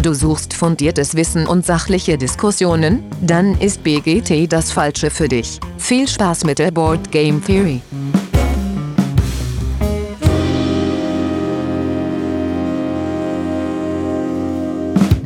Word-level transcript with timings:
Du 0.00 0.14
suchst 0.14 0.54
fundiertes 0.54 1.16
Wissen 1.16 1.48
und 1.48 1.66
sachliche 1.66 2.16
Diskussionen? 2.16 3.02
Dann 3.20 3.58
ist 3.60 3.82
BGT 3.82 4.50
das 4.50 4.70
Falsche 4.70 5.10
für 5.10 5.26
dich. 5.26 5.58
Viel 5.76 6.06
Spaß 6.06 6.44
mit 6.44 6.60
der 6.60 6.70
Board 6.70 7.10
Game 7.10 7.44
Theory. 7.44 7.82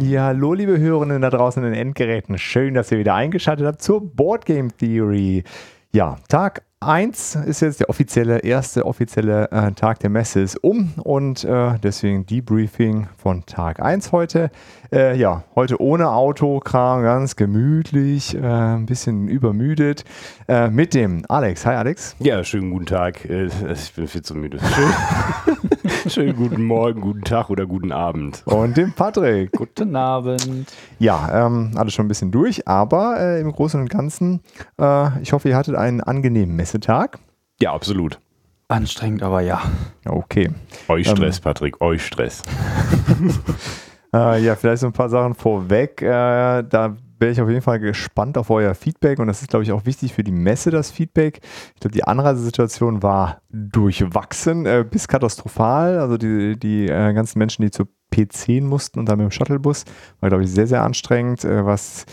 Ja, 0.00 0.24
hallo 0.24 0.54
liebe 0.54 0.78
Hörerinnen 0.78 1.20
da 1.20 1.28
draußen 1.28 1.62
in 1.62 1.72
den 1.72 1.78
Endgeräten. 1.78 2.38
Schön, 2.38 2.72
dass 2.72 2.90
ihr 2.90 2.98
wieder 2.98 3.14
eingeschaltet 3.14 3.66
habt 3.66 3.82
zur 3.82 4.00
Board 4.00 4.46
Game 4.46 4.74
Theory. 4.74 5.44
Ja, 5.92 6.16
Tag 6.28 6.62
1 6.86 7.36
ist 7.46 7.60
jetzt 7.60 7.80
der 7.80 7.88
offizielle, 7.88 8.38
erste 8.38 8.84
offizielle 8.86 9.50
äh, 9.50 9.72
Tag 9.72 10.00
der 10.00 10.10
Messe 10.10 10.40
ist 10.40 10.56
um 10.62 10.92
und 11.02 11.44
äh, 11.44 11.78
deswegen 11.82 12.26
Debriefing 12.26 13.08
von 13.16 13.46
Tag 13.46 13.80
1 13.80 14.12
heute. 14.12 14.50
Äh, 14.92 15.16
ja, 15.16 15.44
heute 15.54 15.80
ohne 15.80 16.10
Autokram, 16.10 17.02
ganz 17.02 17.34
gemütlich, 17.36 18.34
äh, 18.34 18.40
ein 18.42 18.84
bisschen 18.84 19.26
übermüdet 19.26 20.04
äh, 20.48 20.68
mit 20.68 20.92
dem 20.92 21.24
Alex. 21.30 21.64
Hi 21.64 21.76
Alex. 21.76 22.14
Ja, 22.18 22.44
schönen 22.44 22.70
guten 22.70 22.84
Tag. 22.84 23.24
Äh, 23.24 23.46
ich 23.46 23.94
bin 23.94 24.06
viel 24.06 24.20
zu 24.20 24.34
müde. 24.34 24.58
Schön, 24.60 26.10
schönen 26.10 26.36
guten 26.36 26.64
Morgen, 26.64 27.00
guten 27.00 27.22
Tag 27.22 27.48
oder 27.48 27.64
guten 27.64 27.90
Abend. 27.90 28.42
Und 28.44 28.76
dem 28.76 28.92
Patrick. 28.92 29.52
Guten 29.52 29.96
Abend. 29.96 30.70
Ja, 30.98 31.46
ähm, 31.46 31.70
alles 31.74 31.94
schon 31.94 32.04
ein 32.04 32.08
bisschen 32.08 32.30
durch, 32.30 32.68
aber 32.68 33.38
im 33.38 33.50
Großen 33.50 33.80
und 33.80 33.88
Ganzen, 33.88 34.40
ich 35.22 35.32
hoffe, 35.32 35.48
ihr 35.48 35.56
hattet 35.56 35.74
einen 35.74 36.00
angenehmen 36.02 36.54
Messe. 36.54 36.72
Messetag? 36.72 37.18
Ja, 37.60 37.72
absolut. 37.72 38.18
Anstrengend, 38.68 39.22
aber 39.22 39.40
ja. 39.40 39.62
Okay. 40.04 40.50
Euch 40.88 41.08
Stress, 41.08 41.38
ähm, 41.38 41.44
Patrick, 41.44 41.80
euch 41.80 42.04
Stress. 42.06 42.42
äh, 44.14 44.42
ja, 44.42 44.56
vielleicht 44.56 44.80
so 44.80 44.86
ein 44.86 44.92
paar 44.92 45.08
Sachen 45.08 45.34
vorweg. 45.34 46.02
Äh, 46.02 46.62
da 46.62 46.96
wäre 47.18 47.32
ich 47.32 47.40
auf 47.40 47.48
jeden 47.48 47.62
Fall 47.62 47.78
gespannt 47.78 48.36
auf 48.36 48.50
euer 48.50 48.74
Feedback 48.74 49.18
und 49.18 49.28
das 49.28 49.40
ist, 49.40 49.48
glaube 49.48 49.62
ich, 49.62 49.72
auch 49.72 49.86
wichtig 49.86 50.12
für 50.12 50.24
die 50.24 50.32
Messe, 50.32 50.70
das 50.70 50.90
Feedback. 50.90 51.40
Ich 51.74 51.80
glaube, 51.80 51.94
die 51.94 52.04
Anreisesituation 52.04 53.02
war 53.02 53.40
durchwachsen 53.50 54.66
äh, 54.66 54.84
bis 54.88 55.08
katastrophal. 55.08 55.98
Also 55.98 56.18
die, 56.18 56.58
die 56.58 56.86
äh, 56.86 57.12
ganzen 57.14 57.38
Menschen, 57.38 57.62
die 57.62 57.70
zur 57.70 57.88
P10 58.12 58.64
mussten 58.64 58.98
und 58.98 59.08
dann 59.08 59.18
mit 59.18 59.24
dem 59.24 59.30
Shuttlebus, 59.30 59.84
war, 60.20 60.28
glaube 60.28 60.44
ich, 60.44 60.50
sehr, 60.50 60.66
sehr 60.66 60.82
anstrengend. 60.82 61.44
Äh, 61.44 61.64
was 61.64 62.04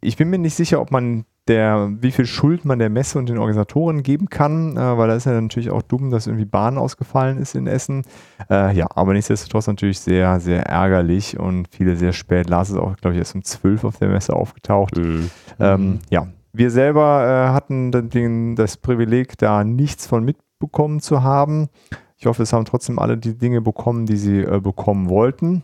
ich 0.00 0.16
bin 0.16 0.30
mir 0.30 0.38
nicht 0.38 0.54
sicher, 0.54 0.80
ob 0.80 0.90
man 0.90 1.24
der, 1.48 1.90
wie 2.00 2.12
viel 2.12 2.26
Schuld 2.26 2.64
man 2.64 2.78
der 2.78 2.90
Messe 2.90 3.18
und 3.18 3.28
den 3.28 3.38
Organisatoren 3.38 4.02
geben 4.02 4.28
kann, 4.28 4.76
äh, 4.76 4.98
weil 4.98 5.08
da 5.08 5.14
ist 5.14 5.26
ja 5.26 5.40
natürlich 5.40 5.70
auch 5.70 5.82
dumm, 5.82 6.10
dass 6.10 6.26
irgendwie 6.26 6.44
Bahn 6.44 6.78
ausgefallen 6.78 7.38
ist 7.38 7.54
in 7.54 7.66
Essen. 7.66 8.04
Äh, 8.48 8.76
ja, 8.76 8.86
aber 8.94 9.14
nichtsdestotrotz 9.14 9.66
natürlich 9.66 10.00
sehr, 10.00 10.38
sehr 10.40 10.66
ärgerlich 10.66 11.38
und 11.38 11.68
viele 11.68 11.96
sehr 11.96 12.12
spät. 12.12 12.48
Lars 12.48 12.70
ist 12.70 12.76
auch, 12.76 12.96
glaube 12.96 13.14
ich, 13.14 13.18
erst 13.18 13.34
um 13.34 13.42
12 13.42 13.84
auf 13.84 13.98
der 13.98 14.08
Messe 14.08 14.34
aufgetaucht. 14.34 14.96
Mhm. 14.96 15.30
Ähm, 15.58 15.98
ja, 16.10 16.28
wir 16.52 16.70
selber 16.70 17.48
äh, 17.48 17.52
hatten 17.52 17.90
den, 18.10 18.54
das 18.54 18.76
Privileg, 18.76 19.38
da 19.38 19.64
nichts 19.64 20.06
von 20.06 20.24
mitbekommen 20.24 21.00
zu 21.00 21.22
haben. 21.22 21.68
Ich 22.16 22.26
hoffe, 22.26 22.42
es 22.42 22.52
haben 22.52 22.64
trotzdem 22.64 22.98
alle 22.98 23.16
die 23.16 23.36
Dinge 23.36 23.60
bekommen, 23.60 24.06
die 24.06 24.16
sie 24.16 24.40
äh, 24.40 24.60
bekommen 24.60 25.08
wollten. 25.08 25.62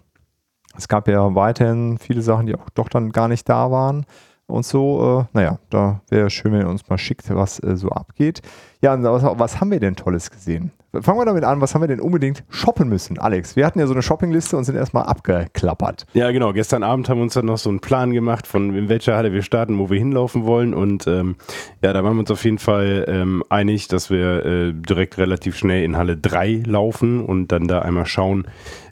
Es 0.76 0.88
gab 0.88 1.06
ja 1.08 1.34
weiterhin 1.34 1.98
viele 1.98 2.22
Sachen, 2.22 2.46
die 2.46 2.54
auch 2.54 2.70
doch 2.70 2.88
dann 2.88 3.10
gar 3.10 3.28
nicht 3.28 3.48
da 3.48 3.70
waren 3.70 4.06
und 4.46 4.64
so. 4.64 5.26
Äh, 5.32 5.36
naja, 5.36 5.58
da 5.70 6.00
wäre 6.08 6.30
schön, 6.30 6.52
wenn 6.52 6.60
ihr 6.60 6.68
uns 6.68 6.88
mal 6.88 6.98
schickt, 6.98 7.34
was 7.34 7.62
äh, 7.62 7.76
so 7.76 7.88
abgeht. 7.90 8.42
Ja, 8.82 9.02
was, 9.02 9.22
was, 9.38 9.60
haben 9.60 9.70
wir 9.70 9.80
denn 9.80 9.96
Tolles 9.96 10.30
gesehen? 10.30 10.70
Fangen 11.00 11.18
wir 11.18 11.26
damit 11.26 11.44
an, 11.44 11.60
was 11.60 11.74
haben 11.74 11.82
wir 11.82 11.88
denn 11.88 12.00
unbedingt 12.00 12.44
shoppen 12.48 12.88
müssen, 12.88 13.18
Alex? 13.18 13.56
Wir 13.56 13.66
hatten 13.66 13.78
ja 13.78 13.86
so 13.86 13.92
eine 13.92 14.02
Shoppingliste 14.02 14.56
und 14.56 14.64
sind 14.64 14.76
erstmal 14.76 15.04
abgeklappert. 15.04 16.06
Ja, 16.14 16.30
genau. 16.30 16.52
Gestern 16.52 16.82
Abend 16.82 17.08
haben 17.08 17.18
wir 17.18 17.24
uns 17.24 17.34
dann 17.34 17.46
noch 17.46 17.58
so 17.58 17.68
einen 17.68 17.80
Plan 17.80 18.12
gemacht, 18.12 18.46
von 18.46 18.74
in 18.74 18.88
welcher 18.88 19.16
Halle 19.16 19.32
wir 19.32 19.42
starten, 19.42 19.78
wo 19.78 19.90
wir 19.90 19.98
hinlaufen 19.98 20.44
wollen. 20.44 20.72
Und 20.72 21.06
ähm, 21.06 21.36
ja, 21.82 21.92
da 21.92 22.02
waren 22.04 22.14
wir 22.14 22.20
uns 22.20 22.30
auf 22.30 22.44
jeden 22.44 22.58
Fall 22.58 23.04
ähm, 23.08 23.42
einig, 23.48 23.88
dass 23.88 24.10
wir 24.10 24.44
äh, 24.46 24.72
direkt 24.72 25.18
relativ 25.18 25.56
schnell 25.56 25.82
in 25.82 25.96
Halle 25.96 26.16
3 26.16 26.62
laufen 26.66 27.24
und 27.24 27.52
dann 27.52 27.68
da 27.68 27.80
einmal 27.80 28.06
schauen, 28.06 28.46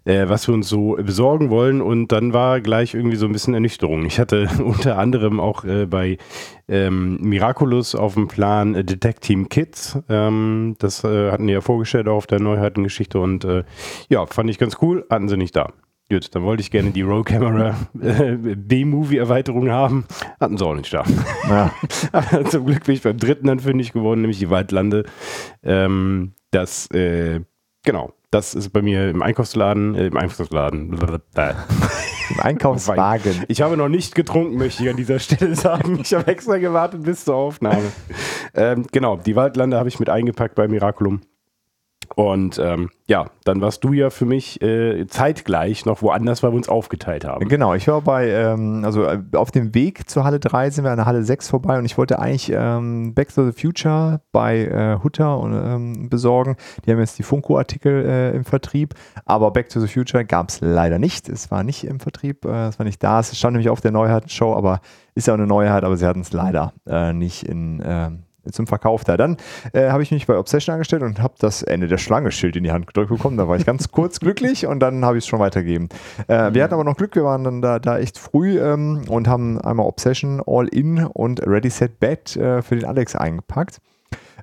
äh, 0.05 0.29
was 0.29 0.49
wir 0.49 0.55
uns 0.55 0.69
so 0.69 0.97
besorgen 0.97 1.51
wollen. 1.51 1.81
Und 1.81 2.13
dann 2.13 2.33
war 2.33 2.61
gleich 2.61 2.95
irgendwie 2.95 3.17
so 3.17 3.27
ein 3.27 3.33
bisschen 3.33 3.55
Ernüchterung. 3.55 4.05
Ich 4.05 4.19
hatte 4.19 4.49
unter 4.65 4.99
anderem 4.99 5.41
auch 5.41 5.65
äh, 5.65 5.87
bei 5.87 6.19
ähm, 6.69 7.19
Miraculous 7.21 7.95
auf 7.95 8.15
dem 8.15 8.29
Plan 8.29 8.75
äh, 8.75 8.85
Detect 8.85 9.23
Team 9.23 9.49
Kids. 9.49 9.99
Ähm, 10.09 10.77
das 10.79 11.05
äh, 11.05 11.31
hatten 11.31 11.47
die 11.47 11.53
ja 11.53 11.61
vorgestellt 11.61 12.09
auch 12.09 12.17
auf 12.17 12.27
der 12.27 12.41
Neuheitengeschichte 12.41 13.19
und 13.19 13.45
äh, 13.45 13.65
ja, 14.09 14.27
fand 14.27 14.51
ich 14.51 14.59
ganz 14.59 14.79
cool. 14.83 15.05
Hatten 15.11 15.29
sie 15.29 15.37
nicht 15.37 15.57
da. 15.57 15.73
Gut, 16.11 16.35
dann 16.35 16.43
wollte 16.43 16.61
ich 16.61 16.71
gerne 16.71 16.91
die 16.91 17.01
Roll 17.01 17.25
Camera 17.25 17.75
äh, 17.99 18.37
B-Movie-Erweiterung 18.37 19.71
haben. 19.71 20.05
Hatten 20.39 20.59
sie 20.59 20.67
auch 20.67 20.75
nicht 20.75 20.93
da. 20.93 21.03
Ja. 21.49 21.75
Aber 22.13 22.45
zum 22.45 22.67
Glück 22.67 22.85
bin 22.85 22.95
ich 22.95 23.03
beim 23.03 23.17
dritten 23.17 23.47
dann 23.47 23.59
fündig 23.59 23.93
geworden, 23.93 24.21
nämlich 24.21 24.39
die 24.39 24.51
Waldlande. 24.51 25.05
Ähm, 25.63 26.35
das, 26.51 26.91
äh, 26.91 27.41
genau, 27.85 28.13
das 28.35 28.55
ist 28.55 28.71
bei 28.71 28.83
mir 28.83 29.09
im 29.09 29.23
Einkaufsladen, 29.23 29.95
äh, 29.95 30.07
im 30.07 30.17
Einkaufsladen. 30.17 30.99
Im 32.31 32.41
Einkaufswagen. 32.41 33.45
Ich 33.49 33.63
habe 33.63 33.77
noch 33.77 33.89
nicht 33.89 34.15
getrunken, 34.15 34.57
möchte 34.57 34.83
ich 34.83 34.91
an 34.91 34.97
dieser 34.97 35.19
Stelle 35.21 35.55
sagen. 35.55 36.01
Ich 36.01 36.15
habe 36.15 36.27
extra 36.27 36.59
gewartet 36.59 37.05
bis 37.05 37.25
zur 37.25 37.37
Aufnahme. 37.37 37.93
Ähm, 38.55 38.87
genau, 38.93 39.17
die 39.17 39.37
Waldlande 39.37 39.79
habe 39.79 39.89
ich 39.89 40.01
mit 40.01 40.09
eingepackt 40.09 40.55
bei 40.55 40.67
Miraculum. 40.67 41.21
Und 42.15 42.61
ähm, 42.63 42.91
ja, 43.07 43.27
dann 43.45 43.61
warst 43.61 43.83
du 43.83 43.93
ja 43.93 44.09
für 44.11 44.25
mich 44.25 44.63
äh, 44.63 45.07
zeitgleich 45.09 45.85
noch 45.85 46.01
woanders, 46.01 46.43
weil 46.43 46.53
wir 46.53 46.57
uns 46.57 46.69
aufgeteilt 46.69 47.25
haben. 47.25 47.49
Genau, 47.49 47.75
ich 47.75 47.89
war 47.89 48.01
bei, 48.03 48.29
ähm, 48.29 48.83
also 48.85 49.05
äh, 49.05 49.21
auf 49.33 49.51
dem 49.51 49.75
Weg 49.75 50.09
zur 50.09 50.25
Halle 50.25 50.39
3 50.39 50.71
sind 50.71 50.85
wir 50.85 50.93
an 50.93 50.97
der 50.97 51.07
Halle 51.07 51.25
6 51.25 51.49
vorbei 51.49 51.77
und 51.77 51.85
ich 51.85 51.99
wollte 51.99 52.21
eigentlich 52.21 52.53
ähm, 52.55 53.15
Back 53.15 53.35
to 53.35 53.45
the 53.45 53.53
Future 53.53 54.21
bei 54.33 54.65
äh, 54.65 55.03
Hutter 55.03 55.39
und, 55.39 55.55
ähm, 55.55 56.09
besorgen. 56.09 56.57
Die 56.87 56.93
haben 56.93 57.01
jetzt 57.01 57.19
die 57.19 57.25
Funko-Artikel 57.25 58.05
äh, 58.07 58.37
im 58.37 58.45
Vertrieb, 58.45 58.95
aber 59.25 59.51
Back 59.51 59.69
to 59.69 59.81
the 59.81 59.89
Future 59.89 60.25
gab 60.25 60.51
es 60.51 60.61
leider 60.61 60.99
nicht. 60.99 61.29
Es 61.29 61.51
war 61.51 61.65
nicht 61.65 61.85
im 61.85 61.99
Vertrieb, 61.99 62.45
äh, 62.45 62.69
es 62.69 62.79
war 62.79 62.85
nicht 62.85 63.03
da. 63.03 63.21
Es 63.21 63.37
stand 63.37 63.55
nämlich 63.55 63.71
auf 63.71 63.81
der 63.81 63.91
Neuheitenshow, 63.91 64.55
aber 64.55 64.81
ist 65.17 65.27
ja 65.27 65.35
auch 65.35 65.39
eine 65.39 65.47
Neuheit, 65.47 65.83
aber 65.83 65.97
sie 65.97 66.07
hatten 66.07 66.21
es 66.21 66.33
leider 66.33 66.73
äh, 66.87 67.13
nicht 67.13 67.43
in 67.43 67.83
ähm, 67.85 68.23
zum 68.51 68.67
Verkauf 68.67 69.05
da. 69.05 69.17
Dann 69.17 69.37
äh, 69.73 69.91
habe 69.91 70.03
ich 70.03 70.11
mich 70.11 70.27
bei 70.27 70.37
Obsession 70.37 70.75
angestellt 70.75 71.03
und 71.03 71.21
habe 71.21 71.35
das 71.39 71.63
Ende 71.63 71.89
der 71.89 71.99
Schlange-Schild 71.99 72.57
in 72.57 72.65
die 72.65 72.73
Hand 72.73 72.87
gedrückt 72.87 73.11
bekommen. 73.11 73.37
Da 73.37 73.49
war 73.49 73.57
ich 73.57 73.67
ganz 73.67 73.89
kurz 73.91 74.21
glücklich 74.21 74.67
und 74.67 74.81
dann 74.81 75.05
habe 75.05 75.19
ich 75.19 75.25
es 75.25 75.29
schon 75.29 75.41
weitergegeben. 75.41 75.89
Äh, 76.29 76.55
wir 76.55 76.63
hatten 76.63 76.75
aber 76.75 76.85
noch 76.85 76.97
Glück, 76.97 77.15
wir 77.15 77.25
waren 77.25 77.45
dann 77.45 77.63
da, 77.63 77.79
da 77.79 77.99
echt 77.99 78.19
früh 78.19 78.61
ähm, 78.61 79.03
und 79.09 79.29
haben 79.29 79.61
einmal 79.61 79.87
Obsession 79.87 80.43
All-In 80.47 81.05
und 81.07 81.47
Ready 81.47 81.71
Set 81.71 82.01
Bet 82.01 82.37
äh, 82.37 82.63
für 82.63 82.77
den 82.77 82.85
Alex 82.85 83.17
eingepackt. 83.17 83.81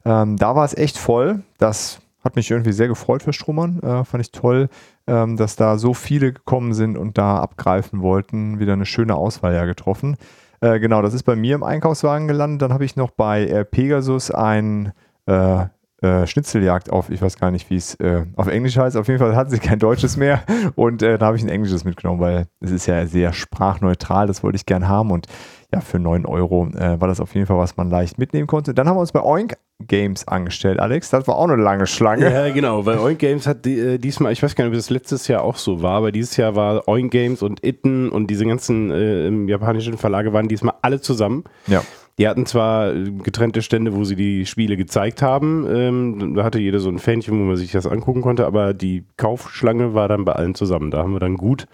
Ähm, 0.06 0.38
da 0.38 0.56
war 0.56 0.66
es 0.66 0.76
echt 0.76 0.98
voll. 0.98 1.44
Das 1.58 2.00
hat 2.24 2.36
mich 2.36 2.52
irgendwie 2.52 2.72
sehr 2.72 2.88
gefreut 2.88 3.24
für 3.24 3.34
Strummern. 3.34 3.82
Äh, 3.82 4.04
fand 4.04 4.22
ich 4.22 4.32
toll, 4.32 4.70
ähm, 5.08 5.38
dass 5.38 5.56
da 5.56 5.78
so 5.78 5.94
viele 5.94 6.34
gekommen 6.34 6.74
sind 6.74 6.98
und 6.98 7.18
da 7.18 7.40
abgreifen 7.40 8.02
wollten. 8.02 8.60
Wieder 8.60 8.74
eine 8.74 8.86
schöne 8.86 9.16
Auswahl 9.16 9.54
ja 9.54 9.66
getroffen. 9.66 10.18
Äh, 10.62 10.80
genau, 10.80 11.02
das 11.02 11.14
ist 11.14 11.24
bei 11.24 11.36
mir 11.36 11.56
im 11.56 11.64
Einkaufswagen 11.64 12.28
gelandet. 12.28 12.62
Dann 12.62 12.74
habe 12.74 12.86
ich 12.86 12.96
noch 12.96 13.12
bei 13.12 13.46
äh, 13.46 13.66
Pegasus 13.66 14.30
ein 14.30 14.94
äh, 15.26 15.66
äh, 16.04 16.26
Schnitzeljagd 16.26 16.92
auf, 16.92 17.10
ich 17.10 17.22
weiß 17.22 17.38
gar 17.38 17.52
nicht, 17.52 17.70
wie 17.70 17.76
es 17.76 17.96
äh, 17.96 18.26
auf 18.36 18.48
Englisch 18.48 18.78
heißt. 18.78 18.96
Auf 18.96 19.08
jeden 19.08 19.20
Fall 19.20 19.36
hatten 19.36 19.50
sie 19.50 19.60
kein 19.60 19.80
Deutsches 19.80 20.18
mehr 20.18 20.44
und 20.76 21.02
da 21.02 21.20
habe 21.20 21.38
ich 21.38 21.44
ein 21.44 21.50
Englisches 21.50 21.84
mitgenommen, 21.84 22.20
weil 22.20 22.48
es 22.60 22.72
ist 22.72 22.86
ja 22.88 23.06
sehr 23.06 23.34
sprachneutral, 23.34 24.26
das 24.26 24.44
wollte 24.44 24.56
ich 24.56 24.66
gern 24.66 24.88
haben 24.88 25.12
und 25.12 25.28
ja, 25.72 25.80
für 25.80 26.00
9 26.00 26.26
Euro 26.26 26.68
war 26.74 27.08
das 27.08 27.20
auf 27.20 27.34
jeden 27.36 27.46
Fall, 27.46 27.58
was 27.58 27.78
man 27.78 27.90
leicht 27.90 28.18
mitnehmen 28.18 28.48
konnte. 28.48 28.74
Dann 28.74 28.90
haben 28.90 28.98
wir 28.98 29.02
uns 29.02 29.12
bei 29.12 29.22
Oink 29.22 29.56
Games 29.88 30.28
angestellt, 30.28 30.80
Alex. 30.80 31.10
Das 31.10 31.28
war 31.28 31.36
auch 31.36 31.44
eine 31.48 31.62
lange 31.62 31.88
Schlange. 31.88 32.32
Ja, 32.32 32.50
genau, 32.50 32.86
weil 32.86 33.00
Oink 33.00 33.20
Games 33.20 33.48
hat 33.48 33.66
äh, 33.66 33.98
diesmal, 33.98 34.32
ich 34.32 34.42
weiß 34.42 34.56
gar 34.56 34.66
nicht, 34.66 34.72
ob 34.72 34.78
das 34.78 34.90
letztes 34.90 35.28
Jahr 35.28 35.44
auch 35.44 35.58
so 35.58 35.82
war, 35.82 35.98
aber 35.98 36.12
dieses 36.12 36.38
Jahr 36.38 36.56
war 36.56 36.88
Oink 36.88 37.12
Games 37.12 37.42
und 37.42 37.64
Itten 37.64 38.10
und 38.10 38.28
diese 38.28 38.46
ganzen 38.46 38.92
äh, 38.92 39.30
japanischen 39.50 39.98
Verlage 39.98 40.34
waren 40.34 40.48
diesmal 40.48 40.76
alle 40.82 41.02
zusammen. 41.02 41.44
Ja. 41.68 41.84
Die 42.22 42.28
hatten 42.28 42.46
zwar 42.46 42.94
getrennte 42.94 43.64
Stände, 43.64 43.96
wo 43.96 44.04
sie 44.04 44.16
die 44.16 44.46
Spiele 44.46 44.78
gezeigt 44.78 45.24
haben. 45.24 45.66
Ähm, 45.68 46.36
da 46.36 46.44
hatte 46.44 46.60
jeder 46.60 46.80
so 46.80 46.88
ein 46.88 47.00
Fähnchen, 47.00 47.34
wo 47.34 47.44
man 47.46 47.56
sich 47.56 47.72
das 47.72 47.88
angucken 47.88 48.22
konnte, 48.22 48.46
aber 48.46 48.76
die 48.76 49.06
Kaufschlange 49.18 49.96
war 49.96 50.08
dann 50.08 50.24
bei 50.24 50.34
allen 50.34 50.54
zusammen. 50.54 50.92
Da 50.92 51.00
haben 51.00 51.14
wir 51.14 51.20
dann 51.20 51.36
gut 51.36 51.66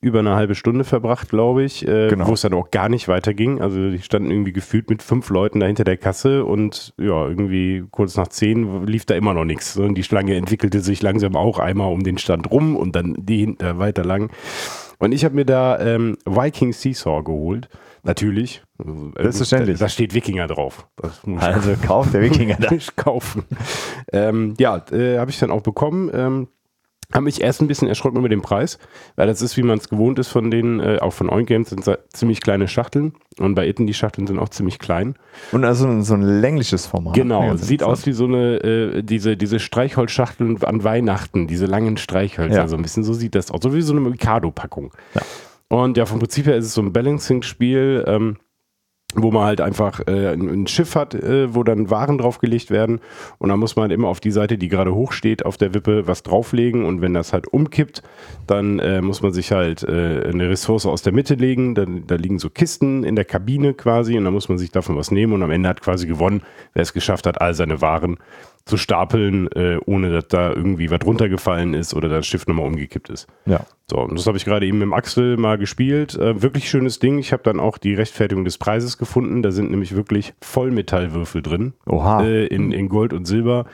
über 0.00 0.20
eine 0.20 0.36
halbe 0.36 0.54
Stunde 0.54 0.84
verbracht, 0.84 1.30
glaube 1.30 1.64
ich, 1.64 1.84
äh, 1.84 2.10
genau. 2.10 2.28
wo 2.28 2.34
es 2.34 2.42
dann 2.42 2.54
auch 2.54 2.70
gar 2.70 2.88
nicht 2.88 3.08
weiterging. 3.08 3.60
Also 3.60 3.90
die 3.90 3.98
standen 3.98 4.30
irgendwie 4.30 4.52
gefühlt 4.52 4.88
mit 4.88 5.02
fünf 5.02 5.30
Leuten 5.30 5.58
da 5.58 5.66
hinter 5.66 5.82
der 5.82 5.96
Kasse 5.96 6.44
und 6.44 6.94
ja, 6.96 7.26
irgendwie 7.26 7.82
kurz 7.90 8.16
nach 8.16 8.28
zehn 8.28 8.86
lief 8.86 9.04
da 9.04 9.16
immer 9.16 9.34
noch 9.34 9.44
nichts. 9.44 9.76
Und 9.76 9.96
die 9.96 10.04
Schlange 10.04 10.36
entwickelte 10.36 10.78
sich 10.78 11.02
langsam 11.02 11.34
auch 11.34 11.58
einmal 11.58 11.92
um 11.92 12.04
den 12.04 12.18
Stand 12.18 12.52
rum 12.52 12.76
und 12.76 12.94
dann 12.94 13.16
die 13.18 13.38
hinter 13.38 13.80
weiter 13.80 14.04
lang. 14.04 14.30
Und 15.00 15.10
ich 15.10 15.24
habe 15.24 15.34
mir 15.34 15.44
da 15.44 15.76
ähm, 15.80 16.18
Viking 16.24 16.72
Seesaw 16.72 17.24
geholt. 17.24 17.68
Natürlich. 18.08 18.62
Selbstverständlich. 19.16 19.78
Da 19.78 19.88
steht 19.88 20.14
Wikinger 20.14 20.46
drauf. 20.46 20.88
also 21.36 21.74
kauft 21.86 22.14
der 22.14 22.22
Wikinger 22.22 22.56
da. 22.58 22.70
kaufen. 22.96 23.44
ähm, 24.12 24.54
ja, 24.58 24.82
äh, 24.90 25.18
habe 25.18 25.30
ich 25.30 25.38
dann 25.38 25.50
auch 25.50 25.60
bekommen. 25.62 26.10
Ähm, 26.14 26.48
Haben 27.12 27.24
mich 27.24 27.40
erst 27.42 27.60
ein 27.60 27.68
bisschen 27.68 27.86
erschrocken 27.88 28.18
über 28.18 28.28
den 28.30 28.40
Preis, 28.42 28.78
weil 29.16 29.26
das 29.26 29.42
ist, 29.42 29.56
wie 29.58 29.62
man 29.62 29.78
es 29.78 29.88
gewohnt 29.90 30.18
ist 30.18 30.28
von 30.28 30.50
denen, 30.50 30.80
äh, 30.80 30.98
auch 31.00 31.12
von 31.12 31.28
Oink 31.30 31.48
Games, 31.48 31.68
sind 31.70 31.84
ziemlich 32.12 32.40
kleine 32.40 32.66
Schachteln. 32.66 33.12
Und 33.38 33.54
bei 33.54 33.66
Itten, 33.66 33.86
die 33.86 33.94
Schachteln 33.94 34.26
sind 34.26 34.38
auch 34.38 34.48
ziemlich 34.48 34.78
klein. 34.78 35.14
Und 35.52 35.64
also 35.64 36.00
so 36.02 36.14
ein 36.14 36.22
längliches 36.22 36.86
Format. 36.86 37.14
Genau, 37.14 37.56
sieht 37.56 37.82
aus 37.82 38.06
wie 38.06 38.12
so 38.12 38.24
eine, 38.24 38.56
äh, 38.62 39.02
diese, 39.02 39.36
diese 39.36 39.58
Streichholzschachteln 39.58 40.62
an 40.64 40.82
Weihnachten, 40.82 41.46
diese 41.46 41.66
langen 41.66 41.96
Streichhölzer, 41.98 42.56
Ja. 42.56 42.68
so 42.68 42.76
ein 42.76 42.82
bisschen 42.82 43.04
so 43.04 43.12
sieht 43.12 43.34
das 43.34 43.50
aus, 43.50 43.60
so 43.62 43.74
wie 43.74 43.82
so 43.82 43.92
eine 43.92 44.00
Mikado-Packung. 44.00 44.92
Ja. 45.14 45.20
Und 45.68 45.96
ja, 45.96 46.06
vom 46.06 46.18
Prinzip 46.18 46.46
her 46.46 46.56
ist 46.56 46.66
es 46.66 46.74
so 46.74 46.82
ein 46.82 46.92
Balancing-Spiel, 46.92 48.04
ähm, 48.06 48.36
wo 49.14 49.30
man 49.30 49.44
halt 49.44 49.62
einfach 49.62 50.00
äh, 50.06 50.34
ein, 50.34 50.66
Schiff 50.66 50.94
hat, 50.94 51.14
äh, 51.14 51.54
wo 51.54 51.62
dann 51.62 51.90
Waren 51.90 52.18
draufgelegt 52.18 52.70
werden. 52.70 53.00
Und 53.38 53.48
dann 53.48 53.58
muss 53.58 53.74
man 53.74 53.90
immer 53.90 54.08
auf 54.08 54.20
die 54.20 54.30
Seite, 54.30 54.58
die 54.58 54.68
gerade 54.68 54.94
hoch 54.94 55.12
steht, 55.12 55.46
auf 55.46 55.56
der 55.56 55.72
Wippe 55.72 56.06
was 56.06 56.22
drauflegen. 56.22 56.84
Und 56.84 57.00
wenn 57.00 57.14
das 57.14 57.32
halt 57.32 57.48
umkippt, 57.48 58.02
dann 58.46 58.78
äh, 58.78 59.00
muss 59.00 59.22
man 59.22 59.32
sich 59.32 59.50
halt 59.50 59.82
äh, 59.82 60.28
eine 60.28 60.50
Ressource 60.50 60.84
aus 60.84 61.02
der 61.02 61.14
Mitte 61.14 61.34
legen, 61.34 61.74
dann, 61.74 62.06
da 62.06 62.16
liegen 62.16 62.38
so 62.38 62.50
Kisten 62.50 63.02
in 63.02 63.16
der 63.16 63.24
Kabine 63.24 63.72
quasi. 63.72 64.16
Und 64.18 64.24
dann 64.24 64.34
muss 64.34 64.50
man 64.50 64.58
sich 64.58 64.70
davon 64.70 64.96
was 64.96 65.10
nehmen. 65.10 65.32
Und 65.32 65.42
am 65.42 65.50
Ende 65.50 65.70
hat 65.70 65.80
quasi 65.80 66.06
gewonnen, 66.06 66.42
wer 66.74 66.82
es 66.82 66.92
geschafft 66.92 67.26
hat, 67.26 67.40
all 67.40 67.54
seine 67.54 67.80
Waren 67.80 68.18
zu 68.64 68.76
stapeln, 68.76 69.50
äh, 69.52 69.78
ohne 69.86 70.10
dass 70.10 70.28
da 70.28 70.50
irgendwie 70.50 70.90
was 70.90 71.00
runtergefallen 71.04 71.74
ist 71.74 71.94
oder 71.94 72.08
das 72.08 72.26
Schiff 72.26 72.46
nochmal 72.46 72.66
umgekippt 72.66 73.08
ist. 73.08 73.26
Ja. 73.46 73.60
So, 73.90 73.98
und 74.00 74.18
das 74.18 74.26
habe 74.26 74.36
ich 74.36 74.44
gerade 74.44 74.66
eben 74.66 74.78
mit 74.78 74.86
dem 74.86 74.92
Axel 74.92 75.36
mal 75.38 75.56
gespielt. 75.56 76.14
Äh, 76.14 76.42
wirklich 76.42 76.68
schönes 76.68 76.98
Ding. 76.98 77.18
Ich 77.18 77.32
habe 77.32 77.42
dann 77.42 77.60
auch 77.60 77.78
die 77.78 77.94
Rechtfertigung 77.94 78.44
des 78.44 78.58
Preises 78.58 78.98
gefunden. 78.98 79.42
Da 79.42 79.50
sind 79.50 79.70
nämlich 79.70 79.96
wirklich 79.96 80.34
Vollmetallwürfel 80.42 81.40
drin. 81.40 81.72
Oha. 81.86 82.22
Äh, 82.24 82.46
in, 82.46 82.72
in 82.72 82.88
Gold 82.88 83.12
und 83.14 83.24
Silber. 83.24 83.64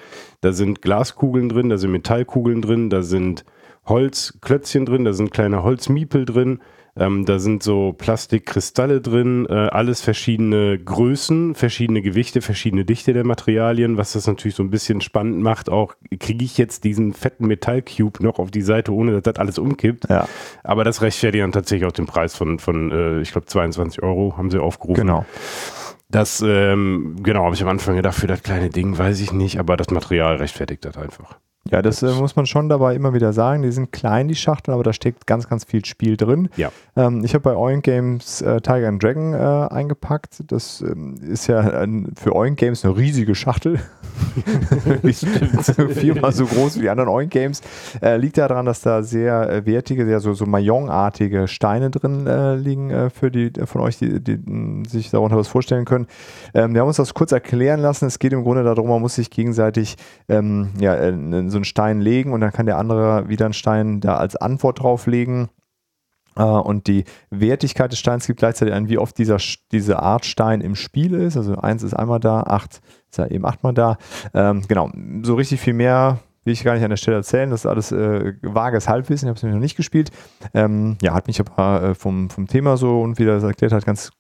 Da 0.41 0.53
sind 0.53 0.83
Glaskugeln 0.83 1.49
drin, 1.49 1.71
da 1.71 1.79
sind 1.79 1.91
Metallkugeln 1.91 2.63
drin, 2.63 2.91
da 2.91 3.03
sind 3.03 3.45
Holzklötzchen 3.87 4.87
drin, 4.87 5.05
da 5.05 5.13
sind 5.13 5.33
kleine 5.33 5.63
Holzmiepel 5.63 6.25
drin. 6.25 6.61
Ähm, 6.97 7.25
da 7.25 7.41
sind 7.41 7.63
so 7.65 7.93
Plastikkristalle 7.93 9.01
drin, 9.01 9.47
äh, 9.49 9.53
alles 9.53 10.01
verschiedene 10.01 10.79
Größen, 10.79 11.57
verschiedene 11.57 12.03
Gewichte, 12.03 12.41
verschiedene 12.41 12.85
Dichte 12.85 13.13
der 13.13 13.25
Materialien, 13.25 13.97
was 13.97 14.13
das 14.13 14.29
natürlich 14.29 14.55
so 14.55 14.63
ein 14.63 14.71
bisschen 14.71 15.01
spannend 15.01 15.41
macht. 15.41 15.69
Auch 15.69 15.95
kriege 16.21 16.45
ich 16.45 16.57
jetzt 16.57 16.85
diesen 16.85 17.13
fetten 17.13 17.47
Metallcube 17.47 18.23
noch 18.23 18.39
auf 18.39 18.53
die 18.53 18.63
Seite, 18.63 18.93
ohne 18.93 19.13
dass 19.13 19.23
das 19.23 19.37
alles 19.37 19.59
umkippt. 19.59 20.09
Ja, 20.09 20.29
Aber 20.63 20.85
das 20.85 21.03
rechtfertigt 21.03 21.43
dann 21.43 21.53
tatsächlich 21.53 21.89
auch 21.89 21.93
den 21.93 22.07
Preis 22.07 22.37
von, 22.37 22.61
von 22.61 22.93
äh, 22.93 23.21
ich 23.21 23.33
glaube, 23.33 23.47
22 23.47 24.03
Euro 24.03 24.37
haben 24.37 24.51
sie 24.51 24.61
aufgerufen. 24.61 25.01
genau. 25.01 25.25
Das, 26.11 26.45
ähm, 26.47 27.17
genau, 27.25 27.45
habe 27.45 27.57
ich 27.57 27.63
am 27.63 27.69
Anfang 27.69 27.97
gedacht, 27.97 28.15
für 28.15 28.29
das 28.29 28.43
kleine 28.43 28.71
Ding 28.71 28.97
weiß 28.97 29.21
ich 29.21 29.33
nicht, 29.33 29.59
aber 29.59 29.77
das 29.77 29.91
Material 29.91 30.37
rechtfertigt 30.37 30.85
das 30.85 30.97
einfach. 30.97 31.41
Ja, 31.71 31.81
das 31.81 32.03
äh, 32.03 32.13
muss 32.13 32.37
man 32.37 32.45
schon 32.45 32.69
dabei 32.69 32.95
immer 32.95 33.15
wieder 33.15 33.33
sagen. 33.33 33.63
Die 33.63 33.73
sind 33.73 33.91
klein, 33.91 34.29
die 34.29 34.35
Schachteln, 34.35 34.75
aber 34.75 34.83
da 34.83 34.93
steckt 34.93 35.27
ganz, 35.27 35.49
ganz 35.49 35.65
viel 35.65 35.83
Spiel 35.85 36.19
drin. 36.19 36.51
Ja. 36.57 36.71
Ähm, 36.95 37.25
ich 37.25 37.33
habe 37.33 37.43
bei 37.43 37.57
Oink 37.57 37.85
Games 37.85 38.43
äh, 38.43 38.61
Tiger 38.61 38.89
and 38.89 39.03
Dragon 39.03 39.33
äh, 39.33 39.37
eingepackt. 39.73 40.45
Das 40.49 40.83
ähm, 40.83 41.15
ist 41.23 41.47
ja 41.47 41.61
ein, 41.61 42.13
für 42.17 42.35
Oink 42.35 42.59
Games 42.59 42.85
eine 42.85 42.95
riesige 42.97 43.35
Schachtel. 43.35 43.81
Viermal 45.89 46.33
so 46.33 46.45
groß 46.45 46.77
wie 46.77 46.83
die 46.83 46.91
anderen 46.91 47.09
Oink 47.09 47.31
Games. 47.31 47.63
Äh, 48.03 48.19
liegt 48.19 48.37
daran, 48.37 48.67
dass 48.67 48.83
da 48.83 49.03
sehr 49.03 49.49
äh, 49.49 49.65
wertige, 49.65 50.05
sehr 50.05 50.21
so, 50.21 50.35
so 50.35 50.45
Mahjong-artige 50.45 51.49
Steine 51.49 51.91
drin 51.91 52.27
äh, 52.27 52.57
liegen 52.57 53.11
für 53.11 53.31
die 53.31 53.51
von 53.65 53.81
euch, 53.81 53.97
die, 53.99 54.21
die 54.21 54.37
mh, 54.37 54.89
sich 54.89 55.11
darunter 55.11 55.39
was 55.39 55.49
vorstellen 55.49 55.87
können. 55.87 56.07
Ähm, 56.53 56.75
wir 56.75 56.83
haben 56.83 56.89
uns 56.89 56.99
das 56.99 57.15
kurz 57.15 57.33
erklären 57.33 57.81
lassen. 57.81 58.05
Es 58.05 58.19
geht 58.19 58.35
im 58.35 58.43
Grunde 58.45 58.65
darum, 58.65 58.89
man 58.89 59.01
muss 59.01 59.15
sich 59.15 59.31
gegenseitig 59.31 59.97
ähm, 60.29 60.69
ja, 60.79 60.95
äh, 60.95 61.13
so 61.55 61.59
einen 61.59 61.65
Stein 61.65 62.01
legen 62.01 62.33
und 62.33 62.41
dann 62.41 62.53
kann 62.53 62.67
der 62.67 62.79
andere 62.79 63.29
wieder 63.29 63.47
einen 63.47 63.55
Stein 63.55 64.01
da 64.01 64.17
als 64.17 64.37
Antwort 64.37 64.81
drauflegen. 64.81 65.49
Äh, 66.37 66.43
und 66.43 66.87
die 66.87 67.05
Wertigkeit 67.31 67.93
des 67.93 67.99
Steins 67.99 68.27
gibt 68.27 68.41
gleichzeitig 68.41 68.75
an, 68.75 68.89
wie 68.89 68.99
oft 68.99 69.17
dieser, 69.19 69.39
diese 69.73 70.01
Art 70.01 70.27
Stein 70.27 70.61
im 70.61 70.75
Spiel 70.75 71.15
ist. 71.15 71.37
Also 71.37 71.57
eins 71.57 71.83
ist 71.83 71.95
einmal 71.95 72.21
da, 72.21 72.43
acht 72.43 72.81
ist 73.11 73.19
ja 73.19 73.27
eben 73.27 73.47
achtmal 73.47 73.75
da. 73.75 73.99
Ähm, 74.35 74.63
genau, 74.69 74.91
so 75.23 75.35
richtig 75.35 75.61
viel 75.61 75.75
mehr 75.75 76.19
will 76.45 76.53
ich 76.53 76.63
gar 76.63 76.75
nicht 76.75 76.85
an 76.85 76.91
der 76.91 76.97
Stelle 76.97 77.17
erzählen. 77.17 77.51
Das 77.51 77.61
ist 77.61 77.67
alles 77.67 77.91
äh, 77.91 78.35
vages 78.43 78.89
Halbwissen. 78.89 79.27
Ich 79.27 79.31
habe 79.31 79.37
es 79.37 79.43
nämlich 79.43 79.57
noch 79.57 79.63
nicht 79.63 79.77
gespielt. 79.77 80.11
Ähm, 80.53 80.99
ja, 81.01 81.15
hat 81.15 81.27
mich 81.27 81.41
aber 81.41 81.83
äh, 81.83 81.95
vom, 81.95 82.29
vom 82.29 82.47
Thema 82.47 82.77
so 82.77 83.01
und 83.01 83.19
wie 83.19 83.25
das 83.25 83.43
erklärt 83.43 83.73
hat, 83.73 83.87
ganz 83.87 84.13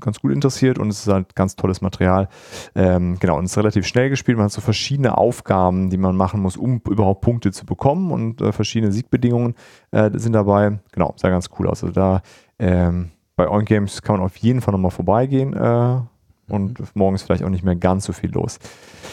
ganz 0.00 0.20
gut 0.20 0.32
interessiert 0.32 0.78
und 0.78 0.88
es 0.88 1.00
ist 1.00 1.12
halt 1.12 1.34
ganz 1.34 1.56
tolles 1.56 1.80
Material. 1.80 2.28
Ähm, 2.74 3.18
genau, 3.18 3.38
und 3.38 3.44
es 3.44 3.52
ist 3.52 3.58
relativ 3.58 3.86
schnell 3.86 4.10
gespielt. 4.10 4.36
Man 4.38 4.44
hat 4.46 4.52
so 4.52 4.60
verschiedene 4.60 5.16
Aufgaben, 5.18 5.90
die 5.90 5.96
man 5.98 6.16
machen 6.16 6.40
muss, 6.40 6.56
um 6.56 6.80
überhaupt 6.88 7.20
Punkte 7.20 7.52
zu 7.52 7.66
bekommen 7.66 8.10
und 8.10 8.40
äh, 8.40 8.52
verschiedene 8.52 8.92
Siegbedingungen 8.92 9.54
äh, 9.90 10.10
sind 10.14 10.32
dabei. 10.32 10.80
Genau, 10.92 11.14
sah 11.16 11.28
ganz 11.30 11.48
cool 11.58 11.68
aus. 11.68 11.82
Also 11.82 11.92
da 11.92 12.22
ähm, 12.58 13.10
bei 13.36 13.48
On 13.48 13.64
Games 13.64 14.02
kann 14.02 14.16
man 14.16 14.24
auf 14.24 14.36
jeden 14.36 14.60
Fall 14.60 14.72
nochmal 14.72 14.90
vorbeigehen 14.90 15.52
äh, 15.54 16.00
und 16.48 16.96
morgen 16.96 17.14
ist 17.14 17.22
vielleicht 17.22 17.44
auch 17.44 17.50
nicht 17.50 17.64
mehr 17.64 17.76
ganz 17.76 18.04
so 18.04 18.12
viel 18.12 18.30
los. 18.32 18.58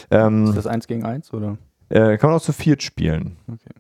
Ähm, 0.10 0.46
Ist 0.46 0.58
das 0.58 0.68
eins 0.68 0.88
gegen 0.88 1.04
eins 1.04 1.34
oder? 1.34 1.58
äh, 1.90 2.18
kann 2.18 2.30
man 2.30 2.38
auch 2.38 2.44
zu 2.44 2.54
viert 2.54 2.82
spielen. 2.82 3.38
Okay. 3.48 3.72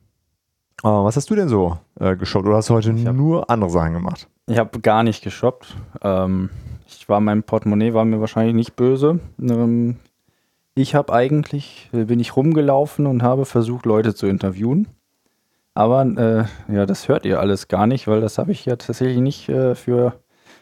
Was 0.84 1.16
hast 1.16 1.30
du 1.32 1.36
denn 1.36 1.50
so 1.50 1.80
äh, 2.00 2.16
geschaut 2.16 2.46
oder 2.46 2.58
hast 2.58 2.70
du 2.70 2.76
heute 2.76 2.94
nur 2.94 3.50
andere 3.50 3.72
Sachen 3.72 3.94
gemacht? 3.94 4.28
Ich 4.48 4.58
habe 4.60 4.80
gar 4.80 5.04
nicht 5.04 5.24
geshoppt. 5.24 5.76
Ähm, 6.04 6.50
ich 6.88 7.10
war, 7.10 7.20
mein 7.20 7.44
Portemonnaie 7.44 7.94
war 7.94 8.06
mir 8.06 8.20
wahrscheinlich 8.20 8.56
nicht 8.56 8.76
böse. 8.76 9.20
Ähm, 9.42 9.98
ich 10.76 10.94
habe 10.94 11.14
eigentlich, 11.14 11.90
bin 11.92 12.20
ich 12.20 12.36
rumgelaufen 12.36 13.08
und 13.08 13.24
habe 13.24 13.46
versucht, 13.46 13.86
Leute 13.86 14.14
zu 14.14 14.28
interviewen. 14.28 14.88
Aber 15.74 16.04
äh, 16.06 16.74
ja, 16.74 16.86
das 16.86 17.08
hört 17.08 17.26
ihr 17.26 17.40
alles 17.40 17.68
gar 17.68 17.88
nicht, 17.88 18.08
weil 18.08 18.22
das 18.22 18.38
habe 18.38 18.52
ich 18.52 18.66
ja 18.66 18.76
tatsächlich 18.76 19.20
nicht 19.20 19.50
äh, 19.50 19.76
für 19.76 20.14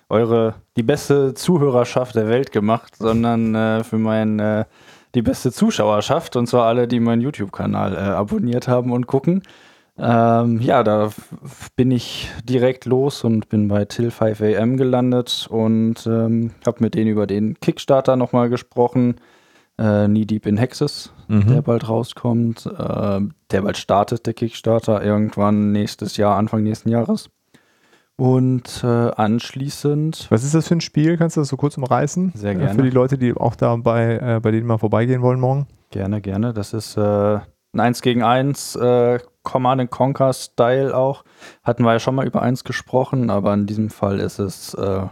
eure, 0.09 0.55
die 0.77 0.83
beste 0.83 1.33
Zuhörerschaft 1.33 2.15
der 2.15 2.29
Welt 2.29 2.51
gemacht, 2.51 2.95
sondern 2.95 3.53
äh, 3.53 3.83
für 3.83 3.97
mein, 3.97 4.39
äh, 4.39 4.65
die 5.13 5.21
beste 5.21 5.51
Zuschauerschaft 5.51 6.35
und 6.35 6.47
zwar 6.47 6.65
alle, 6.65 6.87
die 6.87 6.99
meinen 6.99 7.21
YouTube-Kanal 7.21 7.93
äh, 7.93 7.97
abonniert 7.97 8.67
haben 8.67 8.91
und 8.91 9.07
gucken. 9.07 9.43
Ähm, 9.97 10.59
ja, 10.59 10.83
da 10.83 11.11
bin 11.75 11.91
ich 11.91 12.31
direkt 12.43 12.85
los 12.85 13.23
und 13.23 13.47
bin 13.49 13.67
bei 13.67 13.85
Till 13.85 14.09
5 14.09 14.41
AM 14.41 14.75
gelandet 14.77 15.47
und 15.49 16.07
ähm, 16.07 16.51
habe 16.65 16.77
mit 16.79 16.95
denen 16.95 17.11
über 17.11 17.27
den 17.27 17.59
Kickstarter 17.59 18.15
nochmal 18.15 18.49
gesprochen. 18.49 19.15
Äh, 19.77 20.05
Knee 20.05 20.25
Deep 20.25 20.45
in 20.45 20.57
Hexes, 20.57 21.11
der 21.27 21.61
bald 21.63 21.89
rauskommt. 21.89 22.65
Äh, 22.67 23.21
der 23.51 23.61
bald 23.61 23.77
startet, 23.77 24.25
der 24.27 24.33
Kickstarter, 24.35 25.03
irgendwann 25.03 25.71
nächstes 25.71 26.17
Jahr, 26.17 26.37
Anfang 26.37 26.61
nächsten 26.63 26.89
Jahres. 26.89 27.29
Und 28.15 28.83
äh, 28.83 28.87
anschließend, 28.87 30.27
Was 30.29 30.43
ist 30.43 30.53
das 30.53 30.67
für 30.67 30.75
ein 30.75 30.81
Spiel? 30.81 31.17
Kannst 31.17 31.35
du 31.37 31.41
das 31.41 31.47
so 31.49 31.57
kurz 31.57 31.77
umreißen? 31.77 32.33
Sehr 32.35 32.51
Äh, 32.51 32.55
gerne. 32.55 32.75
Für 32.75 32.83
die 32.83 32.91
Leute, 32.91 33.17
die 33.17 33.33
auch 33.33 33.55
da 33.55 33.75
bei, 33.75 34.17
äh, 34.17 34.39
bei 34.39 34.51
denen 34.51 34.67
mal 34.67 34.77
vorbeigehen 34.77 35.21
wollen 35.23 35.39
morgen. 35.39 35.65
gerne, 35.89 36.21
gerne, 36.21 36.53
das 36.53 36.73
ist 36.73 36.95
äh, 36.97 37.39
ein 37.73 37.79
1 37.79 38.01
gegen 38.01 38.23
1 38.23 38.75
äh, 38.75 39.19
Command 39.43 39.89
Conquer 39.91 40.33
Style 40.33 40.95
auch. 40.95 41.23
Hatten 41.63 41.83
wir 41.83 41.93
ja 41.93 41.99
schon 41.99 42.15
mal 42.15 42.27
über 42.27 42.41
eins 42.41 42.63
gesprochen, 42.63 43.29
aber 43.29 43.53
in 43.53 43.65
diesem 43.65 43.89
Fall 43.89 44.19
ist 44.19 44.39
es 44.39 44.73
äh, 44.73 45.07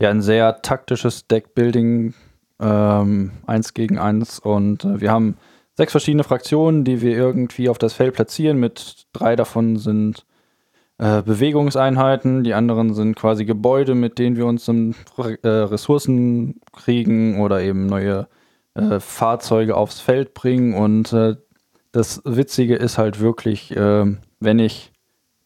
ja 0.00 0.10
ein 0.10 0.22
sehr 0.22 0.62
taktisches 0.62 1.26
Deckbuilding 1.26 2.14
ähm, 2.60 3.32
1 3.46 3.74
gegen 3.74 3.98
1 3.98 4.38
und 4.38 4.84
äh, 4.84 5.00
wir 5.00 5.10
haben 5.10 5.36
sechs 5.76 5.92
verschiedene 5.92 6.24
Fraktionen, 6.24 6.84
die 6.84 7.00
wir 7.00 7.16
irgendwie 7.16 7.68
auf 7.68 7.78
das 7.78 7.94
Feld 7.94 8.14
platzieren. 8.14 8.58
Mit 8.58 9.06
drei 9.12 9.34
davon 9.34 9.76
sind 9.76 10.24
äh, 10.98 11.22
Bewegungseinheiten, 11.22 12.44
die 12.44 12.54
anderen 12.54 12.94
sind 12.94 13.16
quasi 13.16 13.44
Gebäude, 13.44 13.94
mit 13.94 14.18
denen 14.18 14.36
wir 14.36 14.46
uns 14.46 14.68
um 14.68 14.94
äh, 15.18 15.48
Ressourcen 15.48 16.60
kriegen 16.72 17.40
oder 17.40 17.60
eben 17.60 17.86
neue 17.86 18.28
äh, 18.74 19.00
Fahrzeuge 19.00 19.76
aufs 19.76 20.00
Feld 20.00 20.34
bringen. 20.34 20.74
Und 20.74 21.12
äh, 21.12 21.36
das 21.94 22.20
Witzige 22.24 22.74
ist 22.74 22.98
halt 22.98 23.20
wirklich, 23.20 23.74
äh, 23.76 24.04
wenn 24.40 24.58
ich 24.58 24.92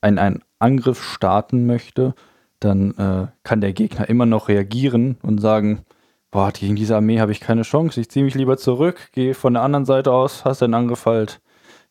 einen, 0.00 0.18
einen 0.18 0.42
Angriff 0.58 1.04
starten 1.04 1.66
möchte, 1.66 2.14
dann 2.58 2.92
äh, 2.92 3.26
kann 3.42 3.60
der 3.60 3.74
Gegner 3.74 4.08
immer 4.08 4.24
noch 4.24 4.48
reagieren 4.48 5.18
und 5.22 5.42
sagen, 5.42 5.84
boah, 6.30 6.50
gegen 6.50 6.74
diese 6.74 6.96
Armee 6.96 7.20
habe 7.20 7.32
ich 7.32 7.40
keine 7.40 7.62
Chance, 7.62 8.00
ich 8.00 8.10
ziehe 8.10 8.24
mich 8.24 8.34
lieber 8.34 8.56
zurück, 8.56 9.10
gehe 9.12 9.34
von 9.34 9.52
der 9.52 9.62
anderen 9.62 9.84
Seite 9.84 10.10
aus, 10.10 10.46
hast 10.46 10.62
den 10.62 10.72
Angriff 10.72 11.04
halt 11.04 11.42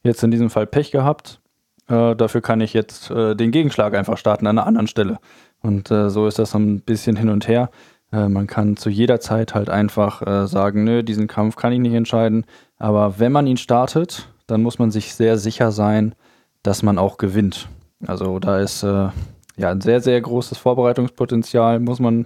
jetzt 0.01 0.23
in 0.23 0.31
diesem 0.31 0.49
Fall 0.49 0.65
Pech 0.65 0.89
gehabt. 0.89 1.39
Äh, 1.87 2.15
dafür 2.15 2.41
kann 2.41 2.59
ich 2.59 2.73
jetzt 2.73 3.11
äh, 3.11 3.35
den 3.35 3.51
Gegenschlag 3.51 3.93
einfach 3.93 4.17
starten 4.17 4.47
an 4.47 4.57
einer 4.57 4.65
anderen 4.67 4.87
Stelle. 4.87 5.19
Und 5.61 5.91
äh, 5.91 6.09
so 6.09 6.25
ist 6.25 6.39
das 6.39 6.51
so 6.51 6.57
ein 6.57 6.81
bisschen 6.81 7.15
hin 7.15 7.29
und 7.29 7.47
her. 7.47 7.69
Äh, 8.11 8.27
man 8.27 8.47
kann 8.47 8.75
zu 8.75 8.89
jeder 8.89 9.19
Zeit 9.19 9.53
halt 9.53 9.69
einfach 9.69 10.47
sagen, 10.47 10.83
nö, 10.83 11.03
diesen 11.03 11.27
Kampf 11.27 11.57
kann 11.57 11.73
ich 11.73 11.79
nicht 11.79 11.93
entscheiden. 11.93 12.45
Aber 12.79 13.19
wenn 13.19 13.31
man 13.31 13.45
ihn 13.45 13.57
startet, 13.57 14.29
dann 14.47 14.63
muss 14.63 14.79
man 14.79 14.91
sich 14.91 15.13
sehr 15.13 15.37
sicher 15.37 15.71
sein, 15.71 16.15
dass 16.63 16.83
man 16.83 16.97
auch 16.97 17.17
gewinnt. 17.17 17.69
Also 18.05 18.39
da 18.39 18.59
ist 18.59 18.83
äh, 18.83 19.09
ja 19.57 19.71
ein 19.71 19.81
sehr, 19.81 20.01
sehr 20.01 20.19
großes 20.19 20.57
Vorbereitungspotenzial, 20.57 21.79
muss 21.79 21.99
man 21.99 22.25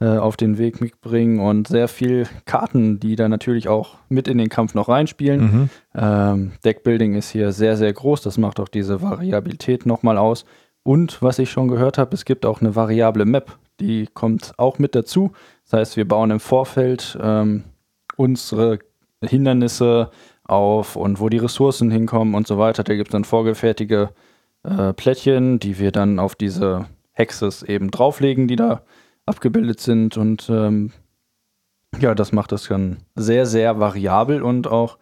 äh, 0.00 0.18
auf 0.18 0.36
den 0.36 0.58
Weg 0.58 0.80
mitbringen 0.80 1.40
und 1.40 1.68
sehr 1.68 1.88
viel 1.88 2.26
Karten, 2.44 3.00
die 3.00 3.16
da 3.16 3.28
natürlich 3.28 3.68
auch 3.68 3.96
mit 4.08 4.28
in 4.28 4.38
den 4.38 4.48
Kampf 4.48 4.74
noch 4.74 4.88
reinspielen. 4.88 5.40
Mhm. 5.40 5.70
Ähm, 5.94 6.52
Deckbuilding 6.64 7.14
ist 7.14 7.30
hier 7.30 7.52
sehr, 7.52 7.76
sehr 7.76 7.92
groß. 7.92 8.22
Das 8.22 8.36
macht 8.36 8.60
auch 8.60 8.68
diese 8.68 9.00
Variabilität 9.00 9.86
nochmal 9.86 10.18
aus. 10.18 10.44
Und 10.82 11.22
was 11.22 11.38
ich 11.38 11.50
schon 11.50 11.68
gehört 11.68 11.98
habe, 11.98 12.14
es 12.14 12.24
gibt 12.24 12.46
auch 12.46 12.60
eine 12.60 12.76
variable 12.76 13.24
Map. 13.24 13.58
Die 13.80 14.06
kommt 14.12 14.52
auch 14.58 14.78
mit 14.78 14.94
dazu. 14.94 15.32
Das 15.64 15.72
heißt, 15.72 15.96
wir 15.96 16.06
bauen 16.06 16.30
im 16.30 16.40
Vorfeld 16.40 17.18
ähm, 17.20 17.64
unsere 18.16 18.78
Hindernisse 19.24 20.10
auf 20.48 20.96
und 20.96 21.20
wo 21.20 21.28
die 21.28 21.38
Ressourcen 21.38 21.90
hinkommen 21.90 22.34
und 22.34 22.46
so 22.46 22.58
weiter. 22.58 22.84
Da 22.84 22.94
gibt 22.94 23.08
es 23.08 23.12
dann 23.12 23.24
vorgefertigte 23.24 24.10
äh, 24.64 24.92
Plättchen, 24.92 25.58
die 25.58 25.78
wir 25.78 25.92
dann 25.92 26.18
auf 26.18 26.34
diese 26.34 26.86
Hexes 27.12 27.62
eben 27.62 27.90
drauflegen, 27.90 28.46
die 28.48 28.56
da 28.56 28.82
abgebildet 29.26 29.80
sind. 29.80 30.16
Und 30.16 30.48
ähm, 30.50 30.92
ja, 32.00 32.14
das 32.14 32.32
macht 32.32 32.52
das 32.52 32.68
dann 32.68 32.98
sehr, 33.14 33.46
sehr 33.46 33.80
variabel 33.80 34.42
und 34.42 34.66
auch 34.66 34.98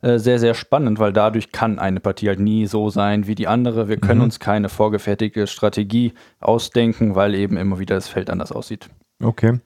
äh, 0.00 0.18
sehr, 0.18 0.38
sehr 0.38 0.54
spannend, 0.54 1.00
weil 1.00 1.12
dadurch 1.12 1.50
kann 1.50 1.78
eine 1.80 1.98
Partie 2.00 2.28
halt 2.28 2.38
nie 2.38 2.66
so 2.66 2.88
sein 2.90 3.26
wie 3.26 3.34
die 3.34 3.48
andere. 3.48 3.88
Wir 3.88 3.96
können 3.96 4.18
Mhm. 4.20 4.24
uns 4.26 4.38
keine 4.40 4.68
vorgefertigte 4.68 5.46
Strategie 5.48 6.12
ausdenken, 6.40 7.14
weil 7.16 7.34
eben 7.34 7.56
immer 7.56 7.78
wieder 7.80 7.96
das 7.96 8.08
Feld 8.08 8.30
anders 8.30 8.52
aussieht. 8.52 8.88
Okay. 9.22 9.58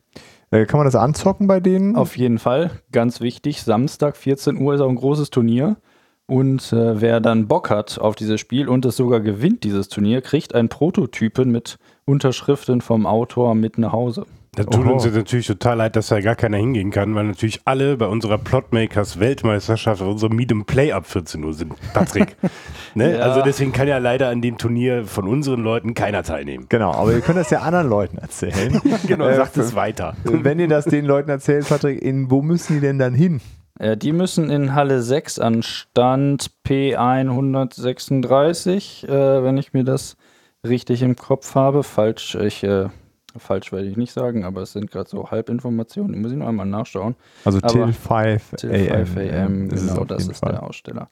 Äh, 0.52 0.66
kann 0.66 0.78
man 0.78 0.84
das 0.84 0.94
anzocken 0.94 1.46
bei 1.46 1.60
denen? 1.60 1.96
Auf 1.96 2.16
jeden 2.16 2.38
Fall, 2.38 2.70
ganz 2.92 3.20
wichtig, 3.20 3.62
Samstag 3.62 4.16
14 4.16 4.60
Uhr 4.60 4.74
ist 4.74 4.80
auch 4.80 4.88
ein 4.88 4.96
großes 4.96 5.30
Turnier. 5.30 5.78
Und 6.26 6.72
äh, 6.72 7.00
wer 7.00 7.20
dann 7.20 7.48
Bock 7.48 7.70
hat 7.70 7.98
auf 7.98 8.14
dieses 8.14 8.40
Spiel 8.40 8.68
und 8.68 8.84
es 8.84 8.96
sogar 8.96 9.20
gewinnt, 9.20 9.64
dieses 9.64 9.88
Turnier, 9.88 10.20
kriegt 10.20 10.54
einen 10.54 10.68
Prototypen 10.68 11.50
mit 11.50 11.78
Unterschriften 12.04 12.80
vom 12.80 13.06
Autor 13.06 13.54
mit 13.54 13.78
nach 13.78 13.92
Hause. 13.92 14.26
Das 14.54 14.66
tut 14.66 14.84
Oho. 14.84 14.92
uns 14.92 15.06
jetzt 15.06 15.14
natürlich 15.14 15.46
total 15.46 15.78
leid, 15.78 15.96
dass 15.96 16.08
da 16.08 16.20
gar 16.20 16.34
keiner 16.34 16.58
hingehen 16.58 16.90
kann, 16.90 17.14
weil 17.14 17.24
natürlich 17.24 17.62
alle 17.64 17.96
bei 17.96 18.04
unserer 18.06 18.36
Plotmakers 18.36 19.18
Weltmeisterschaft, 19.18 20.02
unserem 20.02 20.36
Meet 20.36 20.52
and 20.52 20.66
Play 20.66 20.92
ab 20.92 21.06
14 21.06 21.42
Uhr 21.42 21.54
sind. 21.54 21.72
Patrick. 21.94 22.36
ne? 22.94 23.16
Ja. 23.16 23.20
Also 23.20 23.40
deswegen 23.40 23.72
kann 23.72 23.88
ja 23.88 23.96
leider 23.96 24.28
an 24.28 24.42
dem 24.42 24.58
Turnier 24.58 25.06
von 25.06 25.26
unseren 25.26 25.62
Leuten 25.62 25.94
keiner 25.94 26.22
teilnehmen. 26.22 26.66
Genau, 26.68 26.92
aber 26.92 27.14
ihr 27.14 27.22
könnt 27.22 27.38
das 27.38 27.48
ja 27.48 27.60
anderen 27.60 27.88
Leuten 27.88 28.18
erzählen. 28.18 28.78
Genau, 29.06 29.26
Äh, 29.26 29.36
sagt 29.36 29.56
es 29.56 29.74
weiter. 29.74 30.14
Wenn 30.24 30.60
ihr 30.60 30.68
das 30.68 30.84
den 30.84 31.06
Leuten 31.06 31.30
erzählt, 31.30 31.66
Patrick, 31.66 32.02
in, 32.02 32.30
wo 32.30 32.42
müssen 32.42 32.74
die 32.74 32.80
denn 32.80 32.98
dann 32.98 33.14
hin? 33.14 33.40
Äh, 33.78 33.96
die 33.96 34.12
müssen 34.12 34.50
in 34.50 34.74
Halle 34.74 35.00
6 35.00 35.38
an 35.38 35.62
Stand 35.62 36.50
P136, 36.66 39.08
äh, 39.08 39.42
wenn 39.42 39.56
ich 39.56 39.72
mir 39.72 39.84
das 39.84 40.18
richtig 40.62 41.00
im 41.00 41.16
Kopf 41.16 41.54
habe. 41.54 41.82
Falsch, 41.82 42.34
ich, 42.34 42.62
äh, 42.64 42.90
falsch 43.38 43.72
werde 43.72 43.88
ich 43.88 43.96
nicht 43.96 44.12
sagen, 44.12 44.44
aber 44.44 44.62
es 44.62 44.72
sind 44.72 44.90
gerade 44.90 45.08
so 45.08 45.30
Halbinformationen. 45.30 46.12
Die 46.12 46.18
muss 46.18 46.32
ich 46.32 46.38
noch 46.38 46.48
einmal 46.48 46.66
nachschauen. 46.66 47.14
Also 47.44 47.58
Aber 47.58 47.68
till 47.68 47.92
5 47.92 48.50
Till 48.56 48.70
AM. 48.70 49.06
5 49.06 49.16
AM, 49.16 49.68
genau, 49.68 50.04
das 50.04 50.28
ist 50.28 50.40
Fall. 50.40 50.52
der 50.52 50.62
Aussteller. 50.62 51.08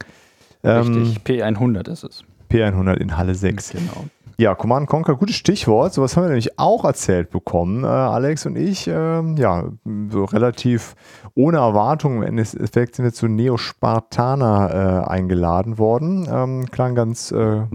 Ähm, 0.62 0.94
Richtig, 0.94 1.22
P100 1.24 1.90
ist 1.90 2.04
es. 2.04 2.24
P100 2.50 2.94
in 2.96 3.16
Halle 3.16 3.34
6. 3.34 3.72
Genau. 3.72 4.04
Ja, 4.40 4.54
Command 4.54 4.88
Conquer, 4.88 5.16
gutes 5.16 5.36
Stichwort. 5.36 5.92
Sowas 5.92 6.16
haben 6.16 6.24
wir 6.24 6.28
nämlich 6.28 6.58
auch 6.58 6.86
erzählt 6.86 7.28
bekommen, 7.28 7.84
äh, 7.84 7.88
Alex 7.88 8.46
und 8.46 8.56
ich. 8.56 8.88
Ähm, 8.88 9.36
ja, 9.36 9.64
so 10.08 10.24
relativ 10.24 10.94
ohne 11.34 11.58
Erwartung. 11.58 12.16
Im 12.16 12.22
Endeffekt 12.22 12.96
sind 12.96 13.04
wir 13.04 13.12
zu 13.12 13.28
Neo 13.28 13.58
Spartaner 13.58 15.04
äh, 15.06 15.10
eingeladen 15.10 15.76
worden. 15.76 16.26
Ähm, 16.32 16.70
klang 16.70 16.94
ganz 16.94 17.32
äh, 17.32 17.66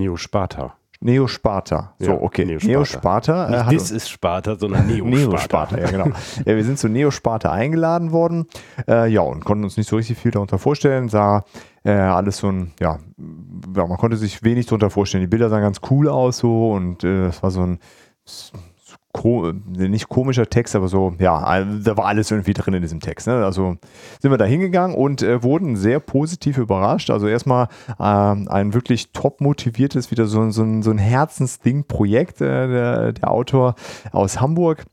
Neo 1.05 1.27
Sparta. 1.27 1.93
Sparta. 1.95 1.95
So, 1.99 2.11
Ja, 2.11 2.21
okay. 2.21 2.45
Neo 2.45 2.59
Neo 2.63 2.83
Sparta. 2.83 3.47
Sparta. 3.47 3.69
äh, 3.69 3.73
Nicht 3.73 3.79
This 3.79 3.91
ist 3.91 4.09
Sparta, 4.09 4.55
sondern 4.55 4.87
Neo, 4.93 5.05
Neo 5.05 5.37
Sparta. 5.37 5.75
Sparta, 5.75 5.77
ja 5.79 5.91
genau. 5.91 6.07
ja, 6.45 6.55
wir 6.55 6.63
sind 6.63 6.79
zu 6.79 6.89
Neo 6.89 7.11
Sparta 7.11 7.51
eingeladen 7.51 8.11
worden, 8.11 8.47
äh, 8.87 9.07
ja, 9.11 9.21
und 9.21 9.45
konnten 9.45 9.63
uns 9.63 9.77
nicht 9.77 9.87
so 9.87 9.97
richtig 9.97 10.17
viel 10.17 10.31
darunter 10.31 10.57
vorstellen. 10.57 11.07
Sah 11.09 11.43
äh, 11.83 11.91
alles 11.91 12.37
so 12.37 12.49
ein, 12.51 12.71
ja, 12.79 12.97
ja, 13.75 13.85
man 13.85 13.97
konnte 13.97 14.17
sich 14.17 14.43
wenig 14.43 14.65
darunter 14.65 14.89
vorstellen. 14.89 15.21
Die 15.21 15.27
Bilder 15.27 15.49
sahen 15.49 15.61
ganz 15.61 15.79
cool 15.91 16.09
aus 16.09 16.39
so 16.39 16.71
und 16.71 17.03
äh, 17.03 17.27
es 17.27 17.43
war 17.43 17.51
so 17.51 17.61
ein 17.61 17.79
ko 19.15 19.53
nicht 19.67 20.09
komischer 20.09 20.47
Text, 20.49 20.75
aber 20.75 20.89
so, 20.89 21.13
ja, 21.19 21.63
da 21.63 21.95
war 21.95 22.05
alles 22.05 22.31
irgendwie 22.31 22.53
drin 22.53 22.73
in 22.73 22.81
diesem 22.81 22.99
Text. 22.99 23.27
Ne? 23.27 23.45
Also 23.45 23.77
sind 24.19 24.29
wir 24.31 24.37
da 24.37 24.43
hingegangen 24.43 24.95
und 24.95 25.21
äh, 25.23 25.41
wurden 25.41 25.77
sehr 25.77 26.01
positiv 26.01 26.57
überrascht. 26.57 27.09
Also 27.09 27.27
erstmal 27.27 27.69
ähm, 27.97 28.49
ein 28.49 28.73
wirklich 28.73 29.13
top 29.13 29.39
motiviertes, 29.39 30.11
wieder 30.11 30.25
so, 30.25 30.41
ein- 30.41 30.51
so 30.51 30.65
so 30.81 30.91
ein 30.91 30.97
Herzensding-Projekt. 30.97 32.41
Äh, 32.41 32.67
der, 32.67 33.13
der 33.13 33.31
Autor 33.31 33.75
aus 34.11 34.41
Hamburg 34.41 34.83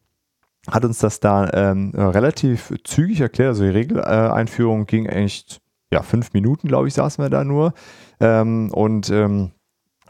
hat 0.71 0.85
uns 0.85 0.99
das 1.01 1.19
da 1.19 1.51
ähm, 1.53 1.91
relativ 1.97 2.73
zügig 2.85 3.21
erklärt. 3.21 3.49
Also 3.49 3.65
die 3.65 3.71
Regeleinführung 3.71 4.87
ging 4.87 5.09
eigentlich, 5.11 5.59
ja, 5.93 6.03
fünf 6.03 6.33
Minuten, 6.33 6.69
glaube 6.69 6.87
ich, 6.87 6.95
saßen 6.95 7.25
wir 7.25 7.29
da 7.31 7.43
nur. 7.43 7.75
Ähm, 8.21 8.71
und 8.73 9.11
ähm, 9.11 9.51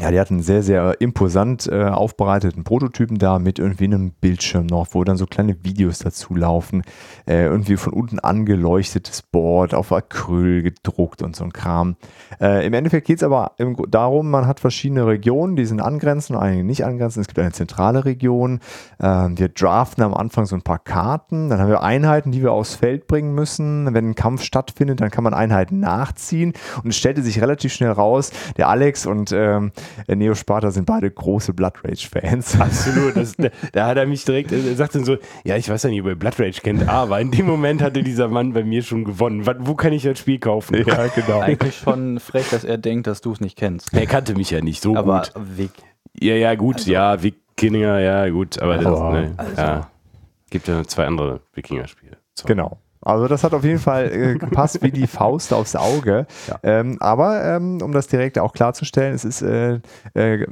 ja, 0.00 0.10
die 0.10 0.18
hatten 0.18 0.34
einen 0.34 0.42
sehr, 0.42 0.62
sehr 0.62 1.00
imposant 1.00 1.68
äh, 1.68 1.84
aufbereiteten 1.84 2.64
Prototypen 2.64 3.18
da 3.18 3.38
mit 3.38 3.58
irgendwie 3.58 3.84
einem 3.84 4.12
Bildschirm 4.12 4.66
noch, 4.66 4.88
wo 4.92 5.04
dann 5.04 5.18
so 5.18 5.26
kleine 5.26 5.64
Videos 5.64 5.98
dazu 5.98 6.34
laufen. 6.34 6.82
Äh, 7.26 7.44
irgendwie 7.44 7.76
von 7.76 7.92
unten 7.92 8.18
angeleuchtetes 8.18 9.20
Board 9.20 9.74
auf 9.74 9.92
Acryl 9.92 10.62
gedruckt 10.62 11.22
und 11.22 11.36
so 11.36 11.44
ein 11.44 11.52
Kram. 11.52 11.96
Äh, 12.40 12.66
Im 12.66 12.72
Endeffekt 12.72 13.06
geht 13.06 13.18
es 13.18 13.22
aber 13.22 13.52
im, 13.58 13.76
darum, 13.90 14.30
man 14.30 14.46
hat 14.46 14.60
verschiedene 14.60 15.06
Regionen, 15.06 15.56
die 15.56 15.66
sind 15.66 15.80
angrenzend 15.80 16.38
einige 16.38 16.64
nicht 16.64 16.86
angrenzend. 16.86 17.22
Es 17.22 17.28
gibt 17.28 17.38
eine 17.38 17.52
zentrale 17.52 18.06
Region. 18.06 18.60
Ähm, 18.98 19.38
wir 19.38 19.50
draften 19.50 20.02
am 20.02 20.14
Anfang 20.14 20.46
so 20.46 20.56
ein 20.56 20.62
paar 20.62 20.78
Karten. 20.78 21.50
Dann 21.50 21.60
haben 21.60 21.68
wir 21.68 21.82
Einheiten, 21.82 22.32
die 22.32 22.42
wir 22.42 22.52
aufs 22.52 22.74
Feld 22.74 23.06
bringen 23.06 23.34
müssen. 23.34 23.92
Wenn 23.92 24.10
ein 24.10 24.14
Kampf 24.14 24.42
stattfindet, 24.42 25.02
dann 25.02 25.10
kann 25.10 25.22
man 25.22 25.34
Einheiten 25.34 25.80
nachziehen. 25.80 26.54
Und 26.82 26.90
es 26.90 26.96
stellte 26.96 27.22
sich 27.22 27.42
relativ 27.42 27.74
schnell 27.74 27.92
raus, 27.92 28.32
der 28.56 28.68
Alex 28.68 29.06
und 29.06 29.32
ähm, 29.32 29.70
der 30.08 30.16
Neo 30.16 30.34
Sparta 30.34 30.70
sind 30.70 30.86
beide 30.86 31.10
große 31.10 31.52
Blood 31.54 31.84
Rage-Fans. 31.84 32.60
Absolut. 32.60 33.16
Das, 33.16 33.36
da, 33.36 33.48
da 33.72 33.86
hat 33.86 33.96
er 33.96 34.06
mich 34.06 34.24
direkt, 34.24 34.52
er 34.52 34.74
sagt 34.76 34.94
dann 34.94 35.04
so, 35.04 35.16
ja, 35.44 35.56
ich 35.56 35.68
weiß 35.68 35.82
ja 35.84 35.90
nicht, 35.90 36.00
ob 36.02 36.08
ihr 36.08 36.16
Blood 36.16 36.38
Rage 36.40 36.60
kennt, 36.62 36.88
aber 36.88 37.20
in 37.20 37.30
dem 37.30 37.46
Moment 37.46 37.82
hatte 37.82 38.02
dieser 38.02 38.28
Mann 38.28 38.52
bei 38.52 38.64
mir 38.64 38.82
schon 38.82 39.04
gewonnen. 39.04 39.46
Wo 39.60 39.74
kann 39.74 39.92
ich 39.92 40.02
das 40.02 40.18
Spiel 40.18 40.38
kaufen? 40.38 40.84
ja, 40.86 41.06
genau. 41.08 41.40
Eigentlich 41.40 41.76
schon 41.76 42.20
frech, 42.20 42.48
dass 42.50 42.64
er 42.64 42.78
denkt, 42.78 43.06
dass 43.06 43.20
du 43.20 43.32
es 43.32 43.40
nicht 43.40 43.56
kennst. 43.58 43.92
Er 43.94 44.06
kannte 44.06 44.34
mich 44.34 44.50
ja 44.50 44.60
nicht 44.60 44.82
so 44.82 44.96
Aber 44.96 45.22
gut. 45.22 45.32
wie, 45.56 45.70
Ja, 46.20 46.34
ja, 46.34 46.54
gut, 46.54 46.86
ja, 46.86 47.22
Wikinger, 47.22 48.00
ja, 48.00 48.28
gut, 48.28 48.60
aber 48.60 48.76
das, 48.76 48.86
Also, 48.86 49.10
ne, 49.10 49.34
also. 49.36 49.60
ja. 49.60 49.90
Gibt 50.50 50.68
ja 50.68 50.78
noch 50.78 50.86
zwei 50.86 51.06
andere 51.06 51.40
Wikinger-Spiele. 51.54 52.18
So. 52.34 52.46
Genau. 52.46 52.78
Also 53.02 53.28
das 53.28 53.44
hat 53.44 53.54
auf 53.54 53.64
jeden 53.64 53.78
Fall 53.78 54.10
äh, 54.12 54.34
gepasst 54.38 54.82
wie 54.82 54.90
die 54.90 55.06
Faust 55.06 55.52
aufs 55.52 55.76
Auge. 55.76 56.26
Ja. 56.48 56.58
Ähm, 56.62 56.96
aber 57.00 57.44
ähm, 57.44 57.78
um 57.82 57.92
das 57.92 58.06
direkt 58.06 58.38
auch 58.38 58.52
klarzustellen, 58.52 59.14
es 59.14 59.24
ist, 59.24 59.42
äh, 59.42 59.80
äh, 60.14 60.46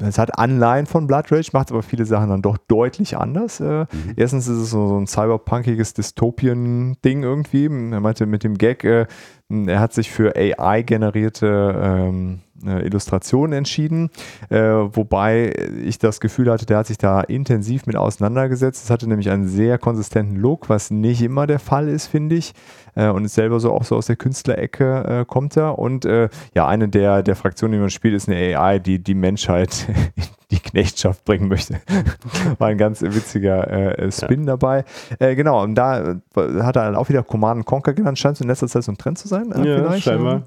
es 0.00 0.18
hat 0.18 0.38
Anleihen 0.38 0.86
von 0.86 1.06
Blood 1.06 1.32
Rage, 1.32 1.50
macht 1.52 1.70
aber 1.70 1.82
viele 1.82 2.04
Sachen 2.04 2.28
dann 2.28 2.42
doch 2.42 2.58
deutlich 2.68 3.16
anders. 3.16 3.60
Äh, 3.60 3.86
Erstens 4.16 4.48
ist 4.48 4.58
es 4.58 4.70
so, 4.70 4.88
so 4.88 4.98
ein 4.98 5.06
cyberpunkiges 5.06 5.94
Dystopien-Ding 5.94 7.22
irgendwie. 7.22 7.64
Er 7.66 8.00
meinte 8.00 8.26
mit 8.26 8.44
dem 8.44 8.58
Gag, 8.58 8.84
äh, 8.84 9.06
er 9.48 9.80
hat 9.80 9.92
sich 9.92 10.10
für 10.10 10.36
AI-generierte 10.36 11.80
ähm, 11.82 12.40
äh, 12.64 12.84
Illustrationen 12.86 13.52
entschieden, 13.52 14.10
äh, 14.50 14.58
wobei 14.58 15.52
ich 15.82 15.98
das 15.98 16.20
Gefühl 16.20 16.50
hatte, 16.50 16.66
der 16.66 16.78
hat 16.78 16.86
sich 16.86 16.98
da 16.98 17.20
intensiv 17.20 17.86
mit 17.86 17.96
auseinandergesetzt. 17.96 18.84
Es 18.84 18.90
hatte 18.90 19.08
nämlich 19.08 19.30
einen 19.30 19.48
sehr 19.48 19.78
konsistenten 19.78 20.36
Look, 20.36 20.68
was 20.68 20.90
nicht 20.90 21.22
immer 21.22 21.46
der 21.46 21.58
Fall 21.58 21.88
ist, 21.88 22.06
finde 22.06 22.36
ich. 22.36 22.54
Äh, 22.94 23.08
und 23.08 23.24
ist 23.24 23.34
selber 23.34 23.60
so 23.60 23.72
auch 23.72 23.84
so 23.84 23.96
aus 23.96 24.06
der 24.06 24.16
Künstlerecke 24.16 25.20
äh, 25.20 25.24
kommt 25.24 25.56
er. 25.56 25.78
Und 25.78 26.04
äh, 26.04 26.28
ja, 26.54 26.66
eine 26.66 26.88
der, 26.88 27.22
der 27.22 27.36
Fraktionen, 27.36 27.74
die 27.74 27.78
man 27.78 27.90
spielt, 27.90 28.14
ist 28.14 28.28
eine 28.28 28.58
AI, 28.58 28.78
die 28.78 28.98
die 28.98 29.14
Menschheit 29.14 29.86
in 30.16 30.24
die 30.50 30.58
Knechtschaft 30.58 31.24
bringen 31.24 31.48
möchte. 31.48 31.80
War 32.58 32.68
ein 32.68 32.78
ganz 32.78 33.02
witziger 33.02 33.98
äh, 33.98 34.10
Spin 34.10 34.46
dabei. 34.46 34.84
Äh, 35.18 35.34
genau, 35.36 35.62
und 35.62 35.74
da 35.74 36.10
äh, 36.10 36.14
hat 36.62 36.76
er 36.76 36.84
dann 36.84 36.96
auch 36.96 37.08
wieder 37.08 37.22
Command 37.22 37.66
Conquer 37.66 37.92
genannt. 37.92 38.18
Scheint 38.18 38.36
so 38.36 38.44
in 38.44 38.48
letzter 38.48 38.68
Zeit 38.68 38.82
so 38.82 38.92
ein 38.92 38.98
Trend 38.98 39.18
zu 39.18 39.28
sein. 39.28 39.52
Äh, 39.52 39.68
Ja, 39.68 39.76
vielleicht, 39.76 40.04
scheinbar. 40.04 40.42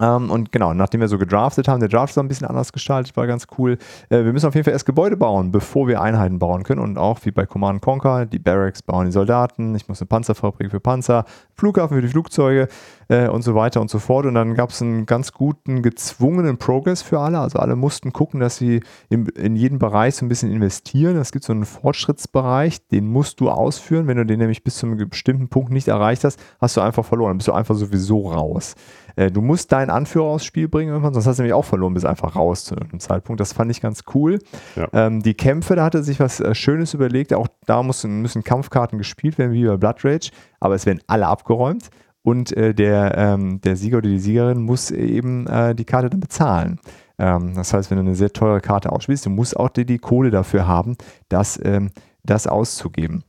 Ähm, 0.00 0.30
und 0.30 0.52
genau, 0.52 0.74
nachdem 0.74 1.00
wir 1.00 1.08
so 1.08 1.18
gedraftet 1.18 1.68
haben, 1.68 1.80
der 1.80 1.88
Draft 1.88 2.10
ist 2.10 2.18
ein 2.18 2.28
bisschen 2.28 2.46
anders 2.46 2.72
gestaltet, 2.72 3.16
war 3.16 3.26
ganz 3.26 3.46
cool. 3.58 3.78
Äh, 4.08 4.24
wir 4.24 4.32
müssen 4.32 4.46
auf 4.46 4.54
jeden 4.54 4.64
Fall 4.64 4.72
erst 4.72 4.86
Gebäude 4.86 5.16
bauen, 5.16 5.52
bevor 5.52 5.88
wir 5.88 6.00
Einheiten 6.00 6.38
bauen 6.38 6.62
können. 6.62 6.80
Und 6.80 6.98
auch 6.98 7.20
wie 7.24 7.30
bei 7.30 7.46
Command 7.46 7.82
Conquer, 7.82 8.26
die 8.26 8.38
Barracks 8.38 8.82
bauen 8.82 9.06
die 9.06 9.12
Soldaten, 9.12 9.74
ich 9.74 9.88
muss 9.88 10.00
eine 10.00 10.06
Panzerfabrik 10.06 10.70
für 10.70 10.80
Panzer, 10.80 11.24
Flughafen 11.54 11.96
für 11.96 12.02
die 12.02 12.08
Flugzeuge 12.08 12.68
äh, 13.08 13.28
und 13.28 13.42
so 13.42 13.54
weiter 13.54 13.80
und 13.80 13.90
so 13.90 13.98
fort. 13.98 14.26
Und 14.26 14.34
dann 14.34 14.54
gab 14.54 14.70
es 14.70 14.82
einen 14.82 15.06
ganz 15.06 15.32
guten, 15.32 15.82
gezwungenen 15.82 16.58
Progress 16.58 17.02
für 17.02 17.20
alle. 17.20 17.38
Also 17.38 17.58
alle 17.58 17.76
mussten 17.76 18.12
gucken, 18.12 18.40
dass 18.40 18.56
sie 18.56 18.80
in, 19.08 19.26
in 19.26 19.56
jeden 19.56 19.78
Bereich 19.78 20.16
so 20.16 20.24
ein 20.24 20.28
bisschen 20.28 20.50
investieren. 20.52 21.16
Es 21.16 21.32
gibt 21.32 21.44
so 21.44 21.52
einen 21.52 21.64
Fortschrittsbereich, 21.64 22.86
den 22.88 23.06
musst 23.06 23.40
du 23.40 23.50
ausführen. 23.50 24.06
Wenn 24.06 24.16
du 24.16 24.26
den 24.26 24.38
nämlich 24.38 24.64
bis 24.64 24.76
zu 24.76 24.86
einem 24.86 25.08
bestimmten 25.08 25.48
Punkt 25.48 25.72
nicht 25.72 25.88
erreicht 25.88 26.24
hast, 26.24 26.38
hast 26.60 26.76
du 26.76 26.80
einfach 26.80 27.04
verloren. 27.04 27.30
Dann 27.30 27.38
bist 27.38 27.48
du 27.48 27.52
einfach 27.52 27.74
sowieso 27.74 28.30
raus. 28.30 28.74
Äh, 29.16 29.30
du 29.30 29.42
musst 29.42 29.72
deinen 29.72 29.90
Anführer 29.90 30.26
aufs 30.26 30.44
Spiel 30.44 30.68
bringen 30.68 30.90
irgendwann, 30.90 31.14
sonst 31.14 31.26
hast 31.26 31.38
du 31.38 31.42
nämlich 31.42 31.54
auch 31.54 31.64
verloren, 31.64 31.94
bis 31.94 32.04
einfach 32.04 32.36
raus 32.36 32.64
zu 32.64 32.76
einem 32.76 33.00
Zeitpunkt. 33.00 33.40
Das 33.40 33.52
fand 33.52 33.70
ich 33.70 33.80
ganz 33.80 34.04
cool. 34.14 34.38
Ja. 34.76 34.88
Ähm, 34.92 35.22
die 35.22 35.34
Kämpfe, 35.34 35.74
da 35.74 35.84
hat 35.84 35.94
er 35.94 36.02
sich 36.02 36.20
was 36.20 36.40
äh, 36.40 36.54
Schönes 36.54 36.94
überlegt. 36.94 37.34
Auch 37.34 37.48
da 37.66 37.82
müssen, 37.82 38.22
müssen 38.22 38.44
Kampfkarten 38.44 38.98
gespielt 38.98 39.38
werden, 39.38 39.52
wie 39.52 39.66
bei 39.66 39.76
Blood 39.76 40.04
Rage, 40.04 40.30
aber 40.60 40.74
es 40.74 40.86
werden 40.86 41.00
alle 41.06 41.26
abgeräumt. 41.26 41.90
Und 42.22 42.56
äh, 42.56 42.74
der, 42.74 43.16
ähm, 43.16 43.60
der 43.60 43.76
Sieger 43.76 43.98
oder 43.98 44.08
die 44.08 44.18
Siegerin 44.18 44.62
muss 44.62 44.90
eben 44.90 45.46
äh, 45.46 45.74
die 45.74 45.84
Karte 45.84 46.10
dann 46.10 46.20
bezahlen. 46.20 46.80
Ähm, 47.18 47.54
das 47.54 47.72
heißt, 47.72 47.90
wenn 47.90 47.98
du 47.98 48.04
eine 48.04 48.16
sehr 48.16 48.32
teure 48.32 48.60
Karte 48.60 48.90
ausspielst, 48.90 49.26
du 49.26 49.30
musst 49.30 49.56
auch 49.56 49.68
die, 49.68 49.86
die 49.86 49.98
Kohle 49.98 50.30
dafür 50.30 50.66
haben, 50.66 50.96
das, 51.28 51.58
ähm, 51.64 51.90
das 52.24 52.46
auszugeben. 52.46 53.22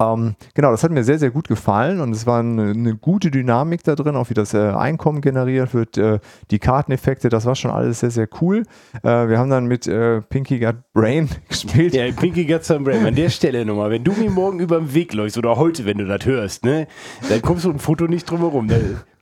Ähm, 0.00 0.34
genau, 0.54 0.70
das 0.70 0.82
hat 0.84 0.90
mir 0.90 1.04
sehr, 1.04 1.18
sehr 1.18 1.30
gut 1.30 1.48
gefallen 1.48 2.00
und 2.00 2.12
es 2.12 2.26
war 2.26 2.40
eine, 2.40 2.70
eine 2.70 2.96
gute 2.96 3.30
Dynamik 3.30 3.84
da 3.84 3.94
drin, 3.94 4.16
auch 4.16 4.30
wie 4.30 4.34
das 4.34 4.54
äh, 4.54 4.58
Einkommen 4.58 5.20
generiert 5.20 5.74
wird, 5.74 5.98
äh, 5.98 6.18
die 6.50 6.58
Karteneffekte, 6.58 7.28
das 7.28 7.46
war 7.46 7.54
schon 7.54 7.70
alles 7.70 8.00
sehr, 8.00 8.10
sehr 8.10 8.28
cool. 8.40 8.64
Äh, 9.02 9.28
wir 9.28 9.38
haben 9.38 9.50
dann 9.50 9.66
mit 9.66 9.86
äh, 9.86 10.20
Pinky 10.22 10.58
Got 10.58 10.76
Brain 10.92 11.28
gespielt. 11.48 11.94
Ja, 11.94 12.10
Pinky 12.12 12.44
Got 12.44 12.64
Some 12.64 12.84
Brain. 12.84 13.06
An 13.06 13.14
der 13.14 13.30
Stelle 13.30 13.64
nochmal, 13.64 13.90
wenn 13.90 14.04
du 14.04 14.12
mir 14.12 14.30
morgen 14.30 14.60
über 14.60 14.78
den 14.78 14.94
Weg 14.94 15.12
läufst 15.14 15.38
oder 15.38 15.56
heute, 15.56 15.84
wenn 15.84 15.98
du 15.98 16.06
das 16.06 16.24
hörst, 16.26 16.64
ne, 16.64 16.86
dann 17.28 17.42
kommst 17.42 17.64
du 17.64 17.70
ein 17.70 17.78
Foto 17.78 18.06
nicht 18.06 18.30
drum 18.30 18.40
herum. 18.40 18.68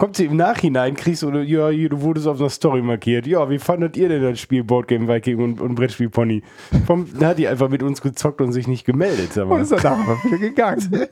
Kommt 0.01 0.17
sie 0.17 0.25
im 0.25 0.37
Nachhinein, 0.37 0.95
kriegst 0.95 1.21
du, 1.23 1.31
ja, 1.41 1.71
du 1.71 2.01
wurdest 2.01 2.27
auf 2.27 2.41
einer 2.41 2.49
Story 2.49 2.81
markiert. 2.81 3.27
Ja, 3.27 3.51
wie 3.51 3.59
fandet 3.59 3.99
ihr 3.99 4.09
denn 4.09 4.23
das 4.23 4.41
Spiel 4.41 4.65
Boardgame 4.65 5.07
Viking 5.07 5.39
und, 5.45 5.61
und 5.61 5.75
Brettspiel 5.75 6.09
Pony? 6.09 6.43
Vom, 6.87 7.07
da 7.21 7.29
hat 7.29 7.39
die 7.39 7.47
einfach 7.47 7.69
mit 7.69 7.83
uns 7.83 8.01
gezockt 8.01 8.41
und 8.41 8.53
sich 8.53 8.67
nicht 8.67 8.87
gemeldet. 8.87 9.35
Sag 9.35 9.47
mal. 9.47 9.57
Und 9.57 9.61
ist 9.61 9.73
dann 9.73 10.01
einfach 10.01 10.25
wieder 10.25 10.39
gegangen. 10.39 11.07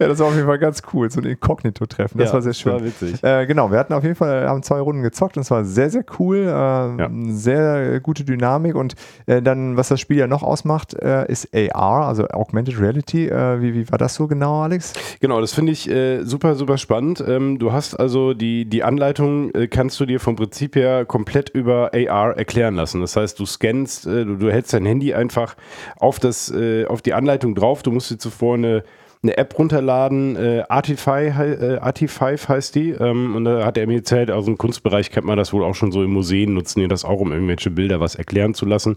ja, 0.00 0.08
das 0.08 0.18
war 0.20 0.28
auf 0.28 0.34
jeden 0.34 0.46
Fall 0.46 0.58
ganz 0.58 0.80
cool, 0.94 1.10
so 1.10 1.20
ein 1.20 1.26
Inkognito-Treffen. 1.26 2.16
Das 2.16 2.28
Ja, 2.30 2.32
war 2.32 2.40
sehr 2.40 2.52
das 2.52 2.64
war 2.64 2.78
schön. 2.78 2.86
witzig. 2.88 3.22
Äh, 3.22 3.44
genau, 3.44 3.70
wir 3.70 3.78
hatten 3.78 3.92
auf 3.92 4.04
jeden 4.04 4.14
Fall 4.16 4.48
haben 4.48 4.62
zwei 4.62 4.80
Runden 4.80 5.02
gezockt 5.02 5.36
und 5.36 5.42
es 5.42 5.50
war 5.50 5.66
sehr, 5.66 5.90
sehr 5.90 6.06
cool. 6.18 6.38
Äh, 6.38 7.32
Sehr 7.32 8.00
gute 8.00 8.24
Dynamik 8.24 8.74
und 8.74 8.94
äh, 9.26 9.42
dann, 9.42 9.76
was 9.76 9.88
das 9.88 10.00
Spiel 10.00 10.16
ja 10.16 10.26
noch 10.26 10.42
ausmacht, 10.42 10.94
äh, 10.94 11.30
ist 11.30 11.50
AR, 11.54 12.06
also 12.06 12.26
Augmented 12.28 12.80
Reality. 12.80 13.28
Äh, 13.28 13.60
wie, 13.60 13.74
wie 13.74 13.90
war 13.90 13.98
das 13.98 14.14
so 14.14 14.26
genau, 14.28 14.62
Alex? 14.62 14.94
Genau, 15.20 15.42
das 15.42 15.52
finde 15.52 15.72
ich 15.72 15.90
äh, 15.90 16.22
super, 16.24 16.54
super 16.54 16.78
spannend. 16.78 17.22
Ähm, 17.26 17.58
du 17.58 17.70
hast 17.72 17.94
also 17.96 18.29
die, 18.34 18.64
die 18.64 18.82
Anleitung, 18.82 19.54
äh, 19.54 19.68
kannst 19.68 20.00
du 20.00 20.06
dir 20.06 20.20
vom 20.20 20.36
Prinzip 20.36 20.76
her 20.76 21.04
komplett 21.04 21.50
über 21.50 21.92
AR 21.94 22.36
erklären 22.36 22.74
lassen. 22.74 23.00
Das 23.00 23.16
heißt, 23.16 23.38
du 23.38 23.46
scannst, 23.46 24.06
äh, 24.06 24.24
du, 24.24 24.36
du 24.36 24.50
hältst 24.50 24.72
dein 24.72 24.86
Handy 24.86 25.14
einfach 25.14 25.56
auf, 25.98 26.18
das, 26.18 26.50
äh, 26.50 26.86
auf 26.86 27.02
die 27.02 27.14
Anleitung 27.14 27.54
drauf. 27.54 27.82
Du 27.82 27.90
musst 27.90 28.10
dir 28.10 28.18
zuvor 28.18 28.54
eine, 28.54 28.84
eine 29.22 29.36
App 29.36 29.58
runterladen, 29.58 30.36
äh, 30.36 30.64
Artify, 30.68 31.28
äh, 31.28 31.78
Artifive 31.78 32.48
heißt 32.48 32.74
die. 32.74 32.90
Ähm, 32.90 33.36
und 33.36 33.44
da 33.44 33.66
hat 33.66 33.76
er 33.76 33.86
mir 33.86 33.96
erzählt, 33.98 34.30
aus 34.30 34.46
dem 34.46 34.56
Kunstbereich 34.56 35.10
kennt 35.10 35.26
man 35.26 35.36
das 35.36 35.52
wohl 35.52 35.62
auch 35.62 35.74
schon 35.74 35.92
so 35.92 36.02
in 36.02 36.10
Museen, 36.10 36.54
nutzen 36.54 36.80
die 36.80 36.88
das 36.88 37.04
auch, 37.04 37.20
um 37.20 37.30
irgendwelche 37.30 37.70
Bilder 37.70 38.00
was 38.00 38.14
erklären 38.14 38.54
zu 38.54 38.64
lassen. 38.64 38.96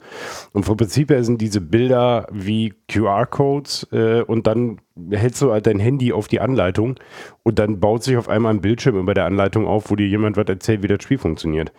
Und 0.53 0.63
vom 0.63 0.77
Prinzip 0.77 1.09
her 1.09 1.23
sind 1.25 1.41
diese 1.41 1.59
Bilder 1.59 2.27
wie 2.31 2.73
QR-Codes 2.87 3.87
äh, 3.91 4.21
und 4.21 4.47
dann 4.47 4.79
hältst 5.12 5.41
du 5.41 5.51
halt 5.51 5.65
dein 5.65 5.79
Handy 5.79 6.13
auf 6.13 6.27
die 6.27 6.39
Anleitung 6.39 6.95
und 7.41 7.57
dann 7.57 7.79
baut 7.79 8.03
sich 8.03 8.15
auf 8.15 8.29
einmal 8.29 8.53
ein 8.53 8.62
Bildschirm 8.62 8.97
über 8.97 9.13
der 9.13 9.25
Anleitung 9.25 9.65
auf, 9.65 9.89
wo 9.89 9.95
dir 9.95 10.07
jemand 10.07 10.38
was 10.38 10.47
erzählt, 10.47 10.83
wie 10.83 10.88
das 10.88 11.01
Spiel 11.01 11.17
funktioniert. 11.17 11.71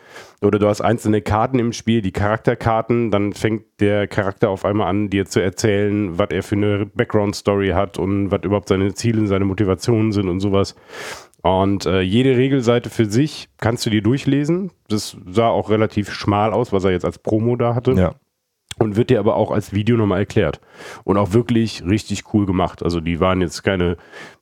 Oder 0.42 0.58
du 0.58 0.66
hast 0.66 0.80
einzelne 0.80 1.22
Karten 1.22 1.58
im 1.58 1.72
Spiel, 1.72 2.02
die 2.02 2.12
Charakterkarten, 2.12 3.10
dann 3.10 3.32
fängt 3.32 3.64
der 3.80 4.08
Charakter 4.08 4.50
auf 4.50 4.64
einmal 4.64 4.88
an, 4.88 5.10
dir 5.10 5.26
zu 5.26 5.40
erzählen, 5.40 6.18
was 6.18 6.30
er 6.30 6.42
für 6.42 6.56
eine 6.56 6.86
Background-Story 6.86 7.70
hat 7.70 7.98
und 7.98 8.30
was 8.30 8.42
überhaupt 8.42 8.68
seine 8.68 8.94
Ziele, 8.94 9.26
seine 9.26 9.44
Motivationen 9.44 10.12
sind 10.12 10.28
und 10.28 10.40
sowas. 10.40 10.74
Und 11.42 11.84
äh, 11.84 12.00
jede 12.00 12.36
Regelseite 12.38 12.88
für 12.88 13.04
sich 13.04 13.48
kannst 13.58 13.84
du 13.84 13.90
dir 13.90 14.02
durchlesen. 14.02 14.70
Das 14.88 15.16
sah 15.26 15.48
auch 15.48 15.68
relativ 15.68 16.10
schmal 16.10 16.54
aus, 16.54 16.72
was 16.72 16.84
er 16.84 16.92
jetzt 16.92 17.04
als 17.04 17.18
Promo 17.18 17.56
da 17.56 17.74
hatte 17.74 17.94
und 18.78 18.96
wird 18.96 19.10
dir 19.10 19.18
aber 19.18 19.36
auch 19.36 19.50
als 19.50 19.72
Video 19.72 19.96
nochmal 19.96 20.20
erklärt. 20.20 20.60
Und 21.04 21.16
auch 21.16 21.32
wirklich 21.32 21.84
richtig 21.84 22.34
cool 22.34 22.46
gemacht. 22.46 22.82
Also 22.82 23.00
die 23.00 23.20
waren 23.20 23.40
jetzt 23.40 23.62
keine 23.62 23.96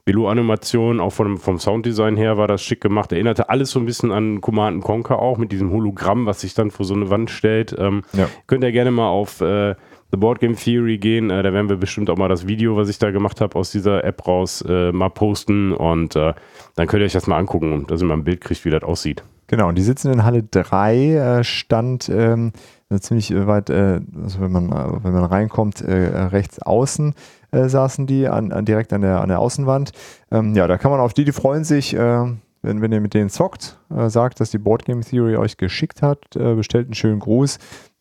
Billo-Animationen, 0.05 1.01
auch 1.01 1.13
vom, 1.13 1.39
vom 1.39 1.59
Sounddesign 1.59 2.17
her 2.17 2.37
war 2.37 2.49
das 2.49 2.63
schick 2.63 2.81
gemacht. 2.81 3.13
Erinnerte 3.13 3.49
alles 3.49 3.71
so 3.71 3.79
ein 3.79 3.87
bisschen 3.87 4.11
an 4.11 4.41
Command 4.41 4.83
Conquer 4.83 5.19
auch 5.19 5.39
mit 5.39 5.53
diesem 5.53 5.71
Hologramm, 5.71 6.27
was 6.27 6.41
sich 6.41 6.55
dann 6.55 6.71
vor 6.71 6.85
so 6.85 6.95
eine 6.95 7.11
Wand 7.11 7.31
stellt. 7.31 7.75
Ähm, 7.79 8.03
Ja. 8.13 8.29
Könnt 8.47 8.65
ihr 8.65 8.73
gerne 8.73 8.91
mal 8.91 9.09
auf 9.09 9.41
äh, 9.41 9.75
The 10.11 10.19
Board 10.19 10.41
Game 10.41 10.57
Theory 10.57 10.99
gehen. 10.99 11.31
Äh, 11.31 11.43
da 11.43 11.53
werden 11.53 11.69
wir 11.69 11.77
bestimmt 11.77 12.11
auch 12.11 12.17
mal 12.17 12.29
das 12.29 12.47
Video, 12.47 12.77
was 12.77 12.89
ich 12.89 12.99
da 12.99 13.11
gemacht 13.11 13.41
habe, 13.41 13.57
aus 13.57 13.71
dieser 13.71 14.05
App 14.05 14.27
raus 14.27 14.65
äh, 14.69 14.93
mal 14.93 15.09
posten. 15.09 15.73
Und 15.73 16.17
äh, 16.17 16.35
dann 16.75 16.87
könnt 16.87 17.03
ihr 17.03 17.07
euch 17.07 17.13
das 17.13 17.27
mal 17.27 17.39
angucken 17.39 17.87
dass 17.87 18.03
ihr 18.03 18.07
mal 18.07 18.15
ein 18.15 18.25
Bild 18.25 18.41
kriegt, 18.41 18.65
wie 18.65 18.71
das 18.71 18.83
aussieht. 18.83 19.23
Genau, 19.47 19.69
und 19.69 19.77
die 19.77 19.83
sitzen 19.83 20.13
in 20.13 20.25
Halle 20.25 20.43
3, 20.43 20.97
äh, 21.41 21.45
stand 21.45 22.09
ähm, 22.09 22.53
ziemlich 23.01 23.31
äh, 23.31 23.47
weit, 23.47 23.71
äh, 23.71 24.01
also 24.23 24.41
wenn 24.41 24.53
man, 24.53 24.71
äh, 24.71 25.05
wenn 25.05 25.13
man 25.13 25.25
reinkommt, 25.25 25.81
äh, 25.81 25.93
rechts 25.93 26.61
außen 26.61 27.15
äh, 27.53 27.69
saßen 27.69 28.07
die, 28.07 28.29
an, 28.29 28.51
an, 28.53 28.65
direkt 28.65 28.93
an 28.93 29.03
der, 29.03 29.21
an 29.21 29.29
der 29.29 29.39
Außenwand. 29.39 29.93
Ähm, 30.31 30.55
ja, 30.55 30.67
da 30.67 30.79
kann 30.79 30.91
man 30.91 31.01
auf 31.01 31.15
die, 31.15 31.25
die 31.25 31.33
freuen 31.33 31.65
sich, 31.65 31.95
äh, 31.95 32.25
wenn, 32.63 32.81
wenn 32.81 32.93
ihr 32.93 33.01
mit 33.01 33.15
denen 33.15 33.31
zockt, 33.31 33.79
äh, 33.95 34.09
sagt, 34.09 34.41
dass 34.41 34.51
die 34.51 34.59
Boardgame 34.59 35.03
Theory 35.03 35.37
euch 35.37 35.57
geschickt 35.57 36.03
hat, 36.03 36.37
äh, 36.37 36.55
bestellt 36.55 36.87
einen 36.87 36.95
schönen 36.95 37.21
Gruß, 37.21 37.59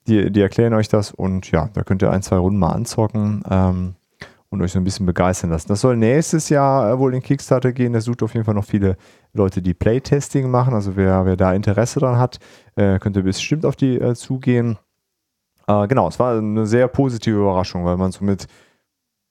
die, 0.07 0.31
die 0.31 0.41
erklären 0.41 0.73
euch 0.73 0.87
das 0.87 1.11
und 1.11 1.51
ja, 1.51 1.69
da 1.73 1.83
könnt 1.83 2.01
ihr 2.01 2.11
ein, 2.11 2.23
zwei 2.23 2.37
Runden 2.37 2.59
mal 2.59 2.71
anzocken. 2.71 3.43
Ähm, 3.49 3.95
und 4.51 4.61
euch 4.61 4.73
so 4.73 4.79
ein 4.79 4.83
bisschen 4.83 5.05
begeistern 5.05 5.49
lassen. 5.49 5.69
Das 5.69 5.79
soll 5.79 5.95
nächstes 5.95 6.49
Jahr 6.49 6.91
äh, 6.91 6.99
wohl 6.99 7.15
in 7.15 7.21
Kickstarter 7.21 7.71
gehen. 7.71 7.93
Der 7.93 8.01
sucht 8.01 8.21
auf 8.21 8.33
jeden 8.33 8.45
Fall 8.45 8.53
noch 8.53 8.65
viele 8.65 8.97
Leute, 9.33 9.61
die 9.61 9.73
Playtesting 9.73 10.49
machen. 10.49 10.73
Also 10.73 10.95
wer, 10.95 11.25
wer 11.25 11.37
da 11.37 11.53
Interesse 11.53 11.99
dran 11.99 12.17
hat, 12.17 12.39
äh, 12.75 12.99
könnte 12.99 13.23
bestimmt 13.23 13.65
auf 13.65 13.75
die 13.75 13.95
äh, 13.97 14.13
zugehen. 14.15 14.77
Äh, 15.67 15.87
genau, 15.87 16.07
es 16.07 16.19
war 16.19 16.37
eine 16.37 16.65
sehr 16.65 16.87
positive 16.87 17.37
Überraschung, 17.37 17.85
weil 17.85 17.97
man 17.97 18.11
so 18.11 18.23
mit 18.25 18.47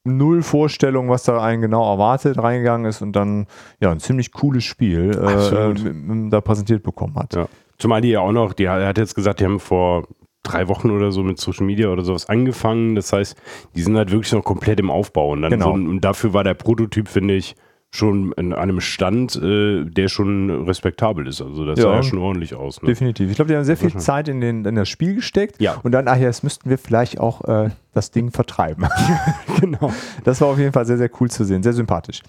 null 0.05 0.43
Vorstellung, 0.43 1.09
was 1.11 1.25
da 1.25 1.43
einen 1.43 1.61
genau 1.63 1.91
erwartet, 1.93 2.39
reingegangen 2.39 2.87
ist 2.87 3.03
und 3.03 3.13
dann 3.13 3.47
ja 3.81 3.91
ein 3.91 4.01
ziemlich 4.01 4.33
cooles 4.33 4.65
Spiel 4.65 5.11
äh, 5.11 5.71
äh, 5.71 6.31
da 6.31 6.41
präsentiert 6.41 6.83
bekommen 6.83 7.17
hat. 7.17 7.35
Ja. 7.35 7.49
Zumal 7.79 8.01
die 8.01 8.09
ja 8.11 8.21
auch 8.21 8.33
noch, 8.33 8.53
die, 8.55 8.65
er 8.65 8.87
hat 8.87 8.99
jetzt 8.99 9.15
gesagt, 9.15 9.41
die 9.41 9.45
haben 9.45 9.61
vor 9.61 10.07
drei 10.43 10.69
Wochen 10.69 10.91
oder 10.91 11.13
so 11.13 11.23
mit 11.23 11.39
Social 11.39 11.67
Media 11.67 11.89
oder 11.89 12.03
sowas 12.03 12.29
angefangen. 12.29 12.95
Das 12.95 13.13
heißt, 13.13 13.37
die 13.75 13.83
sind 13.83 13.97
halt 13.97 14.11
wirklich 14.11 14.33
noch 14.33 14.45
komplett 14.45 14.81
im 14.81 14.91
Aufbau. 14.91 15.33
Und, 15.33 15.43
Genau. 15.43 15.67
so, 15.67 15.73
und 15.73 16.01
dafür 16.01 16.33
war 16.33 16.45
der 16.45 16.55
Prototyp, 16.55 17.09
finde 17.09 17.35
ich, 17.35 17.57
schon 17.93 18.33
in 18.33 18.53
einem 18.53 18.81
Stand, 18.81 19.35
äh, 19.35 19.85
der 19.85 20.09
schon 20.09 20.65
respektabel 20.65 21.27
ist. 21.27 21.43
Also 21.43 21.67
das 21.67 21.79
Ja. 21.79 21.85
sah 21.87 21.95
ja 21.97 22.03
schon 22.05 22.21
ordentlich 22.21 22.55
aus. 22.55 22.81
Ne? 22.83 22.87
Definitiv. 22.87 23.31
Ich 23.31 23.37
glaube, 23.37 23.51
die 23.51 23.57
haben 23.57 23.65
sehr 23.65 23.77
viel 23.77 23.87
Wahrscheinlich. 23.87 24.07
Zeit 24.07 24.29
in, 24.29 24.41
den, 24.41 24.65
in 24.65 24.77
das 24.77 24.89
Spiel 24.89 25.17
gesteckt. 25.17 25.61
Ja. 25.61 25.75
Und 25.83 25.91
dann, 25.93 26.07
ach 26.07 26.17
ja, 26.17 26.23
jetzt 26.23 26.45
müssten 26.45 26.71
wir 26.71 26.79
vielleicht 26.79 27.19
auch 27.19 27.45
äh, 27.49 27.71
das 27.93 28.13
Ding 28.13 28.31
vertreiben. 28.31 28.87
genau. 29.61 29.93
Das 30.25 30.41
war 30.41 30.49
auf 30.49 30.59
jeden 30.59 30.73
Fall 30.73 30.87
sehr, 30.87 30.99
sehr 30.99 31.11
cool 31.21 31.31
zu 31.31 31.45
sehen. 31.45 31.65
Sehr 31.65 31.73
sympathisch. 31.73 32.23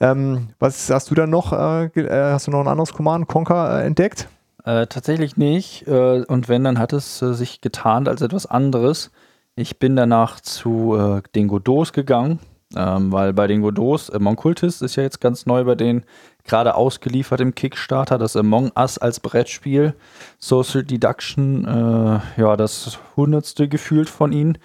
Ähm, 0.00 0.48
was 0.58 0.90
hast 0.90 1.10
du 1.10 1.14
dann 1.14 1.30
noch? 1.30 1.52
Äh, 1.52 1.84
äh, 2.00 2.32
hast 2.32 2.48
du 2.48 2.50
noch 2.50 2.60
ein 2.60 2.68
anderes 2.68 2.92
Command 2.92 3.28
Conquer 3.28 3.82
äh, 3.82 3.86
entdeckt? 3.86 4.28
Äh, 4.64 4.86
tatsächlich 4.88 5.36
nicht. 5.36 5.86
Äh, 5.86 6.24
und 6.26 6.48
wenn, 6.48 6.64
dann 6.64 6.78
hat 6.80 6.92
es 6.92 7.22
äh, 7.22 7.34
sich 7.34 7.60
getarnt 7.60 8.08
als 8.08 8.20
etwas 8.20 8.46
anderes. 8.46 9.12
Ich 9.54 9.78
bin 9.78 9.94
danach 9.94 10.40
zu 10.40 10.96
äh, 10.96 11.22
den 11.36 11.46
Godot 11.46 11.92
gegangen, 11.92 12.40
ähm, 12.76 13.12
weil 13.12 13.32
bei 13.32 13.46
den 13.46 13.62
Godots, 13.62 14.10
Among 14.10 14.36
Cultist 14.36 14.82
ist 14.82 14.96
ja 14.96 15.02
jetzt 15.02 15.20
ganz 15.20 15.46
neu 15.46 15.64
bei 15.64 15.74
denen 15.74 16.04
gerade 16.44 16.74
ausgeliefert 16.74 17.40
im 17.40 17.54
Kickstarter, 17.54 18.18
das 18.18 18.36
Among 18.36 18.72
Us 18.76 18.98
als 18.98 19.20
Brettspiel, 19.20 19.94
Social 20.38 20.82
Deduction, 20.82 21.64
äh, 21.64 22.40
ja, 22.40 22.56
das 22.56 22.98
hundertste 23.16 23.68
gefühlt 23.68 24.10
von 24.10 24.32
ihnen. 24.32 24.58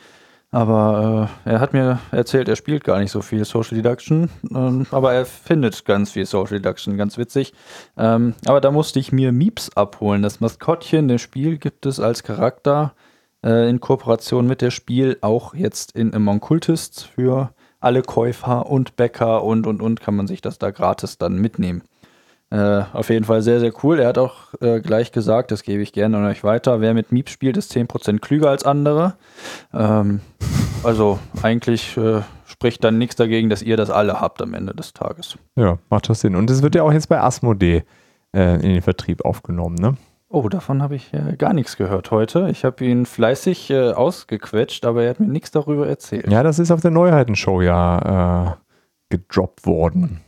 Aber 0.52 1.30
äh, 1.46 1.52
er 1.52 1.60
hat 1.60 1.74
mir 1.74 2.00
erzählt, 2.12 2.50
er 2.50 2.56
spielt 2.56 2.84
gar 2.84 3.00
nicht 3.00 3.12
so 3.12 3.22
viel 3.22 3.46
Social 3.46 3.76
Deduction, 3.76 4.30
ähm, 4.54 4.88
aber 4.90 5.14
er 5.14 5.26
findet 5.28 5.86
ganz 5.86 6.12
viel 6.12 6.26
Social 6.26 6.58
Deduction, 6.58 6.98
ganz 6.98 7.20
witzig. 7.20 7.54
Ähm, 7.98 8.34
aber 8.46 8.60
da 8.60 8.72
musste 8.72 9.00
ich 9.00 9.12
mir 9.12 9.32
Mieps 9.32 9.70
abholen. 9.78 10.24
Das 10.24 10.40
Maskottchen 10.40 11.08
des 11.08 11.22
Spiel 11.22 11.60
gibt 11.60 11.86
es 11.86 12.00
als 12.00 12.24
Charakter 12.24 12.94
äh, 13.44 13.70
in 13.70 13.80
Kooperation 13.80 14.48
mit 14.48 14.62
der 14.62 14.72
Spiel 14.72 15.18
auch 15.22 15.54
jetzt 15.54 15.92
in 15.92 16.16
Among 16.16 16.40
Cultists 16.40 17.04
für 17.04 17.54
alle 17.80 18.02
Käufer 18.02 18.66
und 18.68 18.96
Bäcker 18.96 19.44
und 19.44 19.68
und 19.68 19.82
und 19.82 20.02
kann 20.02 20.16
man 20.16 20.28
sich 20.28 20.42
das 20.42 20.58
da 20.58 20.72
gratis 20.72 21.18
dann 21.18 21.38
mitnehmen. 21.38 21.84
Äh, 22.52 22.84
auf 22.94 23.10
jeden 23.10 23.26
Fall 23.26 23.42
sehr, 23.44 23.60
sehr 23.60 23.72
cool. 23.84 24.00
Er 24.00 24.08
hat 24.08 24.18
auch 24.18 24.54
äh, 24.60 24.82
gleich 24.82 25.12
gesagt, 25.12 25.52
das 25.52 25.62
gebe 25.62 25.84
ich 25.84 25.94
gerne 25.94 26.18
an 26.18 26.26
euch 26.26 26.44
weiter, 26.44 26.82
wer 26.82 26.96
mit 26.96 27.12
Miep 27.12 27.30
spielt, 27.30 27.58
ist 27.58 27.72
10% 27.76 28.20
klüger 28.20 28.50
als 28.50 28.64
andere. 28.64 29.14
Ähm, 29.72 30.22
also 30.84 31.20
eigentlich 31.44 31.96
äh, 31.98 32.22
spricht 32.46 32.84
dann 32.84 32.98
nichts 32.98 33.16
dagegen, 33.16 33.50
dass 33.50 33.62
ihr 33.62 33.78
das 33.78 33.92
alle 33.92 34.20
habt 34.20 34.42
am 34.42 34.56
Ende 34.56 34.74
des 34.74 34.94
Tages. 34.94 35.38
Ja, 35.56 35.78
macht 35.90 36.10
das 36.10 36.22
Sinn. 36.22 36.36
Und 36.36 36.50
es 36.50 36.64
wird 36.64 36.74
ja 36.74 36.82
auch 36.82 36.92
jetzt 36.92 37.10
bei 37.10 37.22
Asmodee 37.22 37.84
äh, 38.36 38.56
in 38.56 38.74
den 38.74 38.82
Vertrieb 38.82 39.24
aufgenommen, 39.26 39.76
ne? 39.76 39.96
Oh, 40.32 40.48
davon 40.48 40.84
habe 40.84 40.96
ich 40.96 41.12
äh, 41.12 41.36
gar 41.38 41.54
nichts 41.54 41.76
gehört 41.76 42.12
heute. 42.12 42.50
Ich 42.52 42.64
habe 42.64 42.86
ihn 42.86 43.08
fleißig 43.08 43.72
äh, 43.72 43.94
ausgequetscht, 43.94 44.86
aber 44.86 45.04
er 45.04 45.10
hat 45.10 45.20
mir 45.20 45.28
nichts 45.28 45.50
darüber 45.50 45.88
erzählt. 45.88 46.30
Ja, 46.30 46.44
das 46.44 46.60
ist 46.60 46.70
auf 46.70 46.82
der 46.82 46.92
Neuheitenshow 46.92 47.64
ja 47.64 48.52
äh, 48.52 48.56
gedroppt 49.10 49.66
worden. 49.66 50.22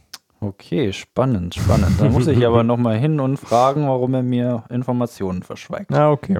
Okay, 0.44 0.92
spannend, 0.92 1.54
spannend. 1.54 2.02
Da 2.02 2.10
muss 2.10 2.26
ich 2.26 2.44
aber 2.48 2.64
nochmal 2.64 2.98
hin 2.98 3.20
und 3.20 3.38
fragen, 3.38 3.88
warum 3.88 4.16
er 4.16 4.24
mir 4.24 4.64
Informationen 4.72 5.44
verschweigt. 5.44 5.94
Ah, 5.94 6.10
okay. 6.10 6.40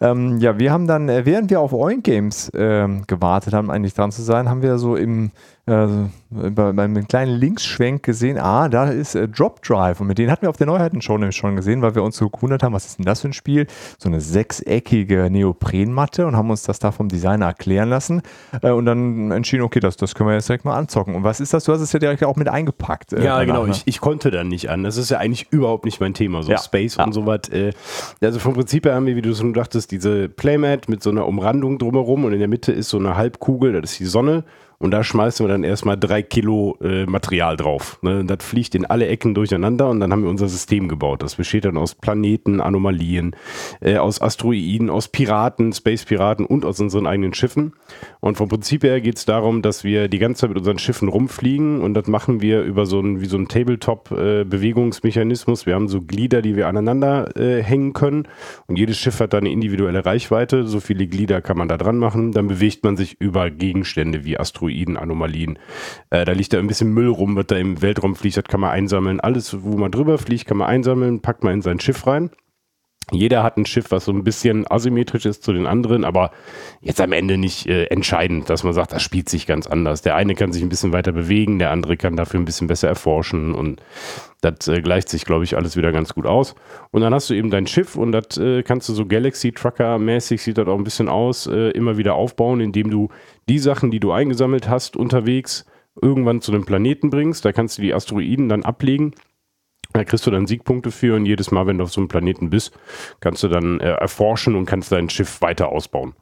Ähm, 0.00 0.38
ja, 0.38 0.58
wir 0.58 0.72
haben 0.72 0.88
dann, 0.88 1.08
äh, 1.08 1.24
während 1.24 1.50
wir 1.50 1.60
auf 1.60 1.72
Oink 1.72 2.02
Games 2.02 2.50
ähm, 2.52 3.04
gewartet 3.06 3.54
haben, 3.54 3.70
eigentlich 3.70 3.94
dran 3.94 4.10
zu 4.10 4.22
sein, 4.22 4.48
haben 4.48 4.62
wir 4.62 4.76
so 4.78 4.96
im 4.96 5.30
äh, 5.68 6.50
bei, 6.50 6.72
beim 6.72 7.08
kleinen 7.08 7.36
Linksschwenk 7.36 8.02
gesehen, 8.02 8.38
ah, 8.38 8.68
da 8.68 8.90
ist 8.90 9.14
äh, 9.14 9.28
Drop 9.28 9.62
Drive 9.62 10.00
und 10.00 10.06
mit 10.06 10.18
denen 10.18 10.30
hatten 10.30 10.42
wir 10.42 10.50
auf 10.50 10.56
der 10.56 10.66
Neuheiten-Show 10.66 11.16
nämlich 11.16 11.36
schon 11.36 11.56
gesehen, 11.56 11.80
weil 11.80 11.94
wir 11.94 12.02
uns 12.02 12.16
so 12.16 12.28
gewundert 12.28 12.62
haben, 12.62 12.72
was 12.72 12.86
ist 12.86 12.98
denn 12.98 13.06
das 13.06 13.22
für 13.22 13.28
ein 13.28 13.32
Spiel? 13.32 13.66
So 13.98 14.08
eine 14.08 14.20
sechseckige 14.20 15.30
Neoprenmatte 15.30 16.26
und 16.26 16.36
haben 16.36 16.50
uns 16.50 16.62
das 16.62 16.78
da 16.78 16.92
vom 16.92 17.08
Designer 17.08 17.46
erklären 17.46 17.88
lassen 17.88 18.22
äh, 18.62 18.70
und 18.70 18.84
dann 18.84 19.30
entschieden, 19.30 19.62
okay, 19.62 19.80
das, 19.80 19.96
das 19.96 20.14
können 20.14 20.28
wir 20.28 20.34
jetzt 20.34 20.48
direkt 20.48 20.64
mal 20.64 20.76
anzocken. 20.76 21.14
Und 21.14 21.24
was 21.24 21.40
ist 21.40 21.54
das? 21.54 21.64
Du 21.64 21.72
hast 21.72 21.80
es 21.80 21.92
ja 21.92 21.98
direkt 21.98 22.22
auch 22.24 22.36
mit 22.36 22.48
eingepackt. 22.48 23.14
Äh, 23.14 23.24
ja, 23.24 23.42
genau. 23.44 23.64
Ne? 23.64 23.72
Ich, 23.72 23.82
ich, 23.86 24.00
konnte 24.00 24.30
dann 24.30 24.48
nicht 24.48 24.68
an. 24.70 24.84
Das 24.84 24.96
ist 24.96 25.10
ja 25.10 25.18
eigentlich 25.18 25.48
überhaupt 25.50 25.84
nicht 25.84 26.00
mein 26.00 26.14
Thema, 26.14 26.42
so 26.42 26.50
ja. 26.50 26.58
Space 26.58 26.96
ja. 26.96 27.04
und 27.04 27.12
sowas. 27.12 27.48
Äh, 27.50 27.72
also 28.20 28.38
vom 28.38 28.54
Prinzip 28.54 28.84
her 28.84 28.94
haben 28.94 29.06
wir, 29.06 29.16
wie 29.16 29.22
du 29.22 29.34
schon 29.34 29.54
dachtest, 29.54 29.90
diese 29.90 30.28
Playmat 30.28 30.88
mit 30.88 31.02
so 31.02 31.10
einer 31.10 31.26
Umrandung 31.26 31.78
drumherum 31.78 32.24
und 32.24 32.32
in 32.32 32.38
der 32.38 32.48
Mitte 32.48 32.72
ist 32.72 32.90
so 32.90 32.98
eine 32.98 33.16
Halbkugel, 33.16 33.72
das 33.80 33.92
ist 33.92 34.00
die 34.00 34.04
Sonne 34.04 34.44
und 34.80 34.92
da 34.92 35.02
schmeißen 35.02 35.44
wir 35.44 35.50
dann 35.50 35.64
erstmal 35.64 35.98
drei 35.98 36.22
Kilo 36.22 36.78
äh, 36.80 37.04
Material 37.04 37.56
drauf. 37.56 37.98
Ne? 38.02 38.24
Das 38.24 38.44
fliegt 38.44 38.76
in 38.76 38.86
alle 38.86 39.08
Ecken 39.08 39.34
durcheinander 39.34 39.88
und 39.88 39.98
dann 39.98 40.12
haben 40.12 40.22
wir 40.22 40.30
unser 40.30 40.48
System 40.48 40.86
gebaut. 40.86 41.20
Das 41.20 41.34
besteht 41.34 41.64
dann 41.64 41.76
aus 41.76 41.96
Planeten, 41.96 42.60
Anomalien, 42.60 43.34
äh, 43.80 43.96
aus 43.96 44.22
Asteroiden, 44.22 44.88
aus 44.88 45.08
Piraten, 45.08 45.72
Space-Piraten 45.72 46.46
und 46.46 46.64
aus 46.64 46.78
unseren 46.78 47.08
eigenen 47.08 47.34
Schiffen. 47.34 47.72
Und 48.20 48.36
vom 48.36 48.48
Prinzip 48.48 48.84
her 48.84 49.00
geht 49.00 49.16
es 49.16 49.24
darum, 49.24 49.62
dass 49.62 49.82
wir 49.82 50.06
die 50.06 50.20
ganze 50.20 50.42
Zeit 50.42 50.50
mit 50.50 50.58
unseren 50.58 50.78
Schiffen 50.78 51.08
rumfliegen 51.08 51.80
und 51.80 51.94
das 51.94 52.06
machen 52.06 52.40
wir 52.40 52.62
über 52.62 52.86
so 52.86 53.00
ein, 53.00 53.20
wie 53.20 53.26
so 53.26 53.36
ein 53.36 53.48
Tabletop-Bewegungsmechanismus. 53.48 55.62
Äh, 55.62 55.66
wir 55.66 55.74
haben 55.74 55.88
so 55.88 56.02
Glieder, 56.02 56.40
die 56.40 56.54
wir 56.54 56.68
aneinander 56.68 57.36
äh, 57.36 57.64
hängen 57.64 57.94
können 57.94 58.28
und 58.68 58.78
jedes 58.78 58.96
Schiff 58.96 59.18
hat 59.18 59.32
da 59.32 59.38
eine 59.38 59.50
individuelle 59.50 60.06
Reichweite. 60.06 60.68
So 60.68 60.78
viele 60.78 61.08
Glieder 61.08 61.42
kann 61.42 61.58
man 61.58 61.66
da 61.66 61.76
dran 61.76 61.98
machen. 61.98 62.30
Dann 62.30 62.46
bewegt 62.46 62.84
man 62.84 62.96
sich 62.96 63.20
über 63.20 63.50
Gegenstände 63.50 64.24
wie 64.24 64.38
Asteroiden 64.38 64.67
Asteroiden-Anomalien. 64.68 65.58
Äh, 66.10 66.24
da 66.24 66.32
liegt 66.32 66.52
da 66.52 66.58
ein 66.58 66.66
bisschen 66.66 66.92
Müll 66.92 67.08
rum, 67.08 67.36
was 67.36 67.46
da 67.46 67.56
im 67.56 67.82
Weltraum 67.82 68.14
fliegt, 68.14 68.36
das 68.36 68.44
kann 68.44 68.60
man 68.60 68.70
einsammeln. 68.70 69.20
Alles, 69.20 69.62
wo 69.62 69.76
man 69.76 69.90
drüber 69.90 70.18
fliegt, 70.18 70.46
kann 70.46 70.58
man 70.58 70.68
einsammeln, 70.68 71.20
packt 71.20 71.44
man 71.44 71.54
in 71.54 71.62
sein 71.62 71.80
Schiff 71.80 72.06
rein. 72.06 72.30
Jeder 73.10 73.42
hat 73.42 73.56
ein 73.56 73.64
Schiff, 73.64 73.90
was 73.90 74.04
so 74.04 74.12
ein 74.12 74.22
bisschen 74.22 74.70
asymmetrisch 74.70 75.24
ist 75.24 75.42
zu 75.42 75.52
den 75.52 75.66
anderen, 75.66 76.04
aber 76.04 76.30
jetzt 76.82 77.00
am 77.00 77.12
Ende 77.12 77.38
nicht 77.38 77.66
äh, 77.66 77.84
entscheidend, 77.84 78.50
dass 78.50 78.64
man 78.64 78.74
sagt, 78.74 78.92
das 78.92 79.02
spielt 79.02 79.28
sich 79.28 79.46
ganz 79.46 79.66
anders. 79.66 80.02
Der 80.02 80.14
eine 80.14 80.34
kann 80.34 80.52
sich 80.52 80.62
ein 80.62 80.68
bisschen 80.68 80.92
weiter 80.92 81.12
bewegen, 81.12 81.58
der 81.58 81.70
andere 81.70 81.96
kann 81.96 82.16
dafür 82.16 82.38
ein 82.38 82.44
bisschen 82.44 82.66
besser 82.66 82.88
erforschen 82.88 83.54
und 83.54 83.80
das 84.42 84.68
äh, 84.68 84.82
gleicht 84.82 85.08
sich, 85.08 85.24
glaube 85.24 85.44
ich, 85.44 85.56
alles 85.56 85.76
wieder 85.76 85.90
ganz 85.90 86.14
gut 86.14 86.26
aus. 86.26 86.54
Und 86.90 87.00
dann 87.00 87.14
hast 87.14 87.30
du 87.30 87.34
eben 87.34 87.50
dein 87.50 87.66
Schiff 87.66 87.96
und 87.96 88.12
das 88.12 88.36
äh, 88.36 88.62
kannst 88.62 88.88
du 88.88 88.92
so 88.92 89.06
Galaxy 89.06 89.52
Trucker 89.52 89.98
mäßig, 89.98 90.42
sieht 90.42 90.58
das 90.58 90.68
auch 90.68 90.76
ein 90.76 90.84
bisschen 90.84 91.08
aus, 91.08 91.46
äh, 91.46 91.70
immer 91.70 91.96
wieder 91.96 92.14
aufbauen, 92.14 92.60
indem 92.60 92.90
du 92.90 93.08
die 93.48 93.58
Sachen, 93.58 93.90
die 93.90 94.00
du 94.00 94.12
eingesammelt 94.12 94.68
hast 94.68 94.96
unterwegs, 94.96 95.64
irgendwann 96.00 96.42
zu 96.42 96.52
einem 96.52 96.64
Planeten 96.64 97.10
bringst. 97.10 97.44
Da 97.44 97.52
kannst 97.52 97.78
du 97.78 97.82
die 97.82 97.94
Asteroiden 97.94 98.48
dann 98.48 98.64
ablegen 98.64 99.14
da 99.98 100.04
kriegst 100.04 100.26
du 100.26 100.30
dann 100.30 100.46
Siegpunkte 100.46 100.90
für 100.90 101.16
und 101.16 101.26
jedes 101.26 101.50
Mal, 101.50 101.66
wenn 101.66 101.78
du 101.78 101.84
auf 101.84 101.92
so 101.92 102.00
einem 102.00 102.08
Planeten 102.08 102.50
bist, 102.50 102.72
kannst 103.20 103.42
du 103.42 103.48
dann 103.48 103.80
äh, 103.80 103.90
erforschen 103.90 104.54
und 104.54 104.66
kannst 104.66 104.92
dein 104.92 105.10
Schiff 105.10 105.40
weiter 105.42 105.68
ausbauen. 105.68 106.14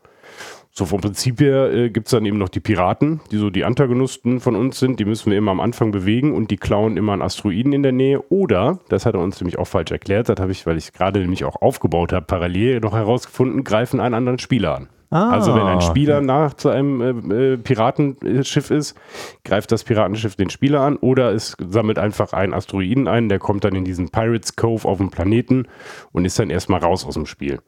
So 0.79 0.85
vom 0.85 1.01
Prinzip 1.01 1.41
her 1.41 1.73
äh, 1.73 1.89
gibt 1.89 2.07
es 2.07 2.11
dann 2.11 2.27
eben 2.27 2.37
noch 2.37 2.51
die 2.51 2.61
Piraten, 2.61 3.21
die 3.31 3.39
so 3.39 3.49
die 3.49 3.65
Antagonisten 3.65 4.41
von 4.41 4.55
uns 4.57 4.79
sind. 4.79 5.01
Die 5.01 5.07
müssen 5.07 5.31
wir 5.31 5.39
immer 5.39 5.51
am 5.51 5.61
Anfang 5.61 5.91
bewegen 5.91 6.35
und 6.35 6.51
die 6.51 6.59
klauen 6.59 6.99
immer 6.99 7.15
einen 7.15 7.23
Asteroiden 7.23 7.73
in 7.73 7.83
der 7.83 7.93
Nähe. 7.93 8.23
Oder, 8.29 8.81
das 8.91 9.07
hat 9.07 9.15
er 9.15 9.21
uns 9.21 9.41
nämlich 9.41 9.59
auch 9.59 9.67
falsch 9.67 9.91
erklärt, 9.91 10.29
das 10.29 10.39
habe 10.39 10.53
ich, 10.53 10.67
weil 10.67 10.77
ich 10.77 10.93
gerade 10.93 11.21
nämlich 11.21 11.45
auch 11.45 11.63
aufgebaut 11.63 12.13
habe, 12.13 12.27
parallel 12.27 12.81
noch 12.81 12.93
herausgefunden, 12.93 13.65
greifen 13.65 14.01
einen 14.01 14.15
anderen 14.15 14.39
Spieler 14.39 14.77
an. 14.77 14.89
Ah. 15.11 15.31
Also 15.31 15.55
wenn 15.55 15.63
ein 15.63 15.81
Spieler 15.81 16.21
nach 16.21 16.55
zu 16.55 16.69
einem 16.69 17.31
äh, 17.31 17.53
äh, 17.53 17.57
Piratenschiff 17.57 18.71
ist, 18.71 18.97
greift 19.45 19.71
das 19.71 19.85
Piratenschiff 19.85 20.37
den 20.37 20.51
Spieler 20.51 20.81
an 20.81 20.97
oder 20.97 21.33
es 21.33 21.57
sammelt 21.59 21.99
einfach 21.99 22.33
einen 22.33 22.55
Asteroiden 22.55 23.07
ein, 23.07 23.29
der 23.29 23.39
kommt 23.39 23.65
dann 23.65 23.77
in 23.77 23.85
diesen 23.85 24.11
Pirates 24.11 24.57
Cove 24.57 24.87
auf 24.87 24.99
dem 24.99 25.11
Planeten 25.11 25.69
und 26.13 26.25
ist 26.25 26.39
dann 26.39 26.51
erstmal 26.51 26.81
raus 26.81 27.07
aus 27.07 27.15
dem 27.15 27.27
Spiel. 27.27 27.61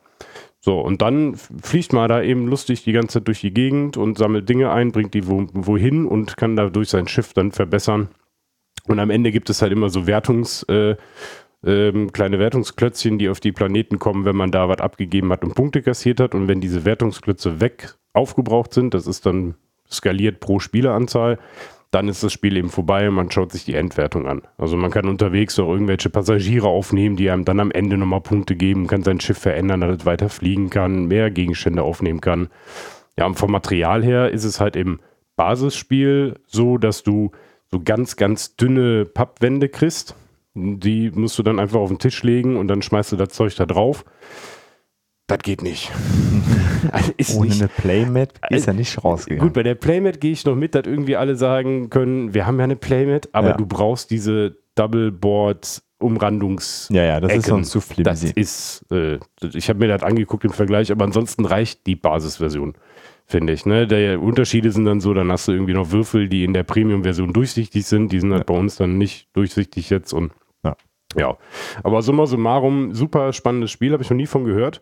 So, 0.60 0.80
und 0.80 1.02
dann 1.02 1.36
fliegt 1.36 1.92
man 1.92 2.08
da 2.08 2.20
eben 2.20 2.48
lustig 2.48 2.82
die 2.82 2.92
ganze 2.92 3.18
Zeit 3.18 3.28
durch 3.28 3.40
die 3.40 3.54
Gegend 3.54 3.96
und 3.96 4.18
sammelt 4.18 4.48
Dinge 4.48 4.72
ein, 4.72 4.90
bringt 4.90 5.14
die 5.14 5.28
wo, 5.28 5.46
wohin 5.52 6.06
und 6.06 6.36
kann 6.36 6.56
dadurch 6.56 6.88
sein 6.88 7.06
Schiff 7.06 7.32
dann 7.32 7.52
verbessern. 7.52 8.08
Und 8.88 8.98
am 8.98 9.10
Ende 9.10 9.30
gibt 9.30 9.50
es 9.50 9.62
halt 9.62 9.70
immer 9.70 9.90
so 9.90 10.00
Wertungs- 10.06 10.68
äh, 10.68 10.96
ähm, 11.64 12.12
kleine 12.12 12.38
Wertungsklötzchen, 12.38 13.18
die 13.18 13.28
auf 13.28 13.40
die 13.40 13.52
Planeten 13.52 13.98
kommen, 13.98 14.24
wenn 14.24 14.36
man 14.36 14.50
da 14.50 14.68
was 14.68 14.78
abgegeben 14.78 15.32
hat 15.32 15.44
und 15.44 15.54
Punkte 15.54 15.82
kassiert 15.82 16.20
hat. 16.20 16.34
Und 16.34 16.48
wenn 16.48 16.60
diese 16.60 16.84
Wertungsklötze 16.84 17.60
weg 17.60 17.94
aufgebraucht 18.12 18.74
sind, 18.74 18.94
das 18.94 19.06
ist 19.06 19.26
dann 19.26 19.54
skaliert 19.90 20.40
pro 20.40 20.60
Spieleranzahl, 20.60 21.38
dann 21.90 22.08
ist 22.08 22.22
das 22.22 22.32
Spiel 22.32 22.56
eben 22.56 22.68
vorbei 22.68 23.08
und 23.08 23.14
man 23.14 23.30
schaut 23.30 23.50
sich 23.50 23.64
die 23.64 23.74
Endwertung 23.74 24.26
an. 24.26 24.42
Also 24.58 24.76
man 24.76 24.90
kann 24.90 25.08
unterwegs 25.08 25.58
auch 25.58 25.70
irgendwelche 25.70 26.10
Passagiere 26.10 26.68
aufnehmen, 26.68 27.16
die 27.16 27.30
einem 27.30 27.46
dann 27.46 27.60
am 27.60 27.70
Ende 27.70 27.96
nochmal 27.96 28.20
Punkte 28.20 28.56
geben, 28.56 28.86
kann 28.86 29.02
sein 29.02 29.20
Schiff 29.20 29.38
verändern, 29.38 29.80
dass 29.80 30.00
es 30.00 30.06
weiter 30.06 30.28
fliegen 30.28 30.68
kann, 30.68 31.06
mehr 31.06 31.30
Gegenstände 31.30 31.82
aufnehmen 31.82 32.20
kann. 32.20 32.48
Ja, 33.16 33.26
und 33.26 33.36
vom 33.36 33.50
Material 33.50 34.04
her 34.04 34.30
ist 34.30 34.44
es 34.44 34.60
halt 34.60 34.76
im 34.76 35.00
Basisspiel 35.36 36.38
so, 36.46 36.76
dass 36.76 37.02
du 37.02 37.30
so 37.70 37.80
ganz, 37.82 38.16
ganz 38.16 38.56
dünne 38.56 39.06
Pappwände 39.06 39.68
kriegst 39.68 40.14
die 40.80 41.10
musst 41.10 41.38
du 41.38 41.42
dann 41.42 41.58
einfach 41.58 41.78
auf 41.78 41.88
den 41.88 41.98
Tisch 41.98 42.22
legen 42.22 42.56
und 42.56 42.68
dann 42.68 42.82
schmeißt 42.82 43.12
du 43.12 43.16
das 43.16 43.30
Zeug 43.30 43.54
da 43.56 43.66
drauf. 43.66 44.04
Das 45.26 45.40
geht 45.40 45.62
nicht. 45.62 45.92
ist 47.18 47.36
Ohne 47.36 47.48
nicht. 47.48 47.60
eine 47.60 47.68
Playmat 47.68 48.32
ist 48.48 48.66
ja 48.66 48.72
nicht 48.72 49.04
rausgegangen. 49.04 49.48
Gut, 49.48 49.54
bei 49.54 49.62
der 49.62 49.74
Playmat 49.74 50.20
gehe 50.20 50.32
ich 50.32 50.44
noch 50.46 50.56
mit, 50.56 50.74
dass 50.74 50.86
irgendwie 50.86 51.16
alle 51.16 51.36
sagen 51.36 51.90
können, 51.90 52.32
wir 52.32 52.46
haben 52.46 52.58
ja 52.58 52.64
eine 52.64 52.76
Playmat, 52.76 53.28
aber 53.32 53.50
ja. 53.50 53.56
du 53.56 53.66
brauchst 53.66 54.10
diese 54.10 54.56
Doubleboard 54.74 55.82
Umrandungs. 55.98 56.88
Ja, 56.92 57.04
ja, 57.04 57.20
das 57.20 57.30
Ecken. 57.30 57.40
ist 57.40 57.46
sonst 57.46 57.70
zu 57.70 57.80
flimsy. 57.80 58.02
Das 58.04 58.24
ist, 58.24 58.86
äh, 58.90 59.18
ich 59.52 59.68
habe 59.68 59.80
mir 59.80 59.88
das 59.88 60.02
angeguckt 60.02 60.44
im 60.44 60.52
Vergleich, 60.52 60.92
aber 60.92 61.04
ansonsten 61.04 61.44
reicht 61.44 61.86
die 61.86 61.96
Basisversion, 61.96 62.74
finde 63.26 63.52
ich. 63.52 63.66
Ne? 63.66 63.86
Der 63.86 64.22
Unterschiede 64.22 64.70
sind 64.70 64.84
dann 64.84 65.00
so, 65.00 65.12
dann 65.12 65.30
hast 65.32 65.48
du 65.48 65.52
irgendwie 65.52 65.74
noch 65.74 65.90
Würfel, 65.90 66.28
die 66.28 66.44
in 66.44 66.54
der 66.54 66.62
Premium-Version 66.62 67.32
durchsichtig 67.32 67.84
sind, 67.84 68.12
die 68.12 68.20
sind 68.20 68.32
halt 68.32 68.46
bei 68.46 68.54
uns 68.54 68.76
dann 68.76 68.96
nicht 68.96 69.28
durchsichtig 69.34 69.90
jetzt 69.90 70.12
und 70.12 70.32
ja, 71.16 71.36
aber 71.82 72.02
summa 72.02 72.26
summarum, 72.26 72.94
super 72.94 73.32
spannendes 73.32 73.70
Spiel, 73.70 73.92
habe 73.92 74.02
ich 74.02 74.10
noch 74.10 74.16
nie 74.16 74.26
von 74.26 74.44
gehört. 74.44 74.80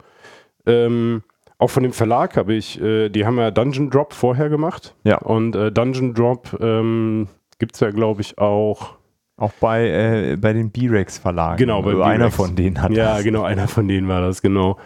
Ähm, 0.66 1.22
auch 1.58 1.70
von 1.70 1.82
dem 1.82 1.92
Verlag 1.92 2.36
habe 2.36 2.54
ich, 2.54 2.80
äh, 2.80 3.08
die 3.08 3.24
haben 3.24 3.38
ja 3.38 3.50
Dungeon 3.50 3.88
Drop 3.90 4.12
vorher 4.12 4.48
gemacht. 4.48 4.94
Ja. 5.04 5.18
Und 5.18 5.56
äh, 5.56 5.72
Dungeon 5.72 6.12
Drop 6.14 6.56
ähm, 6.60 7.28
gibt 7.58 7.74
es 7.74 7.80
ja, 7.80 7.90
glaube 7.90 8.20
ich, 8.20 8.38
auch. 8.38 8.96
Auch 9.38 9.52
bei, 9.60 9.86
äh, 9.88 10.36
bei 10.36 10.54
den 10.54 10.70
B-Rex 10.70 11.18
Verlagen. 11.18 11.58
Genau, 11.58 11.82
bei 11.82 11.90
also 11.90 12.02
einer 12.02 12.30
von 12.30 12.56
denen 12.56 12.80
hat 12.80 12.90
Ja, 12.92 13.16
das. 13.16 13.22
genau, 13.24 13.42
einer 13.42 13.68
von 13.68 13.86
denen 13.86 14.08
war 14.08 14.22
das, 14.22 14.40
genau. 14.40 14.78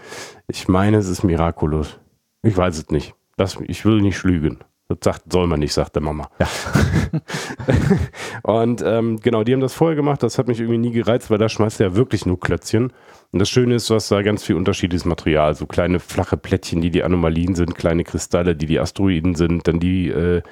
Ich 0.49 0.67
meine, 0.67 0.97
es 0.97 1.09
ist 1.09 1.23
Miraculous. 1.23 2.01
Ich 2.43 2.57
weiß 2.57 2.79
es 2.79 2.91
nicht. 2.91 3.15
Das, 3.37 3.59
ich 3.69 3.85
will 3.85 4.01
nicht 4.01 4.19
schlügen. 4.19 4.59
Das 4.91 4.99
sagt, 5.03 5.33
soll 5.33 5.47
man 5.47 5.61
nicht, 5.61 5.73
sagt 5.73 5.95
der 5.95 6.03
Mama. 6.03 6.29
Ja. 6.41 6.49
und 8.43 8.83
ähm, 8.85 9.21
genau, 9.21 9.45
die 9.45 9.53
haben 9.53 9.61
das 9.61 9.73
vorher 9.73 9.95
gemacht. 9.95 10.21
Das 10.25 10.37
hat 10.37 10.49
mich 10.49 10.59
irgendwie 10.59 10.79
nie 10.79 10.91
gereizt, 10.91 11.31
weil 11.31 11.39
da 11.39 11.49
schmeißt 11.49 11.81
er 11.81 11.91
ja 11.91 11.95
wirklich 11.95 12.27
nur 12.27 12.41
Klötzchen. 12.41 12.93
Und 13.31 13.39
das 13.39 13.49
Schöne 13.49 13.77
ist, 13.77 13.89
du 13.89 13.95
hast 13.95 14.11
da 14.11 14.23
ganz 14.23 14.43
viel 14.43 14.57
unterschiedliches 14.57 15.05
Material. 15.05 15.55
So 15.55 15.67
kleine 15.67 16.01
flache 16.01 16.37
Plättchen, 16.37 16.81
die 16.81 16.91
die 16.91 17.05
Anomalien 17.05 17.55
sind, 17.55 17.77
kleine 17.77 18.03
Kristalle, 18.03 18.57
die 18.57 18.67
die 18.67 18.81
Asteroiden 18.81 19.37
sind, 19.37 19.69
dann 19.69 19.79
die 19.79 20.09
äh, 20.09 20.43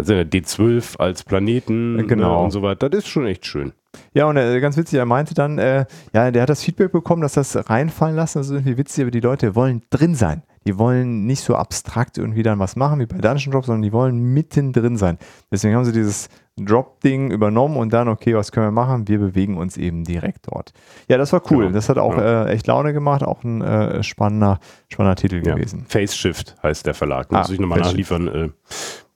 D12 0.00 0.98
als 0.98 1.22
Planeten 1.22 2.00
äh, 2.00 2.02
genau. 2.02 2.40
Äh, 2.40 2.44
und 2.46 2.50
so 2.50 2.62
weiter. 2.62 2.90
Das 2.90 3.04
ist 3.04 3.08
schon 3.08 3.26
echt 3.26 3.46
schön. 3.46 3.72
Ja, 4.12 4.26
und 4.26 4.36
äh, 4.36 4.58
ganz 4.58 4.76
witzig, 4.76 4.98
er 4.98 5.06
meinte 5.06 5.34
dann, 5.34 5.58
äh, 5.58 5.86
ja, 6.12 6.32
der 6.32 6.42
hat 6.42 6.48
das 6.48 6.64
Feedback 6.64 6.90
bekommen, 6.90 7.22
dass 7.22 7.34
das 7.34 7.70
reinfallen 7.70 8.16
lassen. 8.16 8.38
Das 8.38 8.48
ist 8.48 8.52
irgendwie 8.52 8.78
witzig, 8.78 9.02
aber 9.02 9.12
die 9.12 9.20
Leute 9.20 9.54
wollen 9.54 9.82
drin 9.90 10.16
sein. 10.16 10.42
Die 10.66 10.78
wollen 10.78 11.26
nicht 11.26 11.42
so 11.42 11.56
abstrakt 11.56 12.18
irgendwie 12.18 12.42
dann 12.42 12.58
was 12.58 12.76
machen 12.76 13.00
wie 13.00 13.06
bei 13.06 13.18
Dungeon 13.18 13.52
Drop, 13.52 13.64
sondern 13.66 13.82
die 13.82 13.92
wollen 13.92 14.32
mittendrin 14.32 14.96
sein. 14.96 15.18
Deswegen 15.50 15.74
haben 15.74 15.84
sie 15.84 15.92
dieses 15.92 16.28
Drop-Ding 16.56 17.30
übernommen 17.30 17.76
und 17.76 17.92
dann, 17.92 18.08
okay, 18.08 18.34
was 18.34 18.52
können 18.52 18.66
wir 18.66 18.70
machen? 18.70 19.08
Wir 19.08 19.18
bewegen 19.18 19.56
uns 19.56 19.76
eben 19.76 20.04
direkt 20.04 20.46
dort. 20.50 20.72
Ja, 21.08 21.18
das 21.18 21.32
war 21.32 21.42
cool. 21.50 21.64
Genau. 21.64 21.74
Das 21.74 21.88
hat 21.88 21.98
auch 21.98 22.14
genau. 22.14 22.44
äh, 22.44 22.50
echt 22.50 22.66
Laune 22.66 22.92
gemacht, 22.92 23.22
auch 23.22 23.42
ein 23.42 23.60
äh, 23.60 24.02
spannender, 24.02 24.60
spannender 24.88 25.16
Titel 25.16 25.42
ja. 25.44 25.54
gewesen. 25.54 25.84
Face 25.88 26.16
Shift 26.16 26.56
heißt 26.62 26.86
der 26.86 26.94
Verlag. 26.94 27.30
Muss 27.32 27.50
ah, 27.50 27.52
ich 27.52 27.60
nochmal 27.60 27.80
nachliefern. 27.80 28.28
Äh, 28.28 28.48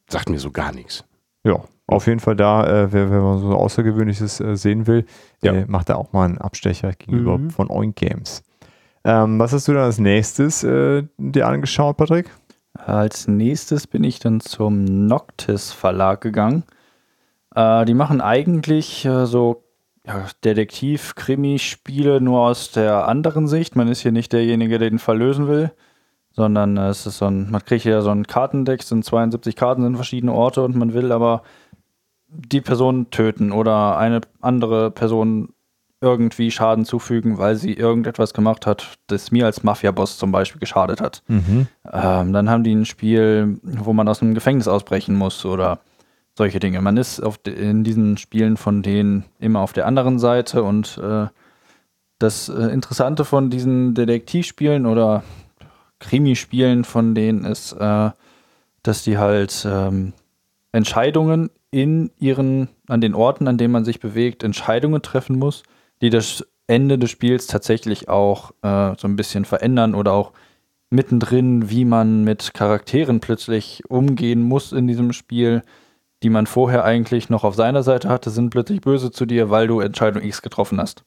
sagt 0.09 0.29
mir 0.29 0.39
so 0.39 0.51
gar 0.51 0.73
nichts. 0.73 1.05
Ja, 1.45 1.63
auf 1.87 2.07
jeden 2.07 2.21
Fall 2.21 2.37
da, 2.37 2.67
äh, 2.67 2.93
wer, 2.93 3.11
wer 3.11 3.21
man 3.21 3.39
so 3.39 3.55
Außergewöhnliches 3.55 4.41
äh, 4.41 4.57
sehen 4.57 4.87
will, 4.87 5.07
ja. 5.43 5.55
äh, 5.55 5.65
macht 5.67 5.89
da 5.89 5.95
auch 5.95 6.13
mal 6.13 6.27
einen 6.27 6.39
Abstecher 6.39 6.93
gegenüber 6.93 7.39
mhm. 7.39 7.51
von 7.51 7.71
Oink 7.71 7.97
Games. 7.97 8.43
Ähm, 9.05 9.39
was 9.39 9.53
hast 9.53 9.69
du 9.69 9.73
dann 9.73 9.85
als 9.85 9.99
nächstes 9.99 10.65
äh, 10.65 11.05
dir 11.17 11.47
angeschaut, 11.47 11.97
Patrick? 11.97 12.31
Als 12.75 13.27
nächstes 13.27 13.87
bin 13.87 14.05
ich 14.05 14.19
dann 14.19 14.41
zum 14.41 14.85
Noctis 15.07 15.73
Verlag 15.73 16.21
gegangen. 16.21 16.65
Äh, 17.55 17.85
die 17.85 17.95
machen 17.95 18.21
eigentlich 18.21 19.05
äh, 19.05 19.27
so 19.27 19.65
ja, 20.07 20.27
Detektiv-Krimi-Spiele 20.45 22.21
nur 22.21 22.41
aus 22.41 22.71
der 22.71 23.09
anderen 23.09 23.49
Sicht. 23.49 23.77
Man 23.77 23.89
ist 23.89 24.01
hier 24.01 24.13
nicht 24.13 24.33
derjenige, 24.33 24.79
der 24.79 24.91
den 24.91 24.99
Fall 24.99 25.19
lösen 25.19 25.49
will, 25.49 25.73
sondern 26.33 26.77
äh, 26.77 26.89
es 26.89 27.05
ist 27.07 27.19
so 27.19 27.27
ein, 27.27 27.51
man 27.51 27.65
kriegt 27.65 27.85
ja 27.85 28.01
so 28.01 28.11
ein 28.11 28.27
Kartendeck, 28.27 28.83
sind 28.83 29.05
72 29.05 29.57
Karten, 29.57 29.83
sind 29.83 29.97
verschiedene 29.97 30.33
Orte 30.33 30.63
und 30.63 30.77
man 30.77 30.95
will 30.95 31.13
aber 31.13 31.43
die 32.29 32.61
Person 32.61 33.11
töten 33.11 33.53
oder 33.53 33.99
eine 33.99 34.21
andere 34.41 34.91
Person 34.91 35.55
irgendwie 36.01 36.51
Schaden 36.51 36.85
zufügen, 36.85 37.39
weil 37.39 37.57
sie 37.57 37.73
irgendetwas 37.73 38.33
gemacht 38.33 38.67
hat, 38.67 38.99
das 39.09 39.33
mir 39.33 39.47
als 39.47 39.65
Mafia-Boss 39.65 40.19
zum 40.19 40.31
Beispiel 40.31 40.61
geschadet 40.61 41.01
hat. 41.01 41.23
Mhm. 41.27 41.67
Ähm, 41.93 42.33
dann 42.33 42.49
haben 42.49 42.63
die 42.63 42.75
ein 42.75 42.85
Spiel, 42.85 43.59
wo 43.63 43.93
man 43.93 44.09
aus 44.09 44.23
einem 44.23 44.35
Gefängnis 44.35 44.69
ausbrechen 44.69 45.17
muss 45.17 45.45
oder 45.45 45.81
solche 46.37 46.61
Dinge. 46.61 46.81
Man 46.81 46.97
ist 46.97 47.21
in 47.47 47.83
diesen 47.83 48.17
Spielen 48.17 48.57
von 48.57 48.83
denen 48.83 49.25
immer 49.41 49.61
auf 49.61 49.73
der 49.73 49.87
anderen 49.87 50.21
Seite 50.21 50.63
und 50.63 50.99
äh, 51.03 51.27
das 52.21 52.49
äh, 52.49 52.63
Interessante 52.73 53.25
von 53.25 53.51
diesen 53.51 53.95
Detektivspielen 53.95 54.87
oder 54.87 55.25
Krimispielen 55.99 56.85
von 56.85 57.17
denen 57.17 57.45
ist, 57.45 57.73
äh, 57.73 58.11
dass 58.85 59.03
die 59.03 59.19
halt 59.19 59.67
ähm, 59.69 60.13
Entscheidungen 60.71 61.51
in 61.71 62.11
ihren, 62.19 62.69
an 62.87 63.01
den 63.01 63.15
Orten, 63.15 63.49
an 63.49 63.59
denen 63.59 63.73
man 63.73 63.85
sich 63.85 64.01
bewegt, 64.01 64.45
Entscheidungen 64.45 65.03
treffen 65.03 65.39
muss, 65.39 65.65
die 66.03 66.11
das 66.11 66.47
Ende 66.67 66.99
des 66.99 67.11
Spiels 67.11 67.47
tatsächlich 67.47 68.09
auch 68.09 68.53
äh, 68.63 68.95
so 68.99 69.09
ein 69.09 69.17
bisschen 69.17 69.45
verändern 69.45 69.95
oder 69.95 70.13
auch 70.13 70.33
mittendrin, 70.91 71.71
wie 71.71 71.85
man 71.85 72.25
mit 72.25 72.55
Charakteren 72.55 73.21
plötzlich 73.21 73.83
umgehen 73.89 74.43
muss 74.43 74.73
in 74.73 74.87
diesem 74.87 75.13
Spiel, 75.13 75.63
die 76.23 76.31
man 76.31 76.47
vorher 76.47 76.85
eigentlich 76.85 77.31
noch 77.31 77.45
auf 77.45 77.55
seiner 77.55 77.83
Seite 77.83 78.09
hatte, 78.09 78.31
sind 78.31 78.51
plötzlich 78.51 78.81
böse 78.81 79.11
zu 79.11 79.27
dir, 79.27 79.51
weil 79.51 79.67
du 79.67 79.81
Entscheidung 79.81 80.23
X 80.23 80.43
getroffen 80.43 80.81
hast. 80.81 81.05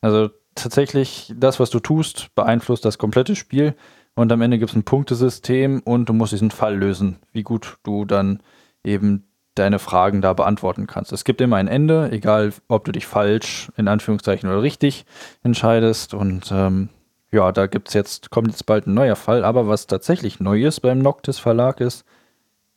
Also 0.00 0.30
tatsächlich, 0.54 1.32
das, 1.36 1.60
was 1.60 1.70
du 1.70 1.80
tust, 1.80 2.34
beeinflusst 2.34 2.84
das 2.84 2.98
komplette 2.98 3.36
Spiel 3.36 3.74
und 4.14 4.30
am 4.30 4.42
Ende 4.42 4.58
gibt 4.58 4.70
es 4.70 4.76
ein 4.76 4.84
Punktesystem 4.84 5.80
und 5.84 6.08
du 6.08 6.12
musst 6.12 6.32
diesen 6.32 6.50
Fall 6.50 6.76
lösen, 6.76 7.18
wie 7.32 7.42
gut 7.42 7.78
du 7.82 8.04
dann 8.04 8.40
eben 8.84 9.24
deine 9.54 9.78
Fragen 9.78 10.20
da 10.20 10.32
beantworten 10.32 10.86
kannst. 10.86 11.12
Es 11.12 11.24
gibt 11.24 11.40
immer 11.40 11.56
ein 11.56 11.68
Ende, 11.68 12.10
egal 12.10 12.52
ob 12.68 12.84
du 12.84 12.92
dich 12.92 13.06
falsch 13.06 13.70
in 13.76 13.88
Anführungszeichen 13.88 14.48
oder 14.48 14.62
richtig 14.62 15.06
entscheidest. 15.42 16.14
Und 16.14 16.50
ähm, 16.52 16.88
ja, 17.30 17.52
da 17.52 17.66
gibt's 17.66 17.94
jetzt, 17.94 18.30
kommt 18.30 18.48
jetzt 18.48 18.66
bald 18.66 18.86
ein 18.86 18.94
neuer 18.94 19.16
Fall. 19.16 19.44
Aber 19.44 19.68
was 19.68 19.86
tatsächlich 19.86 20.40
neu 20.40 20.64
ist 20.64 20.80
beim 20.80 20.98
Noctis 20.98 21.38
Verlag 21.38 21.80
ist, 21.80 22.04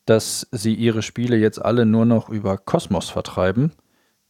dass 0.06 0.48
sie 0.52 0.74
ihre 0.74 1.02
Spiele 1.02 1.36
jetzt 1.36 1.64
alle 1.64 1.86
nur 1.86 2.06
noch 2.06 2.30
über 2.30 2.58
Kosmos 2.58 3.10
vertreiben. 3.10 3.74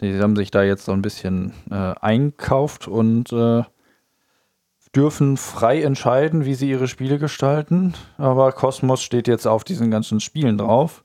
Die 0.02 0.20
haben 0.20 0.36
sich 0.36 0.52
da 0.52 0.64
jetzt 0.64 0.86
so 0.86 0.92
ein 0.92 1.02
bisschen 1.02 1.54
äh, 1.70 1.94
einkauft 2.02 2.88
und 2.88 3.32
äh, 3.32 3.64
dürfen 4.96 5.38
frei 5.38 5.82
entscheiden, 5.82 6.46
wie 6.46 6.56
sie 6.56 6.70
ihre 6.70 6.88
Spiele 6.88 7.20
gestalten. 7.20 7.94
Aber 8.18 8.52
Kosmos 8.52 9.02
steht 9.02 9.28
jetzt 9.28 9.48
auf 9.48 9.64
diesen 9.64 9.92
ganzen 9.92 10.20
Spielen 10.20 10.58
drauf. 10.58 11.04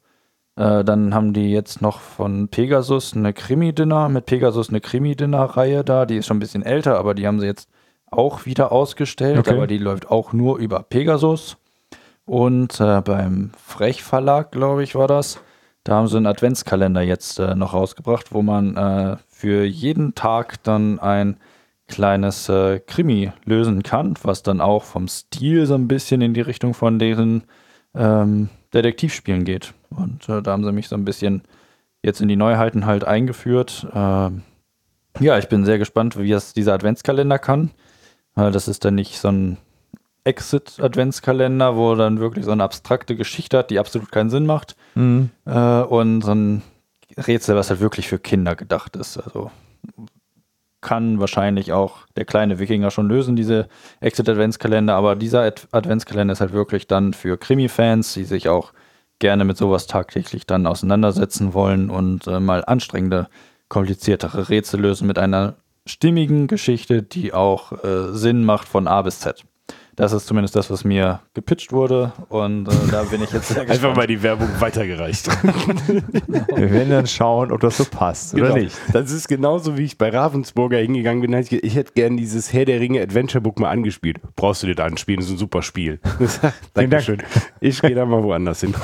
Äh, 0.57 0.85
dann 0.85 1.15
haben 1.15 1.33
die 1.33 1.51
jetzt 1.51 1.81
noch 1.81 2.01
von 2.01 2.49
Pegasus 2.49 3.17
eine 3.17 3.33
Krimi-Dinner, 3.33 4.09
mit 4.09 4.27
Pegasus 4.27 4.69
eine 4.69 4.81
Krimi-Dinner-Reihe 4.81 5.85
da. 5.85 6.07
Die 6.07 6.17
ist 6.17 6.27
schon 6.27 6.37
ein 6.37 6.41
bisschen 6.41 6.63
älter, 6.63 6.99
aber 6.99 7.15
die 7.15 7.27
haben 7.27 7.41
sie 7.41 7.47
jetzt 7.47 7.69
auch 8.11 8.45
wieder 8.45 8.73
ausgestellt. 8.73 9.39
Okay. 9.39 9.55
Aber 9.55 9.67
die 9.67 9.79
läuft 9.79 10.11
auch 10.11 10.33
nur 10.33 10.59
über 10.59 10.83
Pegasus. 10.83 11.57
Und 12.25 12.81
äh, 12.81 13.01
beim 13.01 13.51
Frech 13.57 14.03
Verlag, 14.03 14.53
glaube 14.53 14.83
ich, 14.83 14.95
war 14.95 15.09
das. 15.09 15.41
Da 15.85 15.97
haben 15.97 16.07
sie 16.07 16.17
einen 16.17 16.27
Adventskalender 16.27 17.03
jetzt 17.03 17.41
äh, 17.41 17.55
noch 17.57 17.75
rausgebracht, 17.75 18.33
wo 18.33 18.43
man 18.43 18.77
äh, 18.77 19.17
für 19.29 19.65
jeden 19.65 20.15
Tag 20.15 20.63
dann 20.63 21.01
ein 21.01 21.39
kleines 21.89 22.49
äh, 22.49 22.79
Krimi 22.79 23.33
lösen 23.45 23.83
kann, 23.83 24.15
was 24.23 24.43
dann 24.43 24.61
auch 24.61 24.85
vom 24.85 25.09
Stil 25.09 25.67
so 25.67 25.75
ein 25.75 25.89
bisschen 25.89 26.21
in 26.21 26.35
die 26.35 26.41
Richtung 26.41 26.75
von 26.75 26.99
deren 26.99 27.45
ähm, 27.95 28.49
Detektivspielen 28.73 29.45
geht. 29.45 29.75
Und 29.97 30.29
äh, 30.29 30.43
da 30.43 30.53
haben 30.53 30.65
sie 30.65 30.73
mich 30.73 30.89
so 30.89 30.97
ein 30.97 31.05
bisschen 31.05 31.43
jetzt 32.03 32.21
in 32.21 32.29
die 32.29 32.37
Neuheiten 32.37 32.87
halt 32.87 33.05
eingeführt. 33.05 33.87
Ähm, 33.95 34.43
ja, 35.21 35.39
ich 35.39 35.49
bin 35.49 35.65
sehr 35.65 35.79
gespannt, 35.79 36.19
wie 36.19 36.31
das 36.31 36.53
dieser 36.53 36.75
Adventskalender 36.75 37.39
kann. 37.39 37.71
Äh, 38.37 38.51
das 38.51 38.69
ist 38.69 38.85
dann 38.85 38.95
nicht 38.95 39.19
so 39.19 39.29
ein 39.29 39.59
Exit-Adventskalender, 40.25 41.77
wo 41.77 41.95
dann 41.95 42.21
wirklich 42.21 42.45
so 42.45 42.53
eine 42.53 42.63
abstrakte 42.63 43.17
Geschichte 43.17 43.59
hat, 43.59 43.71
die 43.71 43.79
absolut 43.79 44.13
keinen 44.13 44.31
Sinn 44.31 44.47
macht. 44.47 44.77
Mhm. 44.95 45.31
Äh, 45.47 45.83
und 45.83 46.23
so 46.23 46.33
ein 46.33 46.63
Rätsel, 47.17 47.57
was 47.57 47.71
halt 47.71 47.81
wirklich 47.81 48.09
für 48.09 48.19
Kinder 48.19 48.55
gedacht 48.55 48.97
ist. 48.97 49.19
Also 49.19 49.51
kann 50.81 51.21
wahrscheinlich 51.21 51.73
auch 51.73 52.07
der 52.17 52.25
kleine 52.25 52.59
Wikinger 52.59 52.91
schon 52.91 53.09
lösen, 53.09 53.37
diese 53.37 53.69
Exit-Adventskalender, 54.01 54.95
aber 54.95 55.15
dieser 55.15 55.43
Ad 55.43 55.63
Adventskalender 55.71 56.33
ist 56.33 56.41
halt 56.41 56.53
wirklich 56.53 56.89
dann 56.89 57.15
für 57.15 57.39
Krimi-Fans, 57.39 58.15
die 58.15 58.25
sich 58.25 58.49
auch 58.49 58.73
gerne 59.23 59.45
mit 59.45 59.57
sowas 59.57 59.87
tagtäglich 59.87 60.47
dann 60.47 60.67
auseinandersetzen 60.67 61.55
wollen 61.55 61.91
und 61.91 62.27
äh, 62.27 62.41
mal 62.41 62.65
anstrengende, 62.65 63.29
kompliziertere 63.69 64.49
Rätsel 64.49 64.81
lösen 64.81 65.07
mit 65.07 65.17
einer 65.17 65.55
stimmigen 65.87 66.49
Geschichte, 66.49 67.05
die 67.05 67.33
auch 67.33 67.85
äh, 67.85 68.13
Sinn 68.13 68.45
macht 68.45 68.67
von 68.69 68.89
A 68.89 69.01
bis 69.03 69.21
Z. 69.21 69.45
Das 69.95 70.15
ist 70.15 70.27
zumindest 70.27 70.57
das, 70.57 70.71
was 70.71 70.85
mir 70.85 71.21
gepitcht 71.35 71.71
wurde 71.71 72.13
und 72.31 72.67
äh, 72.67 72.73
da 72.91 73.03
bin 73.03 73.23
ich 73.23 73.31
jetzt 73.31 73.49
sehr 73.49 73.65
gespannt. 73.67 73.71
Einfach 73.85 73.95
mal 73.95 74.07
die 74.07 74.23
Werbung 74.23 74.49
weitergereicht. 74.59 75.29
Wir 76.57 76.71
werden 76.73 76.89
dann 76.91 77.07
schauen, 77.07 77.53
ob 77.53 77.61
das 77.61 77.77
so 77.77 77.85
passt 77.85 78.33
oder 78.35 78.45
Genau. 78.45 78.57
nicht. 78.57 78.77
Das 78.95 79.11
ist 79.11 79.29
genauso, 79.29 79.77
wie 79.77 79.83
ich 79.85 79.99
bei 79.99 80.09
Ravensburger 80.09 80.79
hingegangen 80.79 81.21
bin. 81.21 81.35
Ich, 81.35 81.53
ich 81.53 81.75
hätte 81.75 81.93
gern 81.93 82.17
dieses 82.17 82.55
Herr 82.55 82.65
der 82.65 82.81
Ringe 82.81 83.03
Adventure 83.03 83.43
Book 83.43 83.61
mal 83.61 83.69
angespielt. 83.69 84.19
Brauchst 84.35 84.63
du 84.63 84.67
dir 84.67 84.75
da 84.75 84.87
anspielen? 84.87 85.21
Das 85.21 85.27
ist 85.27 85.33
ein 85.35 85.39
super 85.39 85.61
Spiel. 85.61 86.01
Dankeschön. 86.75 87.23
Ich 87.61 87.83
gehe 87.83 87.95
da 87.95 88.07
mal 88.07 88.23
woanders 88.23 88.61
hin. 88.63 88.75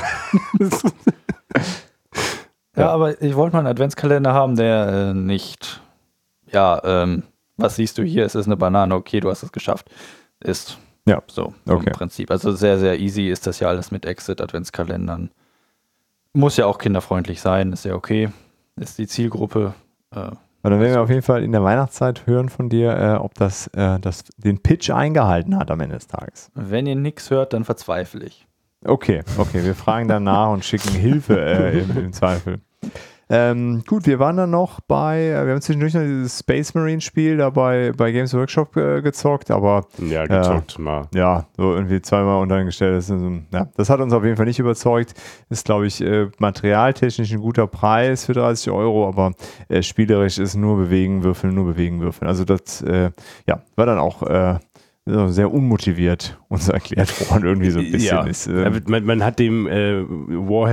Ja, 2.76 2.90
aber 2.90 3.20
ich 3.22 3.34
wollte 3.34 3.54
mal 3.56 3.60
einen 3.60 3.68
Adventskalender 3.68 4.32
haben, 4.32 4.56
der 4.56 4.88
äh, 5.10 5.14
nicht, 5.14 5.80
ja, 6.52 6.80
ähm, 6.84 7.24
was 7.56 7.76
siehst 7.76 7.98
du 7.98 8.02
hier? 8.04 8.24
Es 8.24 8.34
ist 8.34 8.46
eine 8.46 8.56
Banane, 8.56 8.94
okay, 8.94 9.20
du 9.20 9.30
hast 9.30 9.42
es 9.42 9.50
geschafft. 9.52 9.90
Ist 10.40 10.78
Ja. 11.08 11.22
so 11.28 11.54
Okay. 11.68 11.86
im 11.86 11.92
Prinzip. 11.92 12.30
Also 12.30 12.52
sehr, 12.52 12.78
sehr 12.78 12.98
easy 12.98 13.28
ist 13.28 13.46
das 13.46 13.60
ja 13.60 13.68
alles 13.68 13.90
mit 13.90 14.04
Exit-Adventskalendern. 14.04 15.30
Muss 16.34 16.56
ja 16.56 16.66
auch 16.66 16.78
kinderfreundlich 16.78 17.40
sein, 17.40 17.72
ist 17.72 17.84
ja 17.84 17.94
okay. 17.94 18.28
Ist 18.76 18.98
die 18.98 19.06
Zielgruppe. 19.06 19.74
Äh, 20.14 20.18
Und 20.20 20.36
dann 20.62 20.80
werden 20.80 20.94
wir 20.94 21.00
auf 21.02 21.08
jeden 21.08 21.22
Fall 21.22 21.42
in 21.42 21.52
der 21.52 21.64
Weihnachtszeit 21.64 22.26
hören 22.26 22.48
von 22.48 22.68
dir, 22.68 22.96
äh, 22.96 23.14
ob 23.14 23.34
das, 23.34 23.66
äh, 23.68 23.98
das 23.98 24.24
den 24.36 24.60
Pitch 24.62 24.90
eingehalten 24.90 25.58
hat 25.58 25.70
am 25.70 25.80
Ende 25.80 25.96
des 25.96 26.06
Tages. 26.06 26.50
wenn 26.54 26.86
ihr 26.86 26.96
nichts 26.96 27.30
hört, 27.30 27.52
dann 27.54 27.64
verzweifle 27.64 28.24
ich. 28.24 28.46
Okay, 28.84 29.22
okay, 29.38 29.64
wir 29.64 29.74
fragen 29.74 30.06
danach 30.06 30.50
und 30.52 30.64
schicken 30.64 30.90
Hilfe 30.90 31.40
äh, 31.40 31.80
im, 31.80 31.96
im 31.98 32.12
Zweifel. 32.12 32.60
Ähm, 33.30 33.82
gut, 33.86 34.06
wir 34.06 34.18
waren 34.18 34.38
dann 34.38 34.50
noch 34.50 34.80
bei, 34.80 35.18
äh, 35.28 35.44
wir 35.44 35.52
haben 35.52 35.60
zwischendurch 35.60 35.92
noch 35.92 36.00
dieses 36.02 36.38
Space 36.38 36.72
Marine 36.74 37.00
Spiel 37.02 37.36
da 37.36 37.50
bei, 37.50 37.92
bei 37.96 38.10
Games 38.10 38.32
Workshop 38.32 38.76
äh, 38.76 39.02
gezockt, 39.02 39.50
aber 39.50 39.84
Ja, 39.98 40.24
gezockt 40.26 40.78
mal. 40.78 41.08
ja, 41.14 41.46
so 41.56 41.74
irgendwie 41.74 42.00
zweimal 42.00 42.36
online 42.40 42.64
gestellt. 42.64 42.96
Das, 42.96 43.08
ja, 43.52 43.68
das 43.76 43.90
hat 43.90 44.00
uns 44.00 44.14
auf 44.14 44.24
jeden 44.24 44.36
Fall 44.36 44.46
nicht 44.46 44.58
überzeugt. 44.58 45.12
Ist, 45.50 45.66
glaube 45.66 45.86
ich, 45.86 46.00
äh, 46.00 46.28
materialtechnisch 46.38 47.30
ein 47.32 47.40
guter 47.40 47.66
Preis 47.66 48.24
für 48.24 48.32
30 48.32 48.70
Euro, 48.70 49.06
aber 49.06 49.32
äh, 49.68 49.82
spielerisch 49.82 50.38
ist 50.38 50.54
nur 50.54 50.76
bewegen, 50.78 51.22
würfeln, 51.22 51.54
nur 51.54 51.66
bewegen, 51.66 52.00
würfeln. 52.00 52.28
Also 52.28 52.44
das 52.44 52.80
äh, 52.82 53.10
ja, 53.46 53.60
war 53.76 53.84
dann 53.86 53.98
auch 53.98 54.22
äh, 54.22 54.58
sehr 55.28 55.52
unmotiviert 55.52 56.38
uns 56.48 56.68
erklärt 56.68 57.30
worden, 57.30 57.44
irgendwie 57.44 57.70
so 57.70 57.78
ein 57.78 57.90
bisschen. 57.90 58.16
Ja, 58.16 58.24
Ist, 58.26 58.46
ähm, 58.46 58.80
man, 58.86 59.04
man 59.04 59.24
hat 59.24 59.38
dem 59.38 59.66
äh, 59.66 60.02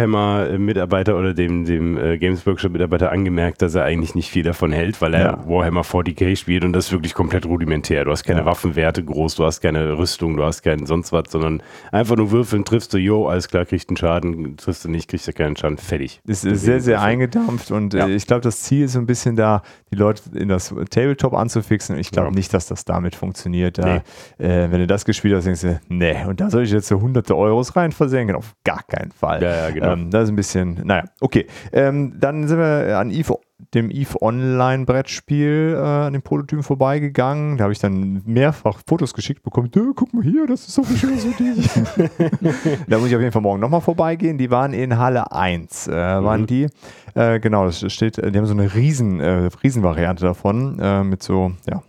Warhammer-Mitarbeiter 0.10 1.18
oder 1.18 1.34
dem, 1.34 1.66
dem 1.66 1.98
äh, 1.98 2.18
Games 2.18 2.46
Workshop-Mitarbeiter 2.46 3.12
angemerkt, 3.12 3.62
dass 3.62 3.76
er 3.76 3.84
eigentlich 3.84 4.16
nicht 4.16 4.30
viel 4.30 4.44
davon 4.44 4.72
hält, 4.72 5.02
weil 5.02 5.14
er 5.14 5.22
Ja. 5.22 5.44
Warhammer 5.48 5.82
40k 5.82 6.36
spielt 6.36 6.64
und 6.64 6.74
das 6.74 6.88
ist 6.88 6.92
wirklich 6.92 7.14
komplett 7.14 7.46
rudimentär. 7.46 8.06
Du 8.06 8.12
hast 8.12 8.24
keine 8.24 8.42
Ja. 8.42 8.46
Waffenwerte 8.46 9.04
groß, 9.04 9.36
du 9.36 9.46
hast 9.46 9.62
keine 9.62 9.98
Rüstung, 9.98 10.38
du 10.38 10.44
hast 10.44 10.62
keinen 10.62 10.86
sonst 10.86 11.12
was, 11.12 11.26
sondern 11.30 11.62
einfach 11.92 12.16
nur 12.16 12.32
würfeln, 12.32 12.66
triffst 12.66 12.94
du, 12.94 12.98
jo, 12.98 13.28
alles 13.28 13.48
klar, 13.48 13.66
kriegst 13.66 13.90
einen 13.90 13.98
Schaden, 13.98 14.58
triffst 14.58 14.86
du 14.86 14.90
nicht, 14.90 15.10
kriegst 15.10 15.28
du 15.28 15.34
keinen 15.34 15.56
Schaden, 15.56 15.78
fertig. 15.78 16.22
ist 16.26 16.46
ist 16.46 16.62
sehr, 16.62 16.80
sehr 16.82 17.02
eingedampft 17.02 17.72
und 17.72 17.94
äh, 17.94 18.10
ich 18.10 18.28
glaube, 18.28 18.42
das 18.42 18.62
Ziel 18.62 18.86
ist 18.86 18.94
so 18.94 19.00
ein 19.00 19.06
bisschen 19.06 19.36
da, 19.36 19.62
die 19.92 19.96
Leute 19.96 20.22
in 20.36 20.50
das 20.50 20.74
Tabletop 20.90 21.34
anzufixen. 21.34 21.98
Ich 21.98 22.12
glaube 22.12 22.34
nicht, 22.36 22.54
dass 22.54 22.68
das 22.68 22.86
damit 22.86 23.16
funktioniert. 23.16 23.78
Da, 23.78 24.04
äh, 24.38 24.72
wenn 24.72 24.80
du 24.80 24.88
das 24.88 25.06
gespielt 25.06 25.36
hast, 25.36 25.46
denkst 25.46 25.62
du, 25.62 25.80
nee, 25.90 26.24
und 26.26 26.40
da 26.40 26.50
soll 26.50 26.64
ich 26.64 26.72
jetzt 26.72 26.88
so 26.88 27.00
hunderte 27.00 27.36
Euros 27.36 27.76
rein 27.76 27.92
versenken? 27.92 28.36
Auf 28.36 28.56
gar 28.64 28.84
keinen 28.84 29.12
Fall. 29.12 29.42
Ja, 29.42 29.56
ja, 29.56 29.70
genau. 29.72 29.94
Ähm, 29.94 30.10
das 30.10 30.26
ist 30.26 30.30
ein 30.30 30.36
bisschen, 30.36 30.82
naja, 30.84 31.04
okay. 31.22 31.48
Ähm, 31.72 32.14
dann 32.20 32.48
sind 32.48 32.60
wir 32.60 32.98
an 32.98 33.12
Eve 33.12 33.38
dem 33.74 33.90
EVE 33.90 34.22
Online 34.22 34.86
Brettspiel 34.86 35.76
äh, 35.78 35.82
an 35.82 36.14
den 36.14 36.22
Prototypen 36.22 36.64
vorbeigegangen. 36.64 37.58
Da 37.58 37.64
habe 37.64 37.74
ich 37.74 37.80
dann 37.80 38.22
mehrfach 38.26 38.80
Fotos 38.88 39.14
geschickt 39.14 39.44
bekommen. 39.44 39.72
Guck 39.96 40.14
mal 40.14 40.24
hier, 40.24 40.46
das 40.46 40.68
ist 40.68 40.74
so 40.74 40.84
viel 40.84 40.98
schöner 40.98 41.18
so 41.18 41.30
Da 42.88 42.98
muss 42.98 43.08
ich 43.08 43.16
auf 43.16 43.22
jeden 43.22 43.32
Fall 43.32 43.42
morgen 43.42 43.60
nochmal 43.60 43.82
vorbeigehen. 43.82 44.38
Die 44.38 44.52
waren 44.52 44.74
in 44.74 44.98
Halle 44.98 45.32
1, 45.32 45.88
äh, 45.88 45.92
waren 45.92 46.42
mhm. 46.42 46.48
die. 46.48 46.68
Äh, 47.16 47.40
genau, 47.40 47.66
das 47.66 47.92
steht, 47.92 48.18
die 48.18 48.38
haben 48.38 48.46
so 48.46 48.54
eine 48.54 48.76
Riesen, 48.76 49.20
äh, 49.20 49.50
Riesenvariante 49.64 50.26
davon 50.26 50.80
äh, 50.80 51.04
mit 51.04 51.24
so, 51.24 51.52
ja, 51.70 51.82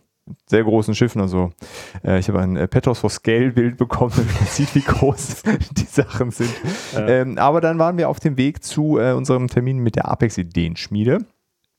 sehr 0.47 0.65
großen 0.65 0.95
Schiffen. 0.95 1.21
Also 1.21 1.53
äh, 2.05 2.19
ich 2.19 2.29
habe 2.29 2.41
ein 2.41 2.57
äh, 2.57 2.69
Petros 2.69 2.99
for 2.99 3.11
Scale 3.11 3.53
Bild 3.53 3.77
bekommen, 3.77 4.13
damit 4.17 4.35
man 4.35 4.47
sieht, 4.47 4.75
wie 4.75 4.81
groß 4.81 5.43
die 5.77 5.85
Sachen 5.85 6.31
sind. 6.31 6.55
Ja. 6.93 7.07
Ähm, 7.07 7.39
aber 7.39 7.61
dann 7.61 7.79
waren 7.79 7.99
wir 7.99 8.09
auf 8.09 8.21
dem 8.21 8.37
Weg 8.37 8.63
zu 8.63 8.99
äh, 8.99 9.13
unserem 9.13 9.49
Termin 9.49 9.79
mit 9.79 9.97
der 9.97 10.09
Apex 10.09 10.39
Ideenschmiede. 10.39 11.25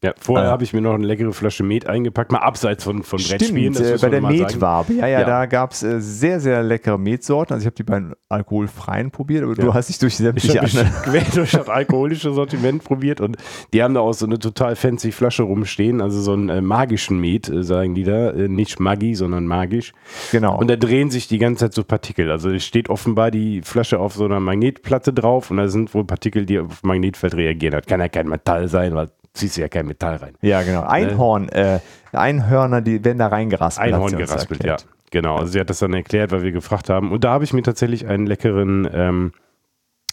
Ja, 0.04 0.14
vorher 0.20 0.50
äh, 0.50 0.52
habe 0.52 0.64
ich 0.64 0.74
mir 0.74 0.82
noch 0.82 0.94
eine 0.94 1.08
leckere 1.08 1.34
Flasche 1.34 1.64
Met 1.64 1.88
eingepackt, 1.88 2.32
mal 2.32 2.38
abseits 2.38 2.84
von, 2.84 3.02
von 3.02 3.18
stimmt, 3.18 3.40
Brettspielen. 3.40 3.76
Äh, 3.76 3.98
bei 4.00 4.10
der 4.10 4.22
Metwabe, 4.22 4.94
ja, 4.94 5.08
ja, 5.08 5.22
ja, 5.22 5.26
da 5.26 5.48
gab 5.48 5.72
es 5.72 5.82
äh, 5.82 6.00
sehr, 6.00 6.40
sehr 6.40 6.62
leckere 6.62 7.00
Metsorten. 7.00 7.56
Also 7.56 7.64
ich 7.64 7.66
habe 7.66 7.76
die 7.76 7.84
beiden 7.84 8.14
alkoholfreien 8.30 9.10
probiert, 9.10 9.44
aber 9.44 9.56
ja. 9.56 9.64
du 9.64 9.74
hast 9.74 9.90
dich 9.90 9.98
durch 9.98 10.16
sämtliche 10.16 10.62
Ich 10.64 10.78
habe 10.78 10.90
quer 11.04 11.24
durch 11.34 11.50
das 11.50 11.68
alkoholische 11.68 12.32
Sortiment 12.32 12.84
probiert 12.84 13.22
und 13.22 13.38
die 13.74 13.82
haben 13.82 13.96
da 13.96 14.02
auch 14.02 14.14
so 14.14 14.28
eine 14.28 14.38
total 14.38 14.76
fancy 14.76 15.12
Flasche 15.12 15.42
rumstehen, 15.42 16.00
also 16.00 16.22
so 16.22 16.34
einen 16.34 16.50
äh, 16.50 16.62
magischen 16.62 17.20
Met, 17.20 17.50
äh, 17.50 17.64
sagen 17.64 17.96
die 17.96 18.04
da. 18.04 18.30
Äh, 18.30 18.50
nicht 18.50 18.80
Magi, 18.80 19.16
sondern 19.16 19.48
magisch. 19.48 19.94
Genau. 20.32 20.60
Und 20.60 20.70
da 20.70 20.76
drehen 20.76 21.10
sich 21.10 21.28
die 21.28 21.40
ganze 21.40 21.66
Zeit 21.66 21.74
so 21.74 21.84
Partikel. 21.84 22.30
Also 22.30 22.52
es 22.52 22.64
steht 22.64 22.90
offenbar 22.90 23.32
die 23.32 23.64
Flasche 23.64 23.98
auf 23.98 24.14
so 24.14 24.26
einer 24.26 24.40
Magnetplatte 24.40 25.12
drauf 25.12 25.50
und 25.50 25.58
da 25.58 25.68
sind 25.70 25.96
wohl 25.96 26.06
Partikel, 26.06 26.46
die 26.46 26.60
auf 26.60 26.84
Magnetfeld 26.84 27.34
reagieren. 27.34 27.72
Das 27.72 27.88
kann 27.88 28.00
ja 28.00 28.10
kein 28.10 28.28
Metall 28.28 28.68
sein, 28.68 28.94
weil 28.94 29.10
ziehst 29.38 29.58
du 29.58 29.62
ja 29.62 29.70
kein 29.70 29.86
Metall 29.86 30.18
rein. 30.18 30.34
Ja, 30.42 30.64
genau. 30.64 30.84
Einhorn, 30.84 31.50
äh, 31.50 31.80
Einhörner, 32.12 32.82
die 32.82 33.04
werden 33.04 33.20
da 33.20 33.28
reingeraspelt. 33.28 33.94
Einhorn 33.94 34.18
geraspelt, 34.18 34.64
ja. 34.64 34.78
Genau. 35.12 35.38
Also 35.38 35.54
sie 35.54 35.60
hat 35.60 35.70
das 35.70 35.80
dann 35.80 35.94
erklärt, 35.94 36.32
weil 36.32 36.44
wir 36.44 36.52
gefragt 36.52 36.90
haben. 36.90 37.12
Und 37.12 37.24
da 37.24 37.32
habe 37.32 37.44
ich 37.44 37.54
mir 37.54 37.64
tatsächlich 37.64 38.08
einen 38.08 38.28
leckeren 38.28 38.88
ähm, 38.92 39.32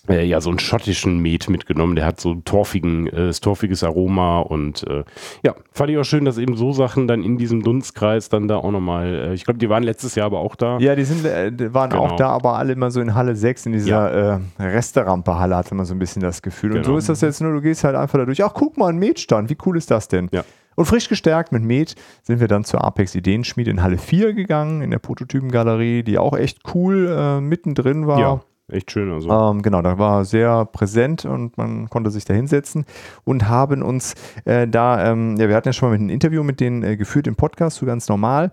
äh, 0.09 0.25
ja 0.25 0.41
so 0.41 0.51
einen 0.51 0.59
schottischen 0.59 1.19
Met 1.19 1.49
mitgenommen. 1.49 1.97
Der 1.97 2.07
hat 2.07 2.21
so 2.21 2.35
torfigen, 2.35 3.07
äh, 3.09 3.31
torfiges 3.33 3.83
Aroma 3.85 4.41
und 4.41 4.87
äh, 4.89 5.05
ja, 5.43 5.55
fand 5.73 5.91
ich 5.91 5.99
auch 5.99 6.05
schön, 6.05 6.25
dass 6.25 6.39
eben 6.39 6.57
so 6.57 6.73
Sachen 6.73 7.09
dann 7.09 7.23
in 7.23 7.39
diesem 7.39 7.63
Dunstkreis 7.63 8.29
dann 8.29 8.49
da 8.49 8.57
auch 8.57 8.71
nochmal, 8.71 9.15
äh, 9.15 9.35
ich 9.35 9.45
glaube, 9.45 9.59
die 9.59 9.69
waren 9.69 9.83
letztes 9.83 10.15
Jahr 10.15 10.27
aber 10.27 10.41
auch 10.41 10.57
da. 10.57 10.79
Ja, 10.79 10.95
die 10.95 11.05
sind, 11.05 11.25
äh, 11.25 11.53
waren 11.73 11.91
genau. 11.91 12.05
auch 12.05 12.17
da, 12.17 12.29
aber 12.29 12.55
alle 12.55 12.73
immer 12.73 12.91
so 12.91 13.01
in 13.01 13.15
Halle 13.15 13.37
6, 13.37 13.67
in 13.67 13.73
dieser 13.73 14.15
ja. 14.15 14.37
Äh, 14.37 14.41
Resterampe-Halle 14.59 15.57
hatte 15.57 15.75
man 15.75 15.87
so 15.87 15.95
ein 15.95 15.99
bisschen 15.99 16.23
das 16.23 16.43
Gefühl. 16.43 16.71
Genau. 16.71 16.79
Und 16.79 16.85
so 16.85 16.91
genau. 16.91 16.99
ist 16.99 17.09
das 17.09 17.21
jetzt 17.21 17.41
nur, 17.41 17.53
du 17.53 17.61
gehst 17.61 17.85
halt 17.85 17.97
einfach 17.97 18.19
dadurch, 18.19 18.43
ach 18.45 18.53
guck 18.55 18.77
mal, 18.77 18.89
ein 18.89 18.99
Metstand, 18.99 19.51
wie 19.51 19.57
cool 19.65 19.77
ist 19.77 19.91
das 19.91 20.09
denn? 20.09 20.29
Ja. 20.33 20.45
Und 20.77 20.87
frisch 20.87 21.09
gestärkt 21.09 21.53
mit 21.53 21.63
Met 21.63 21.95
sind 22.23 22.41
wir 22.41 22.49
dann 22.49 22.65
zur 22.65 22.83
Apex 22.83 23.15
Ideenschmiede 23.15 23.71
in 23.71 23.83
Halle 23.83 23.97
4 23.97 24.33
gegangen, 24.33 24.83
in 24.83 24.91
der 24.91 24.99
Prototypengalerie, 24.99 26.03
die 26.03 26.19
auch 26.19 26.37
echt 26.37 26.59
cool 26.75 27.09
äh, 27.17 27.41
mittendrin 27.41 28.07
war. 28.09 28.19
Ja 28.19 28.41
echt 28.75 28.91
schön. 28.91 29.11
Also. 29.13 29.31
Ähm, 29.31 29.63
genau, 29.63 29.83
da 29.83 29.99
war 29.99 30.25
sehr 30.25 30.65
präsent 30.67 31.25
und 31.25 31.57
man 31.57 31.89
konnte 31.89 32.11
sich 32.11 32.25
da 32.25 32.35
hinsetzen 32.35 32.85
und 33.25 33.49
haben 33.49 33.83
uns 33.83 34.15
äh, 34.45 34.69
da, 34.69 35.11
ähm, 35.11 35.37
ja, 35.37 35.49
wir 35.49 35.57
hatten 35.57 35.69
ja 35.69 35.73
schon 35.73 35.91
mal 35.91 35.95
ein 35.97 36.11
Interview 36.11 36.43
mit 36.43 36.61
denen 36.61 36.83
äh, 36.83 36.97
geführt 36.97 37.27
im 37.27 37.37
Podcast, 37.37 37.79
so 37.79 37.87
ganz 37.87 38.09
normal. 38.09 38.53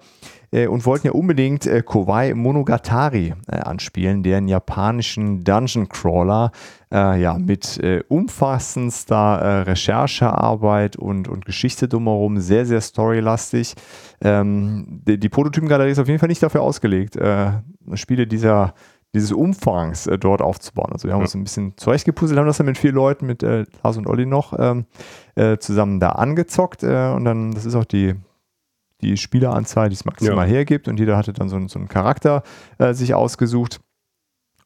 Äh, 0.51 0.67
und 0.67 0.85
wollten 0.85 1.07
ja 1.07 1.13
unbedingt 1.13 1.65
äh, 1.65 1.81
Kowai 1.81 2.33
Monogatari 2.33 3.33
äh, 3.47 3.55
anspielen, 3.55 4.21
deren 4.21 4.47
japanischen 4.47 5.43
Dungeon 5.43 5.87
Crawler, 5.87 6.51
äh, 6.91 7.21
ja, 7.21 7.37
mit 7.37 7.79
umfassendster 8.09 9.65
Recherchearbeit 9.65 10.97
und, 10.97 11.29
und 11.29 11.45
Geschichte 11.45 11.87
drumherum, 11.87 12.39
sehr, 12.39 12.65
sehr 12.65 12.81
storylastig. 12.81 13.75
Ähm, 14.21 15.01
die, 15.07 15.17
die 15.17 15.29
Prototypengalerie 15.29 15.91
ist 15.91 15.99
auf 15.99 16.07
jeden 16.07 16.19
Fall 16.19 16.27
nicht 16.27 16.43
dafür 16.43 16.61
ausgelegt, 16.61 17.17
Spiele 17.93 18.27
dieser 18.27 18.73
dieses 19.13 19.31
Umfangs 19.31 20.07
äh, 20.07 20.17
dort 20.17 20.41
aufzubauen. 20.41 20.91
Also 20.91 21.07
wir 21.07 21.13
haben 21.13 21.21
ja. 21.21 21.25
uns 21.25 21.35
ein 21.35 21.43
bisschen 21.43 21.77
zurechtgepuzzelt, 21.77 22.39
haben 22.39 22.47
das 22.47 22.57
dann 22.57 22.65
mit 22.65 22.77
vier 22.77 22.93
Leuten, 22.93 23.25
mit 23.25 23.43
äh, 23.43 23.65
Lars 23.83 23.97
und 23.97 24.07
Olli 24.07 24.25
noch, 24.25 24.57
ähm, 24.57 24.85
äh, 25.35 25.57
zusammen 25.57 25.99
da 25.99 26.09
angezockt 26.09 26.83
äh, 26.83 27.11
und 27.11 27.25
dann, 27.25 27.51
das 27.51 27.65
ist 27.65 27.75
auch 27.75 27.85
die, 27.85 28.15
die 29.01 29.17
Spieleranzahl, 29.17 29.89
die 29.89 29.95
es 29.95 30.05
maximal 30.05 30.47
ja. 30.47 30.53
hergibt 30.53 30.87
und 30.87 30.99
jeder 30.99 31.17
hatte 31.17 31.33
dann 31.33 31.49
so, 31.49 31.67
so 31.67 31.79
einen 31.79 31.89
Charakter 31.89 32.43
äh, 32.77 32.93
sich 32.93 33.13
ausgesucht. 33.13 33.81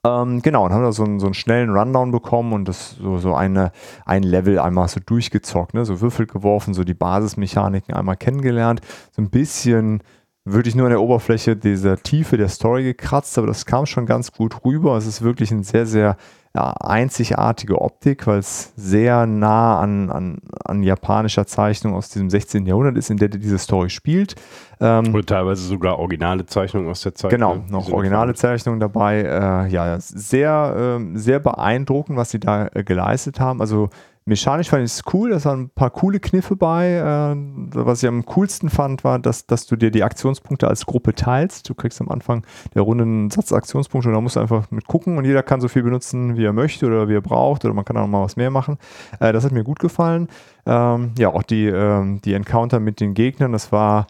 Ähm, 0.05 0.43
genau, 0.43 0.65
und 0.65 0.73
haben 0.73 0.83
da 0.83 0.91
so 0.91 1.03
einen, 1.03 1.19
so 1.19 1.25
einen 1.25 1.33
schnellen 1.33 1.71
Rundown 1.71 2.11
bekommen 2.11 2.53
und 2.53 2.67
das 2.67 2.91
so, 2.91 3.17
so 3.17 3.33
eine, 3.33 3.71
ein 4.05 4.21
Level 4.21 4.59
einmal 4.59 4.87
so 4.87 4.99
durchgezockt, 5.03 5.73
ne? 5.73 5.83
so 5.83 5.99
Würfel 5.99 6.27
geworfen, 6.27 6.75
so 6.75 6.83
die 6.83 6.93
Basismechaniken 6.93 7.95
einmal 7.95 8.15
kennengelernt, 8.15 8.81
so 9.11 9.23
ein 9.23 9.31
bisschen 9.31 10.03
wirklich 10.45 10.75
nur 10.75 10.85
an 10.85 10.91
der 10.91 11.01
Oberfläche 11.01 11.55
dieser 11.55 11.97
Tiefe 11.97 12.37
der 12.37 12.49
Story 12.49 12.83
gekratzt, 12.83 13.37
aber 13.37 13.47
das 13.47 13.65
kam 13.65 13.87
schon 13.87 14.05
ganz 14.05 14.31
gut 14.31 14.63
rüber. 14.63 14.95
Es 14.95 15.07
ist 15.07 15.23
wirklich 15.23 15.51
eine 15.51 15.63
sehr, 15.63 15.87
sehr 15.87 16.17
ja, 16.53 16.71
einzigartige 16.79 17.81
Optik, 17.81 18.27
weil 18.27 18.39
es 18.39 18.71
sehr 18.77 19.25
nah 19.25 19.79
an, 19.79 20.09
an, 20.09 20.37
an 20.63 20.83
japanischer 20.83 21.45
Zeichnung 21.47 21.95
aus 21.95 22.09
diesem 22.09 22.29
16. 22.29 22.65
Jahrhundert 22.65 22.95
ist, 22.95 23.09
in 23.09 23.17
der 23.17 23.27
diese 23.27 23.57
Story 23.57 23.89
spielt. 23.89 24.35
Ähm, 24.79 25.13
Oder 25.13 25.25
teilweise 25.25 25.63
sogar 25.63 25.99
originale 25.99 26.45
Zeichnungen 26.45 26.89
aus 26.89 27.01
der 27.01 27.15
Zeit. 27.15 27.31
Genau, 27.31 27.55
ne? 27.55 27.63
noch 27.69 27.91
originale 27.91 28.35
Zeichnungen 28.35 28.79
dabei. 28.79 29.23
Äh, 29.23 29.67
ja, 29.71 29.99
sehr, 29.99 30.99
äh, 30.99 31.17
sehr 31.17 31.39
beeindruckend, 31.39 32.17
was 32.17 32.29
sie 32.29 32.39
da 32.39 32.67
äh, 32.67 32.83
geleistet 32.83 33.39
haben. 33.39 33.59
Also 33.59 33.89
Mechanisch 34.27 34.69
fand 34.69 34.83
ich 34.83 34.91
es 34.91 35.03
cool, 35.13 35.29
da 35.29 35.45
waren 35.45 35.61
ein 35.61 35.69
paar 35.69 35.91
coole 35.91 36.19
Kniffe 36.19 36.55
bei. 36.55 36.93
Äh, 36.93 37.35
was 37.75 38.01
ich 38.01 38.09
am 38.09 38.25
coolsten 38.25 38.71
fand, 38.71 39.03
war, 39.03 39.19
dass, 39.19 39.45
dass 39.45 39.67
du 39.67 39.75
dir 39.75 39.91
die 39.91 40.01
Aktionspunkte 40.01 40.67
als 40.67 40.87
Gruppe 40.87 41.13
teilst. 41.13 41.69
Du 41.69 41.75
kriegst 41.75 42.01
am 42.01 42.09
Anfang 42.09 42.43
der 42.73 42.81
Runde 42.81 43.03
einen 43.03 43.29
Satz 43.29 43.53
Aktionspunkte 43.53 44.09
und 44.09 44.15
da 44.15 44.21
musst 44.21 44.35
du 44.35 44.39
einfach 44.39 44.71
mit 44.71 44.87
gucken 44.87 45.19
und 45.19 45.25
jeder 45.25 45.43
kann 45.43 45.61
so 45.61 45.67
viel 45.67 45.83
benutzen, 45.83 46.37
wie 46.37 46.43
er 46.43 46.53
möchte 46.53 46.87
oder 46.87 47.07
wie 47.07 47.13
er 47.13 47.21
braucht 47.21 47.65
oder 47.65 47.75
man 47.75 47.85
kann 47.85 47.97
auch 47.97 48.07
mal 48.07 48.23
was 48.23 48.35
mehr 48.35 48.49
machen. 48.49 48.79
Äh, 49.19 49.31
das 49.31 49.45
hat 49.45 49.51
mir 49.51 49.63
gut 49.63 49.77
gefallen. 49.77 50.27
Ähm, 50.65 51.11
ja, 51.19 51.29
auch 51.29 51.43
die, 51.43 51.67
ähm, 51.67 52.19
die 52.25 52.33
Encounter 52.33 52.79
mit 52.79 52.99
den 52.99 53.13
Gegnern, 53.13 53.51
das 53.51 53.71
war 53.71 54.07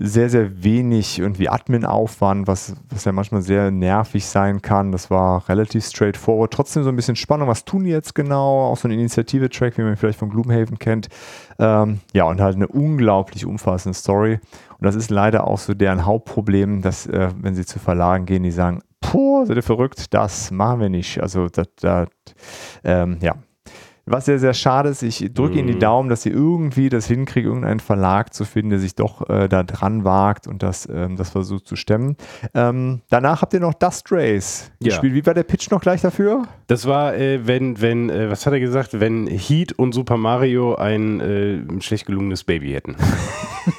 sehr, 0.00 0.30
sehr 0.30 0.62
wenig 0.62 1.18
irgendwie 1.18 1.48
Admin-Aufwand, 1.48 2.46
was, 2.46 2.76
was 2.88 3.04
ja 3.04 3.12
manchmal 3.12 3.42
sehr 3.42 3.72
nervig 3.72 4.24
sein 4.26 4.62
kann. 4.62 4.92
Das 4.92 5.10
war 5.10 5.48
relativ 5.48 5.84
straightforward. 5.86 6.52
Trotzdem 6.52 6.84
so 6.84 6.88
ein 6.88 6.96
bisschen 6.96 7.16
Spannung. 7.16 7.48
Was 7.48 7.64
tun 7.64 7.84
die 7.84 7.90
jetzt 7.90 8.14
genau? 8.14 8.66
Auch 8.66 8.76
so 8.76 8.86
ein 8.86 8.92
Initiative-Track, 8.92 9.76
wie 9.76 9.82
man 9.82 9.96
vielleicht 9.96 10.18
von 10.18 10.30
Gloomhaven 10.30 10.78
kennt. 10.78 11.08
Ähm, 11.58 11.98
ja, 12.12 12.24
und 12.24 12.40
halt 12.40 12.54
eine 12.54 12.68
unglaublich 12.68 13.44
umfassende 13.44 13.98
Story. 13.98 14.38
Und 14.78 14.84
das 14.84 14.94
ist 14.94 15.10
leider 15.10 15.46
auch 15.46 15.58
so 15.58 15.74
deren 15.74 16.06
Hauptproblem, 16.06 16.80
dass, 16.80 17.06
äh, 17.06 17.30
wenn 17.36 17.56
sie 17.56 17.66
zu 17.66 17.80
Verlagen 17.80 18.24
gehen, 18.24 18.44
die 18.44 18.52
sagen, 18.52 18.82
Puh, 19.00 19.46
seid 19.46 19.56
ihr 19.56 19.62
verrückt? 19.62 20.12
Das 20.12 20.50
machen 20.50 20.80
wir 20.80 20.88
nicht. 20.88 21.20
Also, 21.20 21.48
das, 21.48 21.68
das 21.80 22.08
ähm, 22.84 23.18
ja, 23.20 23.36
was 24.10 24.24
sehr, 24.24 24.38
sehr 24.38 24.54
schade 24.54 24.88
ist. 24.88 25.02
Ich 25.02 25.32
drücke 25.32 25.52
mhm. 25.52 25.58
Ihnen 25.58 25.68
die 25.68 25.74
mhm. 25.74 25.80
Daumen, 25.80 26.08
dass 26.08 26.22
Sie 26.22 26.30
irgendwie 26.30 26.88
das 26.88 27.06
hinkriegen, 27.06 27.48
irgendeinen 27.48 27.80
Verlag 27.80 28.34
zu 28.34 28.44
finden, 28.44 28.70
der 28.70 28.78
sich 28.78 28.94
doch 28.94 29.28
äh, 29.28 29.48
da 29.48 29.62
dran 29.62 30.04
wagt 30.04 30.46
und 30.46 30.62
das, 30.62 30.88
ähm, 30.90 31.16
das 31.16 31.30
versucht 31.30 31.66
zu 31.66 31.76
stemmen. 31.76 32.16
Ähm, 32.54 33.00
danach 33.10 33.42
habt 33.42 33.54
ihr 33.54 33.60
noch 33.60 33.74
Dust 33.74 34.10
Race 34.10 34.70
ja. 34.80 34.88
gespielt. 34.88 35.14
Wie 35.14 35.26
war 35.26 35.34
der 35.34 35.42
Pitch 35.42 35.70
noch 35.70 35.80
gleich 35.80 36.00
dafür? 36.00 36.44
Das 36.66 36.86
war, 36.86 37.16
äh, 37.16 37.46
wenn, 37.46 37.80
wenn, 37.80 38.10
äh, 38.10 38.30
was 38.30 38.46
hat 38.46 38.52
er 38.52 38.60
gesagt, 38.60 39.00
wenn 39.00 39.26
Heat 39.26 39.72
und 39.72 39.92
Super 39.92 40.16
Mario 40.16 40.74
ein, 40.74 41.20
äh, 41.20 41.80
schlecht 41.80 42.06
gelungenes 42.06 42.44
Baby 42.44 42.72
hätten. 42.72 42.96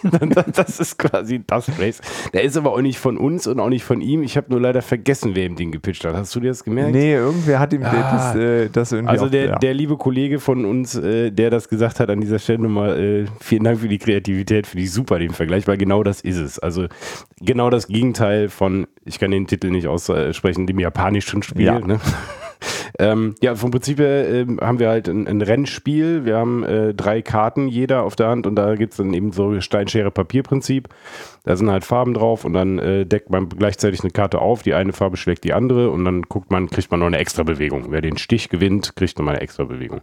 das 0.53 0.79
ist 0.79 0.97
quasi 0.97 1.39
Dust 1.39 1.71
Race. 1.79 2.01
Der 2.33 2.43
ist 2.43 2.57
aber 2.57 2.73
auch 2.73 2.81
nicht 2.81 2.99
von 2.99 3.17
uns 3.17 3.47
und 3.47 3.59
auch 3.59 3.69
nicht 3.69 3.83
von 3.83 4.01
ihm. 4.01 4.23
Ich 4.23 4.37
habe 4.37 4.47
nur 4.49 4.59
leider 4.59 4.81
vergessen, 4.81 5.31
wer 5.35 5.45
ihm 5.45 5.55
den 5.55 5.71
gepitcht 5.71 6.05
hat. 6.05 6.15
Hast 6.15 6.35
du 6.35 6.39
dir 6.39 6.49
das 6.49 6.63
gemerkt? 6.63 6.91
Nee, 6.91 7.13
irgendwer 7.13 7.59
hat 7.59 7.73
ihm 7.73 7.83
ah. 7.83 8.11
das, 8.11 8.35
äh, 8.35 8.69
das 8.69 8.91
irgendwie. 8.91 9.11
Also 9.11 9.29
der, 9.29 9.45
ja. 9.45 9.55
der 9.57 9.73
liebe 9.73 9.97
Kollege 9.97 10.18
Kollege 10.19 10.41
von 10.41 10.65
uns, 10.65 10.95
äh, 10.95 11.31
der 11.31 11.49
das 11.49 11.69
gesagt 11.69 12.01
hat, 12.01 12.09
an 12.09 12.19
dieser 12.19 12.39
Stelle 12.39 12.59
nochmal 12.59 12.99
äh, 12.99 13.25
vielen 13.39 13.63
Dank 13.63 13.79
für 13.79 13.87
die 13.87 13.99
Kreativität, 13.99 14.67
finde 14.67 14.83
ich 14.83 14.91
super 14.91 15.17
den 15.17 15.31
Vergleich, 15.31 15.65
weil 15.65 15.77
genau 15.77 16.03
das 16.03 16.19
ist 16.19 16.35
es. 16.35 16.59
Also 16.59 16.87
genau 17.39 17.69
das 17.69 17.87
Gegenteil 17.87 18.49
von, 18.49 18.87
ich 19.05 19.17
kann 19.17 19.31
den 19.31 19.47
Titel 19.47 19.69
nicht 19.69 19.87
aussprechen, 19.87 20.67
dem 20.67 20.77
japanischen 20.77 21.41
Spiel. 21.41 21.65
Ja. 21.65 21.79
Ne? 21.79 22.01
Ähm, 22.99 23.35
ja, 23.41 23.55
vom 23.55 23.71
Prinzip 23.71 23.99
her 23.99 24.29
äh, 24.29 24.45
haben 24.59 24.79
wir 24.79 24.89
halt 24.89 25.07
ein, 25.07 25.25
ein, 25.25 25.41
Rennspiel. 25.41 26.25
Wir 26.25 26.35
haben 26.35 26.63
äh, 26.63 26.93
drei 26.93 27.21
Karten 27.21 27.69
jeder 27.69 28.03
auf 28.03 28.17
der 28.17 28.27
Hand 28.27 28.45
und 28.45 28.55
da 28.57 28.75
gibt 28.75 28.91
es 28.91 28.97
dann 28.97 29.13
eben 29.13 29.31
so 29.31 29.61
Steinschere-Papier-Prinzip. 29.61 30.89
Da 31.45 31.55
sind 31.55 31.71
halt 31.71 31.85
Farben 31.85 32.13
drauf 32.13 32.43
und 32.43 32.51
dann 32.51 32.77
äh, 32.77 33.05
deckt 33.05 33.29
man 33.29 33.47
gleichzeitig 33.47 34.01
eine 34.01 34.11
Karte 34.11 34.39
auf. 34.39 34.63
Die 34.63 34.73
eine 34.73 34.91
Farbe 34.91 35.15
schlägt 35.15 35.45
die 35.45 35.53
andere 35.53 35.91
und 35.91 36.03
dann 36.03 36.23
guckt 36.23 36.51
man, 36.51 36.69
kriegt 36.69 36.91
man 36.91 36.99
noch 36.99 37.07
eine 37.07 37.19
extra 37.19 37.43
Bewegung. 37.43 37.85
Wer 37.89 38.01
den 38.01 38.17
Stich 38.17 38.49
gewinnt, 38.49 38.97
kriegt 38.97 39.17
nochmal 39.17 39.35
eine 39.35 39.43
extra 39.43 39.63
Bewegung. 39.63 40.01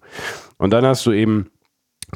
Und 0.57 0.73
dann 0.73 0.87
hast 0.87 1.05
du 1.05 1.13
eben 1.13 1.51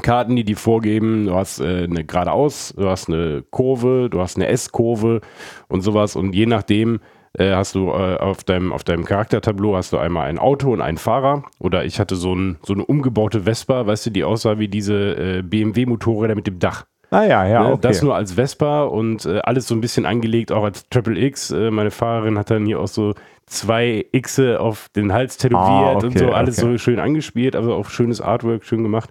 Karten, 0.01 0.35
die 0.35 0.45
die 0.45 0.55
vorgeben, 0.55 1.27
du 1.27 1.35
hast 1.35 1.61
äh, 1.61 1.85
eine 1.85 2.05
geradeaus, 2.05 2.73
du 2.75 2.89
hast 2.89 3.09
eine 3.09 3.45
Kurve, 3.51 4.09
du 4.11 4.21
hast 4.21 4.37
eine 4.37 4.47
S-Kurve 4.47 5.21
und 5.69 5.83
sowas 5.83 6.17
und 6.17 6.35
je 6.35 6.47
nachdem, 6.47 7.01
äh, 7.39 7.53
hast 7.55 7.75
du 7.75 7.89
äh, 7.91 8.17
auf, 8.17 8.45
deinem, 8.45 8.73
auf 8.73 8.85
deinem 8.85 9.05
Charaktertableau 9.05 9.77
hast 9.77 9.93
du 9.93 9.99
einmal 9.99 10.29
ein 10.29 10.39
Auto 10.39 10.73
und 10.73 10.81
einen 10.81 10.99
Fahrer. 10.99 11.45
Oder 11.59 11.85
ich 11.85 12.01
hatte 12.01 12.17
so, 12.17 12.35
ein, 12.35 12.59
so 12.63 12.73
eine 12.75 12.85
umgebaute 12.85 13.43
Vespa, 13.43 13.87
weißt 13.87 14.07
du, 14.07 14.11
die 14.11 14.25
aussah 14.25 14.59
wie 14.59 14.69
diese 14.69 15.39
äh, 15.39 15.43
BMW-Motorräder 15.43 16.35
mit 16.35 16.47
dem 16.47 16.59
Dach. 16.59 16.87
Ah 17.13 17.25
ja, 17.25 17.45
ja, 17.45 17.65
Ne, 17.65 17.73
okay. 17.73 17.81
Das 17.83 18.03
nur 18.03 18.15
als 18.15 18.35
Vespa 18.35 18.85
und 18.85 19.27
äh, 19.27 19.41
alles 19.41 19.67
so 19.67 19.75
ein 19.75 19.81
bisschen 19.81 20.07
angelegt, 20.07 20.53
auch 20.53 20.63
als 20.63 20.89
Triple 20.91 21.19
X. 21.19 21.51
Äh, 21.51 21.71
meine 21.71 21.91
Fahrerin 21.91 22.39
hat 22.39 22.51
dann 22.51 22.67
hier 22.67 22.79
auch 22.79 22.89
so 22.89 23.15
zwei 23.47 24.07
Xe 24.13 24.61
auf 24.61 24.89
den 24.95 25.13
Hals 25.13 25.37
tätowiert 25.37 25.67
Ah, 25.67 25.93
okay, 25.97 26.07
und 26.07 26.19
so, 26.19 26.31
alles 26.31 26.59
okay. 26.63 26.73
so 26.73 26.79
schön 26.79 27.01
angespielt, 27.01 27.57
also 27.57 27.75
auch 27.75 27.91
schönes 27.91 28.21
Artwork, 28.21 28.65
schön 28.65 28.85
gemacht. 28.85 29.11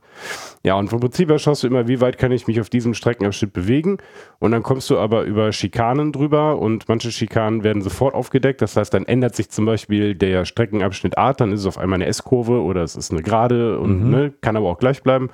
Ja, 0.62 0.76
und 0.76 0.90
vom 0.90 1.00
Prinzip 1.00 1.30
her 1.30 1.40
schaust 1.40 1.64
du 1.64 1.68
immer, 1.68 1.88
wie 1.88 2.02
weit 2.02 2.18
kann 2.18 2.34
ich 2.34 2.48
mich 2.48 2.60
auf 2.60 2.70
diesem 2.70 2.94
Streckenabschnitt 2.94 3.54
bewegen. 3.54 3.98
Und 4.40 4.52
dann 4.52 4.62
kommst 4.62 4.90
du 4.90 4.98
aber 4.98 5.24
über 5.24 5.54
Schikanen 5.54 6.12
drüber 6.12 6.60
und 6.60 6.90
manche 6.90 7.12
Schikanen 7.12 7.64
werden 7.64 7.82
sofort 7.82 8.14
aufgedeckt. 8.14 8.62
Das 8.62 8.76
heißt, 8.76 8.94
dann 8.94 9.06
ändert 9.06 9.36
sich 9.36 9.50
zum 9.50 9.66
Beispiel 9.66 10.16
der 10.16 10.44
Streckenabschnitt 10.44 11.18
Art, 11.18 11.40
dann 11.40 11.54
ist 11.54 11.62
es 11.62 11.66
auf 11.66 11.78
einmal 11.78 11.98
eine 11.98 12.08
S-Kurve 12.08 12.62
oder 12.62 12.84
es 12.84 12.96
ist 12.96 13.12
eine 13.12 13.22
Gerade 13.22 13.80
und 13.80 14.10
ne, 14.10 14.34
kann 14.42 14.58
aber 14.58 14.70
auch 14.70 14.80
gleich 14.80 15.02
bleiben. 15.02 15.30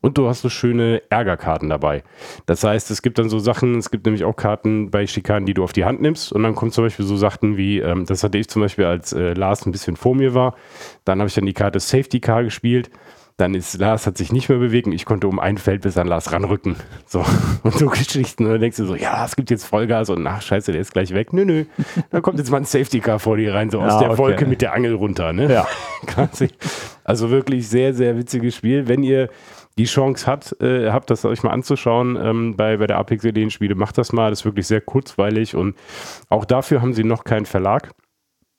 Und 0.00 0.16
du 0.16 0.28
hast 0.28 0.42
so 0.42 0.48
schöne 0.48 1.02
Ärgerkarten 1.10 1.68
dabei. 1.68 2.04
Das 2.46 2.62
heißt, 2.62 2.90
es 2.90 3.02
gibt 3.02 3.18
dann 3.18 3.28
so 3.28 3.38
Sachen, 3.40 3.76
es 3.78 3.90
gibt 3.90 4.06
nämlich 4.06 4.24
auch 4.24 4.36
Karten 4.36 4.90
bei 4.90 5.06
Schikanen, 5.06 5.46
die 5.46 5.54
du 5.54 5.64
auf 5.64 5.72
die 5.72 5.84
Hand 5.84 6.00
nimmst. 6.00 6.32
Und 6.32 6.44
dann 6.44 6.54
kommen 6.54 6.70
zum 6.70 6.84
Beispiel 6.84 7.04
so 7.04 7.16
Sachen 7.16 7.56
wie, 7.56 7.80
ähm, 7.80 8.06
das 8.06 8.22
hatte 8.22 8.38
ich 8.38 8.48
zum 8.48 8.62
Beispiel, 8.62 8.84
als 8.84 9.12
äh, 9.12 9.32
Lars 9.34 9.66
ein 9.66 9.72
bisschen 9.72 9.96
vor 9.96 10.14
mir 10.14 10.34
war. 10.34 10.54
Dann 11.04 11.18
habe 11.18 11.28
ich 11.28 11.34
dann 11.34 11.46
die 11.46 11.52
Karte 11.52 11.80
Safety 11.80 12.20
Car 12.20 12.44
gespielt. 12.44 12.90
Dann 13.38 13.54
ist 13.54 13.78
Lars 13.78 14.04
hat 14.04 14.18
sich 14.18 14.32
nicht 14.32 14.48
mehr 14.48 14.58
bewegt 14.58 14.88
und 14.88 14.92
ich 14.92 15.04
konnte 15.04 15.28
um 15.28 15.38
ein 15.38 15.58
Feld 15.58 15.82
bis 15.82 15.96
an 15.96 16.08
Lars 16.08 16.32
ranrücken. 16.32 16.74
So. 17.06 17.24
Und 17.62 17.72
so 17.74 17.86
Geschichten. 17.86 18.44
Und 18.44 18.52
dann 18.52 18.60
denkst 18.60 18.78
du 18.78 18.84
so, 18.84 18.96
ja, 18.96 19.24
es 19.24 19.36
gibt 19.36 19.50
jetzt 19.50 19.64
Vollgas 19.64 20.10
und 20.10 20.26
ach, 20.26 20.42
scheiße, 20.42 20.72
der 20.72 20.80
ist 20.80 20.92
gleich 20.92 21.14
weg. 21.14 21.32
Nö, 21.32 21.44
nö. 21.44 21.64
Da 22.10 22.20
kommt 22.20 22.38
jetzt 22.38 22.50
mal 22.50 22.56
ein 22.58 22.64
Safety 22.64 23.00
Car 23.00 23.18
vor 23.18 23.36
dir 23.36 23.54
rein, 23.54 23.70
so 23.70 23.80
aus 23.80 23.92
Ja, 23.92 23.98
der 24.00 24.10
okay. 24.10 24.18
Wolke 24.18 24.46
mit 24.46 24.60
der 24.60 24.72
Angel 24.72 24.94
runter. 24.94 25.32
Ne? 25.32 25.52
Ja. 25.52 25.66
Quasi. 26.06 26.48
Also 27.04 27.30
wirklich 27.30 27.68
sehr, 27.68 27.94
sehr 27.94 28.16
witziges 28.16 28.56
Spiel. 28.56 28.88
Wenn 28.88 29.02
ihr 29.02 29.28
die 29.78 29.84
Chance 29.84 30.26
hat, 30.26 30.60
äh, 30.60 30.90
habt, 30.90 31.08
das 31.10 31.24
euch 31.24 31.44
mal 31.44 31.50
anzuschauen 31.50 32.18
ähm, 32.20 32.56
bei, 32.56 32.76
bei 32.76 32.88
der 32.88 32.98
Apex 32.98 33.24
Ideen 33.24 33.50
Spiele, 33.50 33.76
macht 33.76 33.98
das 33.98 34.12
mal. 34.12 34.30
Das 34.30 34.40
ist 34.40 34.44
wirklich 34.44 34.66
sehr 34.66 34.80
kurzweilig 34.80 35.54
und 35.54 35.76
auch 36.28 36.44
dafür 36.44 36.82
haben 36.82 36.92
sie 36.92 37.04
noch 37.04 37.22
keinen 37.22 37.46
Verlag. 37.46 37.92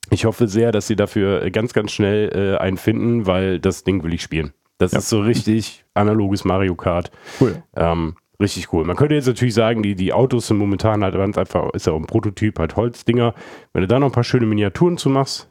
Ich 0.09 0.25
hoffe 0.25 0.47
sehr, 0.47 0.71
dass 0.71 0.88
sie 0.88 0.95
dafür 0.95 1.43
äh, 1.43 1.51
ganz, 1.51 1.73
ganz 1.73 1.91
schnell 1.91 2.30
äh, 2.34 2.57
einen 2.57 2.77
finden, 2.77 3.27
weil 3.27 3.59
das 3.59 3.84
Ding 3.84 4.03
will 4.03 4.13
ich 4.13 4.21
spielen. 4.21 4.53
Das 4.80 4.93
ist 4.93 5.09
so 5.09 5.19
richtig 5.19 5.86
analoges 5.93 6.45
Mario 6.45 6.73
Kart. 6.73 7.11
Cool. 7.39 7.61
Ähm, 7.75 8.15
richtig 8.41 8.73
cool. 8.73 8.86
Man 8.86 8.95
könnte 8.95 9.13
jetzt 9.13 9.27
natürlich 9.27 9.53
sagen, 9.53 9.84
die, 9.84 9.93
die 9.93 10.13
Autos 10.13 10.47
sind 10.47 10.57
momentan 10.57 11.03
halt 11.03 11.15
ganz 11.15 11.38
einfach, 11.38 11.71
ist 11.73 11.86
ja 11.86 11.93
auch 11.93 11.99
ein 11.99 12.07
Prototyp, 12.07 12.57
halt 12.57 12.75
Holzdinger. 12.75 13.36
Wenn 13.73 13.82
du 13.82 13.88
da 13.88 13.99
noch 13.99 14.07
ein 14.07 14.13
paar 14.13 14.23
schöne 14.23 14.45
Miniaturen 14.45 14.97
zu 14.97 15.09
machst, 15.09 15.49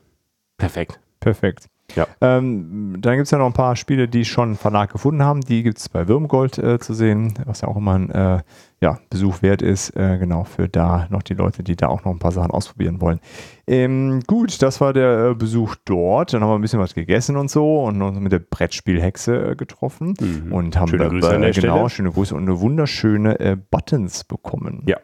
perfekt. 0.57 0.99
Perfekt. 1.21 1.69
Ja. 1.97 2.07
Ähm, 2.21 2.97
dann 3.01 3.17
gibt 3.17 3.27
es 3.27 3.31
ja 3.31 3.39
noch 3.39 3.47
ein 3.47 3.53
paar 3.53 3.77
Spiele, 3.77 4.09
die 4.09 4.25
schon 4.25 4.51
einen 4.51 4.57
Verlag 4.57 4.93
gefunden 4.93 5.23
haben. 5.23 5.41
Die 5.41 5.63
gibt 5.63 5.79
es 5.79 5.89
bei 5.89 6.07
Würmgold 6.07 6.59
äh, 6.59 6.79
zu 6.79 6.95
sehen, 6.95 7.35
was 7.47 7.63
ja 7.63 7.69
auch 7.69 7.77
immer 7.77 7.95
ein 7.95 8.11
äh, 8.11 8.43
ja, 8.81 8.99
Besuch 9.11 9.43
wert 9.43 9.63
ist. 9.63 9.97
Äh, 9.97 10.19
genau, 10.19 10.45
für 10.45 10.69
da 10.69 11.07
noch 11.11 11.23
die 11.23 11.35
Leute, 11.35 11.63
die 11.63 11.77
da 11.77 11.89
auch 11.89 12.05
noch 12.05 12.13
ein 12.13 12.19
paar 12.19 12.33
Sachen 12.33 12.51
ausprobieren 12.51 13.01
wollen. 13.01 13.21
Ähm, 13.67 14.21
gut, 14.27 14.63
das 14.63 14.81
war 14.81 14.93
der 14.93 15.31
äh, 15.31 15.35
Besuch 15.35 15.75
dort. 15.85 16.33
Dann 16.33 16.43
haben 16.43 16.51
wir 16.51 16.55
ein 16.55 16.61
bisschen 16.61 16.79
was 16.79 16.95
gegessen 16.95 17.37
und 17.37 17.51
so 17.51 17.83
und 17.85 18.01
uns 18.01 18.21
mit 18.21 18.33
der 18.33 18.39
Brettspielhexe 18.39 19.51
äh, 19.51 19.57
getroffen. 19.57 20.15
Mhm. 20.21 20.53
Und 20.53 20.79
haben 20.79 20.89
Schöne 20.89 21.09
Grüße 21.09 21.35
an 21.35 21.41
der 21.41 21.53
genau, 21.53 21.75
Stelle. 21.75 21.91
schöne 21.91 22.11
Grüße 22.13 22.35
und 22.35 22.43
eine 22.43 22.61
wunderschöne 22.61 23.41
äh, 23.41 23.57
Buttons 23.57 24.25
bekommen. 24.25 24.83
Ja. 24.87 24.99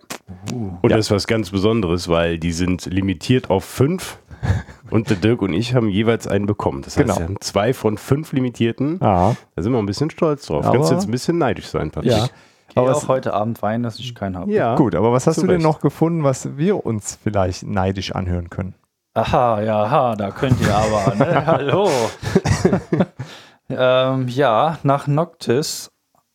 Und 0.53 0.91
das 0.91 1.07
ist 1.07 1.11
was 1.11 1.27
ganz 1.27 1.51
Besonderes, 1.51 2.09
weil 2.09 2.39
die 2.39 2.53
sind 2.53 2.87
limitiert 2.87 3.51
auf 3.51 3.65
fünf. 3.65 4.19
Und 4.95 5.11
der 5.11 5.17
Dirk 5.17 5.43
und 5.43 5.53
ich 5.53 5.75
haben 5.75 5.89
jeweils 5.89 6.27
einen 6.29 6.47
bekommen. 6.47 6.83
Das 6.83 6.97
heißt, 6.97 7.07
Genau. 7.07 7.19
wir 7.19 7.25
haben 7.25 7.41
zwei 7.41 7.75
von 7.75 7.99
fünf 7.99 8.33
limitierten. 8.33 9.03
Ah, 9.03 9.35
Da 9.57 9.63
sind 9.63 9.73
wir 9.73 9.79
ein 9.79 9.87
bisschen 9.87 10.09
stolz 10.11 10.47
drauf. 10.47 10.65
Aber- 10.65 10.77
Kannst 10.77 10.91
du 10.91 10.95
jetzt 10.95 11.05
ein 11.07 11.11
bisschen 11.11 11.37
neidisch 11.39 11.67
sein, 11.67 11.91
Patrick. 11.91 12.13
ja. 12.13 12.27
Gehe 12.69 12.83
Aber 12.83 12.97
auch 12.97 13.09
heute 13.09 13.35
Abend 13.35 13.61
weinen, 13.63 13.83
dass 13.85 13.99
ich 13.99 14.15
keinen 14.15 14.37
habe. 14.37 14.51
Ja. 14.53 14.75
Gut, 14.77 14.95
aber 14.95 15.13
was 15.13 15.27
hast 15.27 15.37
du 15.39 15.43
denn 15.43 15.51
Recht. 15.57 15.63
noch 15.63 15.81
gefunden, 15.81 16.25
was 16.25 16.57
wir 16.57 16.87
uns 16.87 17.19
vielleicht 17.23 17.65
neidisch 17.65 18.13
anhören 18.15 18.51
können? 18.51 18.75
Aha, 19.15 19.61
ja, 19.63 19.85
aha, 19.85 20.17
da 20.17 20.31
könnt 20.33 20.61
ihr 20.61 20.75
aber, 20.75 21.15
ne? 21.15 21.47
Hallo. 21.47 21.89
ähm, 23.69 24.29
ja, 24.29 24.79
nach 24.83 25.07
Noctis 25.07 25.91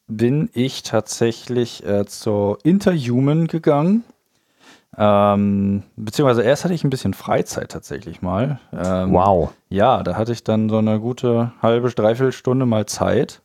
bin 0.07 0.49
ich 0.53 0.83
tatsächlich 0.83 1.85
äh, 1.85 2.05
zur 2.05 2.57
Interhuman 2.63 3.47
gegangen. 3.47 4.03
Ähm, 5.01 5.83
beziehungsweise 5.95 6.41
erst 6.43 6.65
hatte 6.65 6.73
ich 6.73 6.83
ein 6.83 6.89
bisschen 6.89 7.13
Freizeit 7.13 7.71
tatsächlich 7.71 8.21
mal. 8.21 8.59
Ähm, 8.73 9.13
Wow. 9.13 9.53
Ja, 9.69 10.03
da 10.03 10.17
hatte 10.17 10.33
ich 10.33 10.43
dann 10.43 10.67
so 10.67 10.77
eine 10.77 10.99
gute 10.99 11.53
halbe, 11.61 11.89
dreiviertel 11.89 12.33
Stunde 12.33 12.65
mal 12.65 12.85
Zeit, 12.85 13.41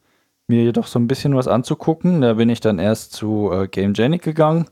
mir 0.49 0.65
jedoch 0.65 0.89
so 0.89 0.99
ein 0.99 1.07
bisschen 1.07 1.37
was 1.37 1.47
anzugucken. 1.47 2.21
Da 2.23 2.35
bin 2.35 2.49
ich 2.49 2.61
dann 2.61 2.81
erst 2.81 3.13
zu 3.13 3.53
äh, 3.53 3.69
Game 3.69 3.93
Genic 3.93 4.23
gegangen. 4.23 4.67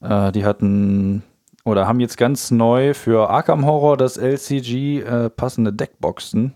Äh, 0.00 0.30
die 0.30 0.44
hatten 0.44 1.24
oder 1.64 1.88
haben 1.88 1.98
jetzt 1.98 2.16
ganz 2.18 2.52
neu 2.52 2.94
für 2.94 3.28
Arkham 3.28 3.66
Horror 3.66 3.96
das 3.96 4.16
LCG 4.16 5.00
äh, 5.00 5.28
passende 5.28 5.72
Deckboxen. 5.72 6.54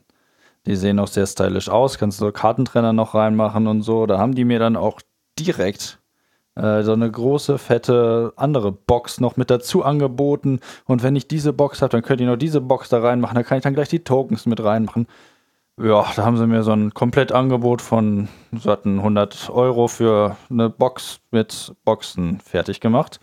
Die 0.66 0.76
sehen 0.76 0.98
auch 1.00 1.08
sehr 1.08 1.26
stylisch 1.26 1.68
aus. 1.68 1.98
Kannst 1.98 2.20
du 2.20 2.26
so 2.26 2.32
Kartentrenner 2.32 2.92
noch 2.92 3.14
reinmachen 3.14 3.66
und 3.66 3.82
so. 3.82 4.06
Da 4.06 4.18
haben 4.18 4.34
die 4.34 4.44
mir 4.44 4.58
dann 4.60 4.76
auch 4.76 5.00
direkt 5.38 5.98
äh, 6.56 6.82
so 6.82 6.92
eine 6.92 7.10
große, 7.10 7.58
fette 7.58 8.32
andere 8.36 8.72
Box 8.72 9.20
noch 9.20 9.36
mit 9.36 9.50
dazu 9.50 9.84
angeboten. 9.84 10.60
Und 10.86 11.02
wenn 11.02 11.14
ich 11.16 11.28
diese 11.28 11.52
Box 11.52 11.82
habe, 11.82 11.90
dann 11.92 12.02
könnt 12.02 12.20
ihr 12.20 12.26
noch 12.26 12.36
diese 12.36 12.60
Box 12.60 12.88
da 12.88 13.00
reinmachen. 13.00 13.34
Da 13.36 13.42
kann 13.42 13.58
ich 13.58 13.64
dann 13.64 13.74
gleich 13.74 13.88
die 13.88 14.00
Tokens 14.04 14.46
mit 14.46 14.62
reinmachen. 14.62 15.06
Ja, 15.78 16.06
da 16.16 16.24
haben 16.24 16.38
sie 16.38 16.46
mir 16.46 16.62
so 16.62 16.72
ein 16.72 16.94
Komplettangebot 16.94 17.82
von 17.82 18.28
so 18.58 18.70
hatten 18.70 18.98
100 18.98 19.50
Euro 19.50 19.88
für 19.88 20.36
eine 20.48 20.70
Box 20.70 21.20
mit 21.30 21.74
Boxen 21.84 22.40
fertig 22.40 22.80
gemacht. 22.80 23.20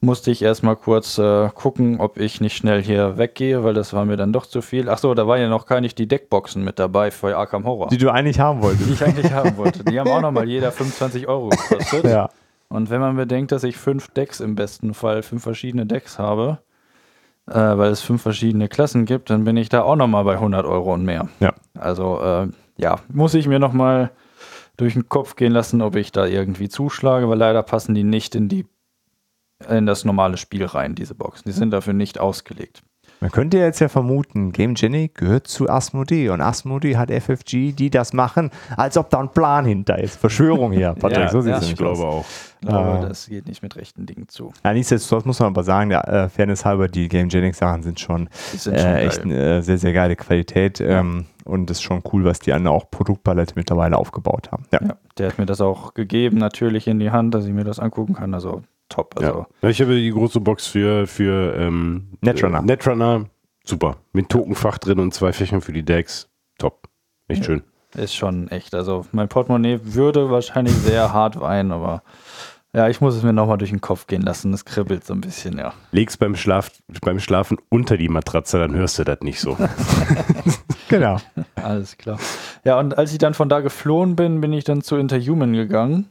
Musste 0.00 0.30
ich 0.30 0.42
erstmal 0.42 0.76
kurz 0.76 1.18
äh, 1.18 1.48
gucken, 1.54 1.98
ob 1.98 2.20
ich 2.20 2.40
nicht 2.42 2.56
schnell 2.56 2.80
hier 2.82 3.16
weggehe, 3.18 3.64
weil 3.64 3.74
das 3.74 3.94
war 3.94 4.04
mir 4.04 4.16
dann 4.18 4.32
doch 4.34 4.44
zu 4.46 4.60
viel. 4.60 4.88
Ach 4.90 4.98
so, 4.98 5.12
da 5.14 5.26
waren 5.26 5.40
ja 5.40 5.48
noch 5.48 5.66
gar 5.66 5.80
nicht 5.80 5.98
die 5.98 6.06
Deckboxen 6.06 6.62
mit 6.62 6.78
dabei 6.78 7.10
für 7.10 7.36
Arkham 7.36 7.64
Horror, 7.64 7.88
Die 7.88 7.96
du 7.96 8.10
eigentlich 8.10 8.38
haben 8.38 8.58
die 8.60 8.66
wolltest. 8.66 8.90
ich 8.90 9.02
eigentlich 9.02 9.32
haben 9.32 9.56
wollte. 9.56 9.82
Die 9.82 9.98
haben 9.98 10.08
auch 10.10 10.20
nochmal 10.20 10.46
jeder 10.48 10.70
25 10.70 11.26
Euro 11.26 11.48
gekostet. 11.48 12.04
ja. 12.04 12.28
Und 12.68 12.90
wenn 12.90 13.00
man 13.00 13.16
bedenkt, 13.16 13.52
dass 13.52 13.64
ich 13.64 13.76
fünf 13.76 14.08
Decks 14.08 14.40
im 14.40 14.54
besten 14.54 14.94
Fall, 14.94 15.22
fünf 15.22 15.42
verschiedene 15.42 15.86
Decks 15.86 16.18
habe, 16.18 16.58
äh, 17.46 17.54
weil 17.54 17.90
es 17.90 18.02
fünf 18.02 18.22
verschiedene 18.22 18.68
Klassen 18.68 19.06
gibt, 19.06 19.30
dann 19.30 19.44
bin 19.44 19.56
ich 19.56 19.68
da 19.68 19.82
auch 19.82 19.96
nochmal 19.96 20.24
bei 20.24 20.34
100 20.34 20.66
Euro 20.66 20.92
und 20.92 21.04
mehr. 21.04 21.28
Ja. 21.40 21.54
Also 21.74 22.20
äh, 22.20 22.48
ja, 22.76 23.00
muss 23.08 23.34
ich 23.34 23.48
mir 23.48 23.58
nochmal 23.58 24.10
durch 24.76 24.94
den 24.94 25.08
Kopf 25.08 25.34
gehen 25.36 25.52
lassen, 25.52 25.82
ob 25.82 25.96
ich 25.96 26.12
da 26.12 26.26
irgendwie 26.26 26.68
zuschlage, 26.68 27.28
weil 27.28 27.38
leider 27.38 27.62
passen 27.62 27.94
die 27.94 28.04
nicht 28.04 28.34
in 28.34 28.48
die 28.48 28.66
in 29.68 29.86
das 29.86 30.04
normale 30.04 30.36
Spiel 30.36 30.64
rein, 30.64 30.94
diese 30.94 31.16
Boxen. 31.16 31.48
Die 31.48 31.52
sind 31.52 31.72
dafür 31.72 31.92
nicht 31.92 32.20
ausgelegt. 32.20 32.82
Man 33.20 33.32
könnte 33.32 33.58
jetzt 33.58 33.80
ja 33.80 33.88
vermuten, 33.88 34.52
Game 34.52 34.74
Genie 34.74 35.10
gehört 35.12 35.48
zu 35.48 35.68
Asmodee 35.68 36.28
und 36.28 36.40
Asmodee 36.40 36.96
hat 36.96 37.10
FFG, 37.10 37.72
die 37.72 37.90
das 37.90 38.12
machen, 38.12 38.50
als 38.76 38.96
ob 38.96 39.10
da 39.10 39.18
ein 39.18 39.30
Plan 39.30 39.64
hinter 39.64 39.98
ist. 39.98 40.16
Verschwörung 40.20 40.70
hier, 40.72 40.94
Patrick, 40.98 41.18
Ja, 41.18 41.28
so 41.28 41.40
sieht 41.40 41.50
ja, 41.52 41.58
es 41.58 41.68
Ich 41.68 41.76
glaube 41.76 42.04
aus. 42.04 42.24
auch. 42.24 42.24
Ich 42.60 42.68
glaube, 42.68 42.88
Ah. 42.88 43.06
das 43.08 43.26
geht 43.28 43.46
nicht 43.46 43.62
mit 43.62 43.76
rechten 43.76 44.06
Dingen 44.06 44.28
zu. 44.28 44.52
Ja, 44.64 44.72
nichtsdestotrotz 44.72 45.24
muss 45.24 45.38
man 45.40 45.48
aber 45.48 45.62
sagen, 45.64 45.90
der 45.90 46.06
äh, 46.08 46.28
Fairness 46.28 46.64
halber, 46.64 46.88
die 46.88 47.08
Game 47.08 47.28
Genics 47.28 47.58
Sachen 47.58 47.82
sind 47.82 47.98
schon, 48.00 48.28
sind 48.52 48.78
schon 48.78 48.86
äh, 48.88 49.06
echt 49.06 49.22
eine 49.22 49.58
äh, 49.58 49.60
sehr, 49.62 49.78
sehr 49.78 49.92
geile 49.92 50.16
Qualität 50.16 50.80
ähm, 50.80 51.26
und 51.44 51.70
es 51.70 51.78
ist 51.78 51.82
schon 51.82 52.02
cool, 52.12 52.24
was 52.24 52.38
die 52.40 52.52
andere 52.52 52.74
auch 52.74 52.90
Produktpalette 52.90 53.54
mittlerweile 53.56 53.96
aufgebaut 53.96 54.50
haben. 54.52 54.64
Ja. 54.72 54.80
Ja, 54.82 54.96
der 55.18 55.28
hat 55.28 55.38
mir 55.38 55.46
das 55.46 55.60
auch 55.60 55.94
gegeben, 55.94 56.38
natürlich 56.38 56.86
in 56.88 56.98
die 57.00 57.10
Hand, 57.10 57.34
dass 57.34 57.44
ich 57.46 57.52
mir 57.52 57.64
das 57.64 57.78
angucken 57.78 58.14
kann. 58.14 58.34
Also 58.34 58.62
top. 58.88 59.14
Also 59.18 59.46
Ja. 59.62 59.68
Ich 59.68 59.80
habe 59.80 59.94
die 59.96 60.10
große 60.10 60.40
Box 60.40 60.66
für, 60.66 61.06
für 61.06 61.54
ähm, 61.56 62.08
Netrunner. 62.20 62.60
Äh, 62.60 62.62
Netrunner. 62.62 63.24
Super. 63.64 63.96
Mit 64.12 64.28
Tokenfach 64.30 64.78
drin 64.78 64.98
und 64.98 65.12
zwei 65.14 65.32
Fächern 65.32 65.60
für 65.60 65.72
die 65.72 65.84
Decks. 65.84 66.28
Top. 66.58 66.88
Echt 67.28 67.40
Ja. 67.40 67.46
schön. 67.46 67.62
Ist 67.94 68.14
schon 68.14 68.48
echt. 68.48 68.74
Also 68.74 69.06
mein 69.12 69.28
Portemonnaie 69.28 69.80
würde 69.82 70.30
wahrscheinlich 70.30 70.74
sehr 70.74 71.12
hart 71.12 71.40
weinen, 71.40 71.72
aber 71.72 72.02
ja, 72.74 72.86
ich 72.88 73.00
muss 73.00 73.14
es 73.14 73.22
mir 73.22 73.32
nochmal 73.32 73.56
durch 73.56 73.70
den 73.70 73.80
Kopf 73.80 74.06
gehen 74.06 74.20
lassen. 74.22 74.52
Es 74.52 74.64
kribbelt 74.66 75.04
so 75.04 75.14
ein 75.14 75.22
bisschen, 75.22 75.56
ja. 75.58 75.72
Leg's 75.90 76.18
beim, 76.18 76.36
Schlaf, 76.36 76.70
beim 77.00 77.18
Schlafen 77.18 77.56
unter 77.70 77.96
die 77.96 78.10
Matratze, 78.10 78.58
dann 78.58 78.74
hörst 78.74 78.98
du 78.98 79.04
das 79.04 79.20
nicht 79.22 79.40
so. 79.40 79.56
Genau. 80.88 81.18
Alles 81.56 81.98
klar. 81.98 82.18
Ja, 82.64 82.78
und 82.78 82.96
als 82.96 83.12
ich 83.12 83.18
dann 83.18 83.34
von 83.34 83.50
da 83.50 83.60
geflohen 83.60 84.16
bin, 84.16 84.40
bin 84.40 84.54
ich 84.54 84.64
dann 84.64 84.80
zu 84.80 84.96
Interhuman 84.96 85.52
gegangen. 85.52 86.08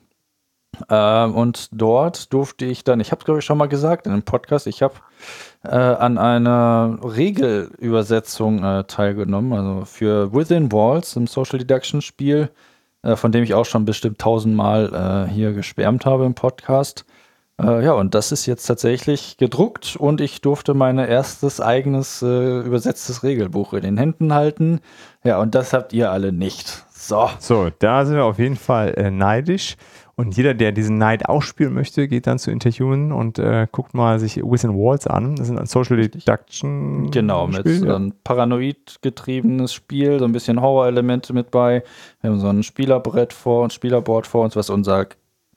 Ähm, 0.90 1.36
und 1.36 1.70
dort 1.72 2.32
durfte 2.34 2.66
ich 2.66 2.84
dann, 2.84 3.00
ich 3.00 3.12
habe 3.12 3.20
es 3.20 3.26
glaube 3.26 3.40
ich 3.40 3.46
schon 3.46 3.58
mal 3.58 3.68
gesagt 3.68 4.06
in 4.06 4.14
einem 4.14 4.24
Podcast, 4.24 4.68
ich 4.68 4.82
habe 4.82 4.96
äh, 5.64 5.70
an 5.70 6.18
einer 6.18 7.00
Regelübersetzung 7.02 8.64
äh, 8.64 8.84
teilgenommen, 8.86 9.54
also 9.54 9.86
für 9.86 10.34
Within 10.34 10.72
Walls, 10.72 11.16
im 11.16 11.28
Social 11.28 11.60
Deduction 11.60 12.02
Spiel, 12.02 12.50
äh, 13.04 13.16
von 13.16 13.32
dem 13.32 13.44
ich 13.44 13.54
auch 13.54 13.66
schon 13.66 13.86
bestimmt 13.86 14.20
tausendmal 14.20 15.28
äh, 15.28 15.32
hier 15.32 15.54
geschwärmt 15.54 16.06
habe 16.06 16.26
im 16.26 16.36
Podcast. 16.36 17.06
Äh, 17.60 17.84
ja, 17.84 17.94
und 17.94 18.14
das 18.14 18.32
ist 18.32 18.46
jetzt 18.46 18.66
tatsächlich 18.68 19.38
gedruckt 19.38 19.96
und 19.96 20.22
ich 20.22 20.42
durfte 20.42 20.76
mein 20.76 21.00
erstes 21.00 21.60
eigenes 21.60 22.22
äh, 22.22 22.60
übersetztes 22.60 23.24
Regelbuch 23.24 23.74
in 23.74 23.82
den 23.82 23.98
Händen 23.98 24.34
halten. 24.34 24.82
Ja, 25.24 25.40
und 25.40 25.56
das 25.56 25.74
habt 25.74 25.92
ihr 25.94 26.12
alle 26.12 26.32
nicht. 26.32 26.86
So. 26.92 27.30
So, 27.40 27.70
da 27.80 28.06
sind 28.06 28.16
wir 28.16 28.26
auf 28.26 28.38
jeden 28.38 28.58
Fall 28.58 29.12
neidisch. 29.12 29.76
Und 30.20 30.36
jeder, 30.36 30.56
der 30.56 30.72
diesen 30.72 30.98
Neid 30.98 31.30
ausspielen 31.30 31.76
möchte, 31.76 32.08
geht 32.08 32.26
dann 32.26 32.40
zu 32.40 32.50
Interhuman 32.50 33.12
und 33.12 33.38
äh, 33.38 33.68
guckt 33.72 33.94
mal 33.94 34.20
sich 34.20 34.38
Within 34.38 34.74
Walls 34.74 35.06
an. 35.06 35.36
Das 35.36 35.48
ist 35.48 35.56
ein 35.56 35.68
Social 35.68 35.96
Deduction. 35.96 37.12
Genau, 37.12 37.46
mit 37.46 37.60
Spiel, 37.60 37.86
ja. 37.86 37.96
einem 37.96 38.14
paranoid 38.24 38.96
getriebenes 39.04 39.74
Spiel, 39.74 40.18
so 40.18 40.26
ein 40.26 40.32
bisschen 40.32 40.60
Horror-Elemente 40.60 41.34
mit 41.34 41.52
bei. 41.52 41.84
Wir 42.22 42.32
haben 42.32 42.40
so 42.40 42.48
ein 42.48 42.64
Spielerbrett 42.64 43.32
vor 43.32 43.64
uns, 43.64 43.76
Spielerboard 43.76 44.26
vor 44.26 44.44
uns, 44.44 44.56
was 44.56 44.72
unser, 44.72 45.06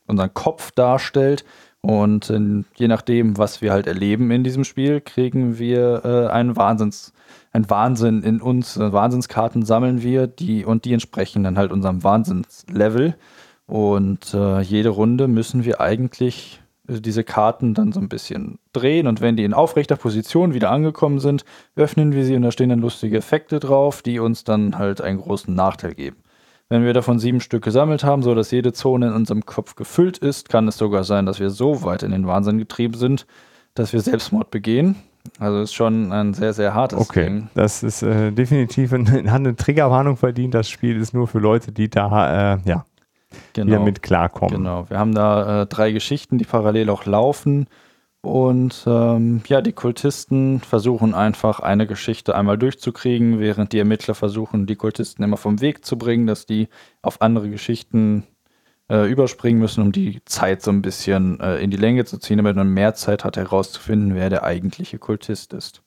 unseren 0.07 0.35
Kopf 0.35 0.73
darstellt. 0.73 1.47
Und 1.81 2.29
äh, 2.29 2.63
je 2.77 2.89
nachdem, 2.89 3.39
was 3.39 3.63
wir 3.63 3.73
halt 3.73 3.87
erleben 3.87 4.31
in 4.31 4.45
diesem 4.45 4.65
Spiel, 4.65 5.01
kriegen 5.01 5.59
wir 5.59 6.03
äh, 6.05 6.31
einen 6.31 6.55
Wahnsinns, 6.57 7.15
ein 7.53 7.71
Wahnsinn 7.71 8.23
in 8.23 8.43
uns. 8.43 8.79
Wahnsinnskarten 8.79 9.65
sammeln 9.65 10.03
wir, 10.03 10.27
die 10.27 10.67
und 10.67 10.85
die 10.85 10.93
entsprechen 10.93 11.45
dann 11.45 11.57
halt 11.57 11.73
unserem 11.73 12.05
Wahnsinnslevel. 12.05 13.15
Und 13.71 14.35
äh, 14.35 14.61
jede 14.62 14.89
Runde 14.89 15.29
müssen 15.29 15.64
wir 15.64 15.81
eigentlich 15.81 16.61
äh, 16.89 17.01
diese 17.01 17.23
Karten 17.23 17.73
dann 17.73 17.93
so 17.93 18.01
ein 18.01 18.09
bisschen 18.09 18.59
drehen 18.73 19.07
und 19.07 19.21
wenn 19.21 19.37
die 19.37 19.45
in 19.45 19.55
aufrechter 19.55 19.95
Position 19.95 20.55
wieder 20.55 20.73
angekommen 20.73 21.21
sind, 21.21 21.45
öffnen 21.77 22.12
wir 22.12 22.25
sie 22.25 22.35
und 22.35 22.43
da 22.43 22.51
stehen 22.51 22.71
dann 22.71 22.81
lustige 22.81 23.16
Effekte 23.16 23.61
drauf, 23.61 24.03
die 24.03 24.18
uns 24.18 24.43
dann 24.43 24.77
halt 24.77 25.01
einen 25.01 25.21
großen 25.21 25.55
Nachteil 25.55 25.95
geben. 25.95 26.16
Wenn 26.68 26.85
wir 26.85 26.93
davon 26.93 27.21
sieben 27.21 27.41
Stück 27.41 27.62
gesammelt 27.62 28.03
haben, 28.03 28.25
so 28.25 28.35
dass 28.35 28.51
jede 28.51 28.73
Zone 28.73 29.07
in 29.07 29.12
unserem 29.12 29.47
Kopf 29.47 29.77
gefüllt 29.77 30.18
ist, 30.18 30.49
kann 30.49 30.66
es 30.66 30.77
sogar 30.77 31.05
sein, 31.05 31.25
dass 31.25 31.39
wir 31.39 31.51
so 31.51 31.85
weit 31.85 32.03
in 32.03 32.11
den 32.11 32.27
Wahnsinn 32.27 32.59
getrieben 32.59 32.95
sind, 32.95 33.25
dass 33.75 33.93
wir 33.93 34.01
Selbstmord 34.01 34.51
begehen. 34.51 34.97
Also 35.39 35.61
ist 35.61 35.75
schon 35.75 36.12
ein 36.12 36.35
sehr, 36.35 36.55
sehr 36.55 36.75
hartes 36.75 36.99
Okay, 36.99 37.25
Ding. 37.27 37.51
das 37.55 37.85
ist 37.85 38.03
äh, 38.03 38.33
definitiv 38.33 38.93
ein, 38.93 39.07
hat 39.31 39.37
eine 39.41 39.55
Triggerwarnung 39.55 40.16
verdient. 40.16 40.55
Das 40.55 40.68
Spiel 40.68 41.01
ist 41.01 41.14
nur 41.14 41.29
für 41.29 41.39
Leute, 41.39 41.71
die 41.71 41.89
da 41.89 42.55
äh, 42.55 42.59
ja, 42.64 42.85
Genau. 43.53 43.78
damit 43.78 44.03
klarkommen. 44.03 44.59
Genau, 44.59 44.89
wir 44.89 44.99
haben 44.99 45.14
da 45.14 45.62
äh, 45.62 45.66
drei 45.66 45.93
Geschichten, 45.93 46.39
die 46.39 46.45
parallel 46.45 46.91
auch 46.91 47.07
laufen. 47.07 47.66
Und 48.22 48.85
ähm, 48.87 49.41
ja, 49.47 49.62
die 49.62 49.72
Kultisten 49.72 50.61
versuchen 50.61 51.14
einfach 51.14 51.61
eine 51.61 51.87
Geschichte 51.87 52.35
einmal 52.35 52.59
durchzukriegen, 52.59 53.41
während 53.41 53.72
die 53.72 53.78
Ermittler 53.78 54.14
versuchen, 54.14 54.66
die 54.66 54.76
Kultisten 54.76 55.24
immer 55.24 55.39
vom 55.39 55.61
Weg 55.61 55.87
zu 55.87 55.97
bringen, 55.97 56.26
dass 56.26 56.45
die 56.45 56.68
auf 57.01 57.22
andere 57.22 57.49
Geschichten 57.49 58.26
äh, 58.91 59.11
überspringen 59.11 59.59
müssen, 59.59 59.83
um 59.83 59.93
die 59.93 60.22
Zeit 60.26 60.61
so 60.61 60.70
ein 60.70 60.83
bisschen 60.83 61.41
äh, 61.41 61.59
in 61.61 61.70
die 61.70 61.78
Länge 61.78 62.05
zu 62.05 62.18
ziehen, 62.18 62.37
damit 62.37 62.57
man 62.57 62.68
mehr 62.68 62.95
Zeit 62.95 63.24
hat 63.24 63.39
herauszufinden, 63.39 64.14
wer 64.14 64.28
der 64.28 64.45
eigentliche 64.45 64.99
Kultist 64.99 65.55
ist. 65.55 65.83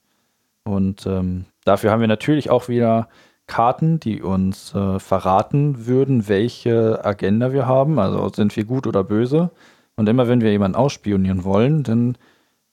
Und 0.63 1.05
ähm, 1.05 1.45
dafür 1.65 1.91
haben 1.91 2.01
wir 2.01 2.07
natürlich 2.07 2.49
auch 2.49 2.67
wieder 2.67 3.09
Karten, 3.47 3.99
die 3.99 4.21
uns 4.21 4.73
äh, 4.73 4.99
verraten 4.99 5.85
würden, 5.85 6.27
welche 6.27 7.03
Agenda 7.03 7.51
wir 7.51 7.67
haben. 7.67 7.99
Also 7.99 8.27
sind 8.29 8.55
wir 8.55 8.65
gut 8.65 8.87
oder 8.87 9.03
böse. 9.03 9.51
Und 9.95 10.09
immer 10.09 10.27
wenn 10.27 10.41
wir 10.41 10.51
jemanden 10.51 10.77
ausspionieren 10.77 11.43
wollen, 11.43 11.83
dann 11.83 12.17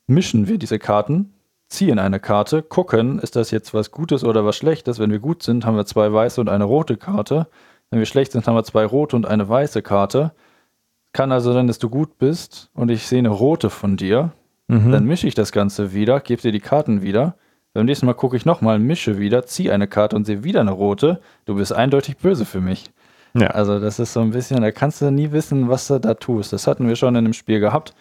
mischen 0.06 0.48
wir 0.48 0.58
diese 0.58 0.78
Karten, 0.78 1.32
ziehen 1.68 1.98
eine 1.98 2.18
Karte, 2.18 2.62
gucken, 2.62 3.18
ist 3.20 3.36
das 3.36 3.50
jetzt 3.50 3.72
was 3.72 3.90
Gutes 3.90 4.24
oder 4.24 4.44
was 4.44 4.56
Schlechtes. 4.56 4.98
Wenn 4.98 5.10
wir 5.10 5.20
gut 5.20 5.42
sind, 5.42 5.64
haben 5.64 5.76
wir 5.76 5.86
zwei 5.86 6.12
weiße 6.12 6.40
und 6.40 6.48
eine 6.48 6.64
rote 6.64 6.96
Karte. 6.96 7.46
Wenn 7.90 8.00
wir 8.00 8.06
schlecht 8.06 8.32
sind, 8.32 8.46
haben 8.46 8.56
wir 8.56 8.64
zwei 8.64 8.84
rote 8.84 9.16
und 9.16 9.26
eine 9.26 9.48
weiße 9.48 9.82
Karte. 9.82 10.32
Kann 11.12 11.32
also 11.32 11.52
sein, 11.52 11.66
dass 11.66 11.78
du 11.78 11.88
gut 11.88 12.18
bist 12.18 12.70
und 12.74 12.90
ich 12.90 13.06
sehe 13.06 13.20
eine 13.20 13.28
rote 13.28 13.70
von 13.70 13.96
dir. 13.96 14.32
Mhm. 14.68 14.92
Dann 14.92 15.04
mische 15.04 15.26
ich 15.26 15.34
das 15.34 15.52
Ganze 15.52 15.92
wieder, 15.92 16.20
gebe 16.20 16.42
dir 16.42 16.52
die 16.52 16.60
Karten 16.60 17.02
wieder. 17.02 17.34
Beim 17.72 17.86
nächsten 17.86 18.06
Mal 18.06 18.14
gucke 18.14 18.36
ich 18.36 18.44
nochmal, 18.44 18.78
mische 18.78 19.18
wieder, 19.18 19.46
ziehe 19.46 19.72
eine 19.72 19.86
Karte 19.86 20.16
und 20.16 20.24
sehe 20.24 20.42
wieder 20.42 20.60
eine 20.60 20.72
rote. 20.72 21.20
Du 21.44 21.54
bist 21.54 21.72
eindeutig 21.72 22.16
böse 22.16 22.44
für 22.44 22.60
mich. 22.60 22.90
Ja. 23.34 23.48
Also 23.48 23.78
das 23.78 24.00
ist 24.00 24.12
so 24.12 24.20
ein 24.20 24.30
bisschen, 24.30 24.60
da 24.60 24.72
kannst 24.72 25.00
du 25.00 25.10
nie 25.12 25.30
wissen, 25.30 25.68
was 25.68 25.86
du 25.86 26.00
da 26.00 26.14
tust. 26.14 26.52
Das 26.52 26.66
hatten 26.66 26.88
wir 26.88 26.96
schon 26.96 27.14
in 27.14 27.24
dem 27.24 27.32
Spiel 27.32 27.60
gehabt. 27.60 27.94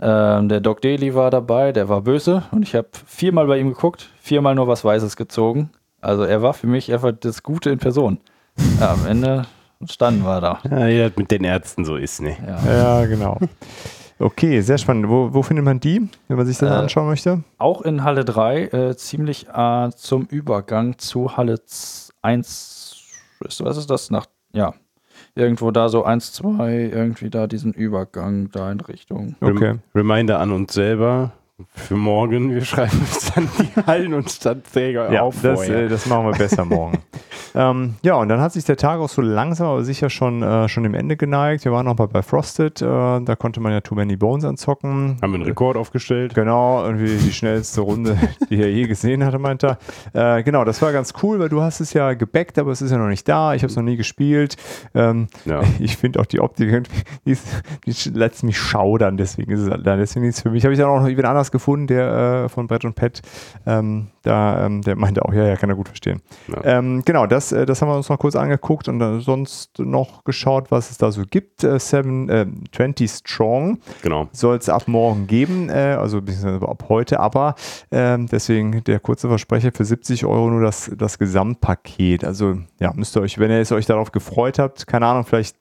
Ähm, 0.00 0.50
der 0.50 0.60
Doc 0.60 0.82
Daly 0.82 1.14
war 1.14 1.30
dabei, 1.30 1.72
der 1.72 1.88
war 1.88 2.02
böse 2.02 2.42
und 2.50 2.62
ich 2.62 2.74
habe 2.74 2.88
viermal 3.06 3.46
bei 3.46 3.58
ihm 3.58 3.70
geguckt, 3.70 4.10
viermal 4.20 4.54
nur 4.54 4.68
was 4.68 4.84
Weißes 4.84 5.16
gezogen. 5.16 5.70
Also 6.02 6.24
er 6.24 6.42
war 6.42 6.52
für 6.52 6.66
mich 6.66 6.92
einfach 6.92 7.12
das 7.18 7.42
Gute 7.42 7.70
in 7.70 7.78
Person. 7.78 8.18
Ja, 8.80 8.92
am 8.92 9.06
Ende 9.06 9.46
standen 9.90 10.22
wir 10.22 10.40
da. 10.40 10.60
Ja, 10.88 11.10
mit 11.16 11.30
den 11.30 11.44
Ärzten 11.44 11.84
so 11.84 11.96
ist, 11.96 12.20
ne? 12.22 12.36
Ja. 12.46 12.72
Ja, 12.72 13.06
genau. 13.06 13.38
Okay, 14.18 14.60
sehr 14.62 14.78
spannend. 14.78 15.08
Wo, 15.08 15.34
wo 15.34 15.42
findet 15.42 15.64
man 15.64 15.78
die, 15.78 16.08
wenn 16.28 16.36
man 16.38 16.46
sich 16.46 16.56
das 16.58 16.70
Äh, 16.70 16.74
anschauen 16.74 17.06
möchte? 17.06 17.44
Auch 17.58 17.82
in 17.82 18.02
Halle 18.02 18.24
3, 18.24 18.62
äh, 18.68 18.96
ziemlich 18.96 19.46
äh, 19.52 19.90
zum 19.94 20.26
Übergang 20.26 20.96
zu 20.98 21.36
Halle 21.36 21.62
z- 21.64 22.12
1. 22.22 22.96
Ist, 23.44 23.62
was 23.64 23.76
ist 23.76 23.90
das? 23.90 24.10
Nach, 24.10 24.26
ja. 24.52 24.72
Irgendwo 25.34 25.70
da 25.70 25.88
so 25.90 26.04
1, 26.04 26.32
2, 26.32 26.90
irgendwie 26.92 27.28
da 27.28 27.46
diesen 27.46 27.72
Übergang 27.74 28.50
da 28.50 28.72
in 28.72 28.80
Richtung. 28.80 29.36
Okay. 29.40 29.74
Reminder 29.94 30.40
an 30.40 30.50
uns 30.52 30.72
selber 30.72 31.32
für 31.74 31.94
morgen. 31.96 32.54
Wir 32.54 32.64
schreiben 32.64 32.98
uns 33.00 33.32
dann 33.32 33.48
die 33.58 33.80
Hallen- 33.86 34.12
und 34.12 34.30
Standträger 34.30 35.10
Ja, 35.10 35.22
auf. 35.22 35.36
das, 35.42 35.66
äh, 35.68 35.88
das 35.88 36.04
machen 36.06 36.26
wir 36.26 36.32
besser 36.32 36.66
morgen. 36.66 36.98
ähm, 37.54 37.94
ja, 38.02 38.16
und 38.16 38.28
dann 38.28 38.42
hat 38.42 38.52
sich 38.52 38.64
der 38.64 38.76
Tag 38.76 39.00
auch 39.00 39.08
so 39.08 39.22
langsam 39.22 39.68
aber 39.68 39.82
sicher 39.82 40.10
schon, 40.10 40.42
äh, 40.42 40.68
schon 40.68 40.82
dem 40.82 40.92
Ende 40.92 41.16
geneigt. 41.16 41.64
Wir 41.64 41.72
waren 41.72 41.86
noch 41.86 41.96
mal 41.96 42.08
bei 42.08 42.20
Frosted, 42.20 42.82
äh, 42.82 42.84
da 42.84 43.36
konnte 43.38 43.60
man 43.60 43.72
ja 43.72 43.80
Too 43.80 43.94
Many 43.94 44.16
Bones 44.16 44.44
anzocken. 44.44 45.16
Haben 45.22 45.30
wir 45.32 45.36
einen 45.36 45.44
Rekord 45.44 45.78
aufgestellt. 45.78 46.34
Genau, 46.34 46.84
irgendwie 46.84 47.16
die 47.16 47.32
schnellste 47.32 47.80
Runde, 47.80 48.18
die 48.50 48.60
er 48.60 48.70
je 48.70 48.86
gesehen 48.86 49.24
hatte, 49.24 49.38
meint 49.38 49.64
er. 49.64 49.78
Äh, 50.12 50.42
genau, 50.42 50.64
das 50.64 50.82
war 50.82 50.92
ganz 50.92 51.14
cool, 51.22 51.38
weil 51.38 51.48
du 51.48 51.62
hast 51.62 51.80
es 51.80 51.94
ja 51.94 52.12
gebackt, 52.12 52.58
aber 52.58 52.70
es 52.70 52.82
ist 52.82 52.90
ja 52.90 52.98
noch 52.98 53.08
nicht 53.08 53.26
da. 53.26 53.54
Ich 53.54 53.62
habe 53.62 53.70
es 53.70 53.76
noch 53.76 53.82
nie 53.82 53.96
gespielt. 53.96 54.56
Ähm, 54.94 55.28
Ja. 55.46 55.62
Ich 55.78 55.96
finde 55.96 56.20
auch 56.20 56.26
die 56.26 56.40
Optik, 56.40 56.86
die, 57.24 57.30
ist, 57.32 57.46
die 57.86 58.10
lässt 58.10 58.42
mich 58.44 58.58
schaudern, 58.58 59.16
deswegen 59.16 59.52
ist 59.52 59.60
es. 59.60 59.70
Deswegen 59.82 60.26
ist 60.26 60.36
es 60.36 60.42
für 60.42 60.50
mich. 60.50 60.64
Habe 60.64 60.74
ich 60.74 60.78
dann 60.80 60.90
auch 60.90 61.00
noch 61.00 61.08
jemand 61.08 61.26
anders 61.28 61.45
gefunden, 61.50 61.86
der 61.86 62.44
äh, 62.44 62.48
von 62.48 62.66
Brett 62.66 62.84
und 62.84 62.94
Pet, 62.94 63.22
ähm, 63.66 64.08
da, 64.22 64.66
ähm, 64.66 64.82
der 64.82 64.96
meinte 64.96 65.24
auch, 65.24 65.32
ja, 65.32 65.44
ja, 65.44 65.56
kann 65.56 65.70
er 65.70 65.76
gut 65.76 65.88
verstehen. 65.88 66.20
Ja. 66.48 66.78
Ähm, 66.78 67.02
genau, 67.04 67.26
das, 67.26 67.52
äh, 67.52 67.66
das 67.66 67.80
haben 67.80 67.88
wir 67.88 67.96
uns 67.96 68.08
noch 68.08 68.18
kurz 68.18 68.36
angeguckt 68.36 68.88
und 68.88 68.98
dann 68.98 69.20
sonst 69.20 69.78
noch 69.78 70.24
geschaut, 70.24 70.70
was 70.70 70.90
es 70.90 70.98
da 70.98 71.10
so 71.12 71.22
gibt. 71.28 71.64
Äh, 71.64 71.78
seven, 71.78 72.28
äh, 72.28 72.46
20 72.72 73.10
Strong 73.10 73.78
Genau. 74.02 74.28
soll 74.32 74.56
es 74.56 74.68
ab 74.68 74.88
morgen 74.88 75.26
geben, 75.26 75.68
äh, 75.68 75.96
also 75.98 76.20
beziehungsweise 76.20 76.68
ab 76.68 76.84
heute, 76.88 77.20
aber 77.20 77.54
ähm, 77.90 78.26
deswegen 78.26 78.82
der 78.84 79.00
kurze 79.00 79.28
Versprecher 79.28 79.70
für 79.72 79.84
70 79.84 80.24
Euro 80.26 80.50
nur 80.50 80.62
das, 80.62 80.90
das 80.96 81.18
Gesamtpaket. 81.18 82.24
Also 82.24 82.58
ja, 82.80 82.92
müsst 82.94 83.16
ihr 83.16 83.22
euch, 83.22 83.38
wenn 83.38 83.50
ihr 83.50 83.60
es 83.60 83.72
euch 83.72 83.86
darauf 83.86 84.12
gefreut 84.12 84.58
habt, 84.58 84.86
keine 84.86 85.06
Ahnung, 85.06 85.24
vielleicht 85.24 85.56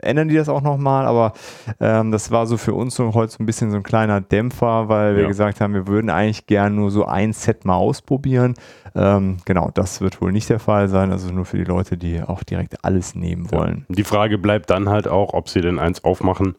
ändern 0.00 0.28
die 0.28 0.34
das 0.34 0.48
auch 0.48 0.62
nochmal, 0.62 1.06
aber 1.06 1.32
ähm, 1.80 2.10
das 2.10 2.30
war 2.30 2.46
so 2.46 2.56
für 2.56 2.74
uns 2.74 2.94
so 2.96 3.14
heute 3.14 3.32
so 3.32 3.42
ein 3.42 3.46
bisschen 3.46 3.70
so 3.70 3.76
ein 3.76 3.82
kleiner 3.82 4.20
Dämpfer, 4.20 4.88
weil 4.88 5.14
wir 5.14 5.22
Ja. 5.22 5.28
gesagt 5.28 5.60
haben, 5.60 5.74
wir 5.74 5.86
würden 5.86 6.10
eigentlich 6.10 6.46
gern 6.46 6.74
nur 6.74 6.90
so 6.90 7.04
ein 7.04 7.32
Set 7.32 7.64
mal 7.64 7.76
ausprobieren. 7.76 8.54
Ähm, 8.96 9.36
genau, 9.44 9.70
das 9.72 10.00
wird 10.00 10.20
wohl 10.20 10.32
nicht 10.32 10.48
der 10.50 10.58
Fall 10.58 10.88
sein, 10.88 11.12
also 11.12 11.32
nur 11.32 11.44
für 11.44 11.56
die 11.56 11.64
Leute, 11.64 11.96
die 11.96 12.20
auch 12.22 12.42
direkt 12.42 12.84
alles 12.84 13.14
nehmen 13.14 13.50
wollen. 13.52 13.86
Die 13.88 14.04
Frage 14.04 14.38
bleibt 14.38 14.70
dann 14.70 14.88
halt 14.88 15.06
auch, 15.08 15.34
ob 15.34 15.48
sie 15.48 15.60
denn 15.60 15.78
eins 15.78 16.04
aufmachen, 16.04 16.56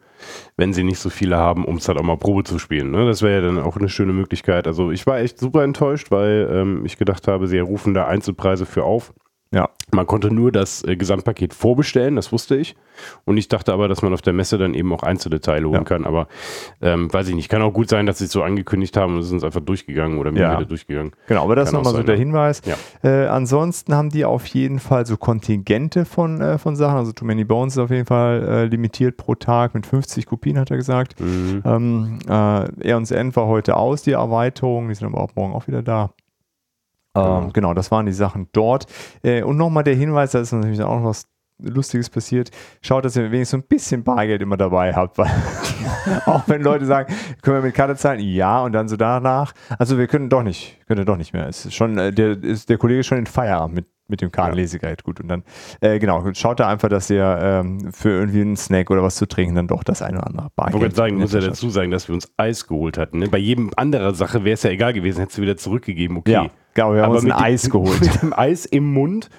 wenn 0.58 0.74
sie 0.74 0.84
nicht 0.84 1.00
so 1.00 1.10
viele 1.10 1.38
haben, 1.38 1.66
um 1.66 1.76
es 1.78 1.88
halt 1.88 1.98
auch 1.98 2.04
mal 2.04 2.18
Probe 2.18 2.44
zu 2.44 2.60
spielen. 2.60 2.92
Ne? 2.92 3.06
Das 3.06 3.22
wäre 3.22 3.42
ja 3.42 3.48
dann 3.54 3.60
auch 3.62 3.76
eine 3.78 3.90
schöne 3.90 4.14
Möglichkeit. 4.14 4.68
Also 4.68 4.92
ich 4.92 5.06
war 5.06 5.20
echt 5.20 5.38
super 5.40 5.64
enttäuscht, 5.64 6.12
weil 6.12 6.50
ähm, 6.52 6.86
ich 6.86 6.98
gedacht 6.98 7.28
habe, 7.28 7.48
sie 7.48 7.60
rufen 7.60 7.94
da 7.94 8.06
Einzelpreise 8.08 8.66
für 8.66 8.84
auf. 8.86 9.14
Ja. 9.52 9.70
Man 9.94 10.06
konnte 10.08 10.34
nur 10.34 10.52
das 10.52 10.84
äh, 10.84 10.96
Gesamtpaket 10.98 11.54
vorbestellen, 11.54 12.16
das 12.18 12.32
wusste 12.32 12.56
ich. 12.58 12.76
Und 13.26 13.38
ich 13.38 13.48
dachte 13.48 13.72
aber, 13.74 13.88
dass 13.88 14.02
man 14.02 14.14
auf 14.14 14.22
der 14.22 14.34
Messe 14.34 14.58
dann 14.58 14.74
eben 14.74 14.92
auch 14.92 15.04
einzelne 15.04 15.40
Teile 15.40 15.66
holen 15.68 15.76
Ja. 15.82 15.84
kann. 15.84 16.06
Aber 16.06 16.28
ähm, 16.82 17.14
weiß 17.14 17.28
ich 17.30 17.36
nicht. 17.36 17.48
Kann 17.50 17.62
auch 17.62 17.72
gut 17.72 17.88
sein, 17.90 18.06
dass 18.06 18.18
sie 18.18 18.26
es 18.26 18.32
so 18.32 18.42
angekündigt 18.44 18.98
haben 18.98 19.14
und 19.14 19.20
es 19.20 19.28
ist 19.28 19.32
uns 19.34 19.44
einfach 19.44 19.62
durchgegangen 19.62 20.18
oder 20.18 20.32
mir 20.32 20.42
Ja. 20.42 20.58
wieder 20.58 20.66
durchgegangen. 20.68 21.12
Genau, 21.28 21.44
aber 21.44 21.56
das 21.56 21.70
ist 21.70 21.74
nochmal 21.74 21.94
so 21.94 22.04
der 22.04 22.16
ja. 22.16 22.20
Hinweis. 22.20 22.62
Ja. 22.66 22.76
Äh, 23.10 23.28
ansonsten 23.28 23.94
haben 23.94 24.10
die 24.10 24.26
auf 24.26 24.46
jeden 24.48 24.80
Fall 24.80 25.06
so 25.06 25.16
Kontingente 25.16 26.06
von, 26.06 26.42
äh, 26.42 26.58
von 26.58 26.76
Sachen. 26.76 26.98
Also 26.98 27.12
Too 27.14 27.26
Many 27.26 27.44
Bones 27.46 27.74
ist 27.74 27.80
auf 27.80 27.92
jeden 27.92 28.06
Fall 28.08 28.44
äh, 28.48 28.66
limitiert 28.66 29.18
pro 29.18 29.36
Tag 29.36 29.74
mit 29.76 29.86
50 29.86 30.26
Kopien, 30.26 30.58
hat 30.58 30.72
er 30.72 30.78
gesagt. 30.78 31.20
Mhm. 31.20 31.62
Ähm, 31.66 32.20
äh, 32.28 32.90
End 33.16 33.36
war 33.36 33.46
heute 33.48 33.78
aus, 33.78 34.02
die 34.02 34.12
Erweiterung. 34.12 34.90
Die 34.90 34.96
sind 34.96 35.08
aber 35.08 35.22
auch 35.22 35.36
morgen 35.36 35.54
auch 35.54 35.68
wieder 35.68 35.82
da. 35.84 36.12
Genau. 37.16 37.42
Ähm, 37.42 37.54
genau, 37.54 37.74
das 37.74 37.92
waren 37.92 38.06
die 38.06 38.14
Sachen 38.14 38.50
dort. 38.52 38.86
Äh, 39.24 39.42
und 39.44 39.58
nochmal 39.58 39.84
der 39.84 39.96
Hinweis, 39.96 40.32
da 40.32 40.40
ist 40.40 40.52
natürlich 40.52 40.82
auch 40.82 41.00
noch 41.00 41.06
was 41.06 41.28
Lustiges 41.58 42.10
passiert. 42.10 42.52
Schaut, 42.82 43.06
dass 43.06 43.16
ihr 43.16 43.32
wenigstens 43.32 43.52
so 43.52 43.58
ein 43.58 43.68
bisschen 43.68 44.04
Bargeld 44.04 44.42
immer 44.42 44.58
dabei 44.58 44.94
habt, 44.94 45.18
weil 45.18 45.32
auch 46.26 46.44
wenn 46.48 46.62
Leute 46.62 46.86
sagen, 46.86 47.14
können 47.42 47.58
wir 47.58 47.62
mit 47.64 47.74
Karte 47.74 47.96
zahlen? 47.96 48.20
Ja, 48.20 48.64
und 48.64 48.74
dann 48.74 48.90
so 48.90 48.98
danach. 48.98 49.54
Also 49.80 49.98
wir 49.98 50.08
können 50.08 50.30
doch 50.30 50.44
nicht, 50.44 50.78
können 50.88 51.06
doch 51.06 51.16
nicht 51.18 51.34
mehr. 51.34 51.48
Es 51.48 51.66
ist 51.66 51.74
schon, 51.74 51.98
äh, 51.98 52.12
der, 52.12 52.44
ist, 52.44 52.70
der 52.70 52.78
Kollege 52.78 53.00
ist 53.00 53.08
schon 53.08 53.20
in 53.20 53.26
Feierabend 53.26 53.76
mit 53.76 53.88
mit 54.08 54.22
dem 54.22 54.32
Kartenlesegerät 54.32 55.04
gut. 55.04 55.20
Und 55.20 55.30
dann, 55.30 55.44
äh, 55.82 55.98
genau, 55.98 56.24
schaut 56.34 56.60
da 56.60 56.68
einfach, 56.68 56.90
dass 56.90 57.10
ihr 57.10 57.40
ähm, 57.42 57.92
für 57.92 58.10
irgendwie 58.10 58.42
einen 58.42 58.56
Snack 58.56 58.92
oder 58.92 59.02
was 59.02 59.16
zu 59.16 59.28
trinken 59.28 59.56
dann 59.56 59.68
doch 59.68 59.84
das 59.84 60.04
eine 60.04 60.18
oder 60.18 60.28
andere 60.28 60.50
Bargeld. 60.56 60.76
Ich 60.76 60.82
wollte 60.82 60.96
sagen, 60.96 61.18
muss 61.18 61.34
ja 61.34 61.40
dazu 61.40 61.70
sagen, 61.70 61.90
dass 61.90 62.08
wir 62.08 62.14
uns 62.14 62.32
Eis 62.38 62.68
geholt 62.68 63.00
hatten. 63.00 63.20
Ne? 63.20 63.30
Bei 63.30 63.38
jedem 63.38 63.72
anderen 63.76 64.14
Sache 64.14 64.44
wäre 64.44 64.54
es 64.54 64.64
ja 64.64 64.70
egal 64.70 64.94
gewesen, 64.94 65.22
hättest 65.22 65.40
du 65.40 65.42
wieder 65.42 65.58
zurückgegeben, 65.58 66.18
okay. 66.18 66.32
Ja, 66.34 66.50
genau, 66.76 66.94
wir 66.94 67.02
haben 67.02 67.12
Aber 67.12 67.16
uns 67.16 67.26
ein 67.26 67.32
Eis 67.32 67.70
geholt. 67.72 68.00
Mit 68.02 68.22
dem 68.22 68.34
Eis 68.34 68.66
im 68.66 68.94
Mund 68.94 69.30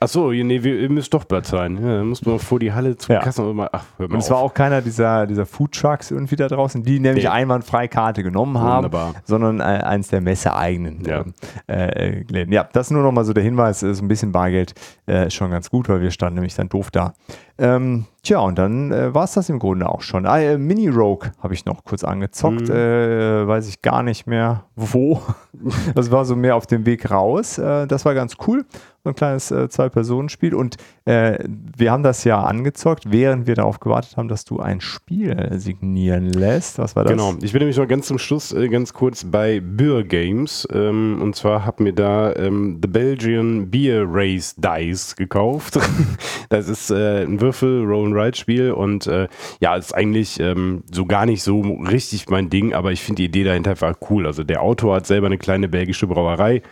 Achso, 0.00 0.30
nee, 0.30 0.62
wir, 0.62 0.78
ihr 0.78 0.90
müsst 0.90 1.12
doch 1.12 1.26
Platz 1.26 1.50
sein. 1.50 1.76
Ja, 1.76 1.96
dann 1.96 2.06
musst 2.06 2.24
du 2.24 2.38
vor 2.38 2.60
die 2.60 2.72
Halle 2.72 2.96
zum 2.96 3.14
ja. 3.14 3.20
Kassen 3.20 3.44
und 3.44 3.56
mal, 3.56 3.68
ach, 3.72 3.84
hör 3.96 4.06
mal 4.06 4.14
Und 4.14 4.20
es 4.20 4.30
war 4.30 4.38
auch 4.38 4.54
keiner 4.54 4.80
dieser, 4.80 5.26
dieser 5.26 5.44
Food 5.44 5.72
Trucks 5.72 6.12
irgendwie 6.12 6.36
da 6.36 6.46
draußen, 6.46 6.84
die 6.84 7.00
nämlich 7.00 7.24
nee. 7.24 7.30
einwandfrei 7.30 7.88
Karte 7.88 8.22
genommen 8.22 8.58
haben, 8.58 8.84
Wunderbar. 8.84 9.14
sondern 9.24 9.58
äh, 9.58 9.64
eins 9.64 10.06
der 10.06 10.20
messeeigenen 10.20 11.04
ja. 11.04 11.24
äh, 11.66 12.22
Läden. 12.28 12.52
Ja, 12.52 12.68
das 12.72 12.86
ist 12.86 12.90
nur 12.92 13.02
noch 13.02 13.10
mal 13.10 13.24
so 13.24 13.32
der 13.32 13.42
Hinweis, 13.42 13.82
ist 13.82 14.00
ein 14.00 14.06
bisschen 14.06 14.30
Bargeld 14.30 14.74
äh, 15.06 15.30
schon 15.30 15.50
ganz 15.50 15.68
gut, 15.68 15.88
weil 15.88 16.00
wir 16.00 16.12
standen 16.12 16.36
nämlich 16.36 16.54
dann 16.54 16.68
doof 16.68 16.92
da. 16.92 17.14
Ähm, 17.60 18.04
tja, 18.22 18.38
und 18.38 18.56
dann 18.56 18.92
äh, 18.92 19.12
war 19.12 19.24
es 19.24 19.32
das 19.32 19.48
im 19.48 19.58
Grunde 19.58 19.88
auch 19.88 20.02
schon. 20.02 20.26
Ah, 20.26 20.38
äh, 20.38 20.58
Mini 20.58 20.86
Rogue 20.86 21.32
habe 21.42 21.54
ich 21.54 21.64
noch 21.64 21.82
kurz 21.82 22.04
angezockt. 22.04 22.68
Mhm. 22.68 22.74
Äh, 22.74 23.48
weiß 23.48 23.68
ich 23.68 23.82
gar 23.82 24.04
nicht 24.04 24.28
mehr 24.28 24.62
wo. 24.76 25.20
das 25.96 26.12
war 26.12 26.24
so 26.24 26.36
mehr 26.36 26.54
auf 26.54 26.68
dem 26.68 26.86
Weg 26.86 27.10
raus. 27.10 27.58
Äh, 27.58 27.88
das 27.88 28.04
war 28.04 28.14
ganz 28.14 28.36
cool 28.46 28.64
so 29.08 29.12
ein 29.12 29.14
kleines 29.14 29.50
äh, 29.50 29.68
Zwei-Personen-Spiel. 29.68 30.54
Und 30.54 30.76
äh, 31.04 31.38
wir 31.76 31.90
haben 31.90 32.02
das 32.02 32.24
ja 32.24 32.42
angezockt, 32.42 33.10
während 33.10 33.46
wir 33.46 33.54
darauf 33.54 33.80
gewartet 33.80 34.16
haben, 34.16 34.28
dass 34.28 34.44
du 34.44 34.60
ein 34.60 34.80
Spiel 34.80 35.48
signieren 35.52 36.30
lässt. 36.30 36.78
Was 36.78 36.94
war 36.94 37.04
das? 37.04 37.12
Genau. 37.12 37.34
Ich 37.40 37.52
bin 37.52 37.60
nämlich 37.60 37.78
noch 37.78 37.88
ganz 37.88 38.06
zum 38.06 38.18
Schluss 38.18 38.52
äh, 38.52 38.68
ganz 38.68 38.92
kurz 38.92 39.24
bei 39.24 39.60
Beer 39.60 40.04
Games. 40.04 40.68
Ähm, 40.72 41.18
und 41.22 41.34
zwar 41.34 41.64
habe 41.64 41.82
mir 41.82 41.92
da 41.92 42.34
ähm, 42.36 42.78
The 42.82 42.88
Belgian 42.88 43.70
Beer 43.70 44.04
Race 44.06 44.54
Dice 44.56 45.16
gekauft. 45.16 45.78
das 46.50 46.68
ist 46.68 46.90
äh, 46.90 47.22
ein 47.22 47.40
Würfel, 47.40 47.84
Roll-and-Ride-Spiel. 47.84 48.72
Und 48.72 49.06
äh, 49.06 49.28
ja, 49.60 49.76
ist 49.76 49.94
eigentlich 49.94 50.38
ähm, 50.40 50.82
so 50.92 51.06
gar 51.06 51.24
nicht 51.24 51.42
so 51.42 51.60
richtig 51.60 52.28
mein 52.28 52.50
Ding, 52.50 52.74
aber 52.74 52.92
ich 52.92 53.02
finde 53.02 53.22
die 53.22 53.26
Idee 53.26 53.44
dahinter 53.44 53.70
einfach 53.70 53.94
cool. 54.10 54.26
Also 54.26 54.44
der 54.44 54.62
Autor 54.62 54.96
hat 54.96 55.06
selber 55.06 55.26
eine 55.26 55.38
kleine 55.38 55.68
belgische 55.68 56.06
Brauerei, 56.06 56.62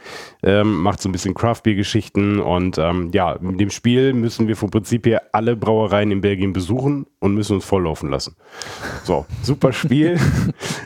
ähm, 0.43 0.81
macht 0.81 1.01
so 1.01 1.09
ein 1.09 1.13
bisschen 1.13 1.35
Craft-Beer-Geschichten 1.35 2.26
Geschichten. 2.27 2.41
Und 2.41 2.79
ähm, 2.79 3.11
ja, 3.13 3.37
mit 3.41 3.61
dem 3.61 3.71
Spiel 3.71 4.13
müssen 4.13 4.49
wir 4.49 4.57
vom 4.57 4.71
Prinzip 4.71 5.07
her 5.07 5.23
alle 5.33 5.57
Brauereien 5.57 6.11
in 6.11 6.21
Belgien 6.21 6.53
besuchen 6.53 7.07
und 7.21 7.35
müssen 7.35 7.55
uns 7.55 7.65
volllaufen 7.65 8.11
lassen. 8.11 8.37
So, 9.05 9.27
super 9.43 9.73
Spiel. 9.73 10.19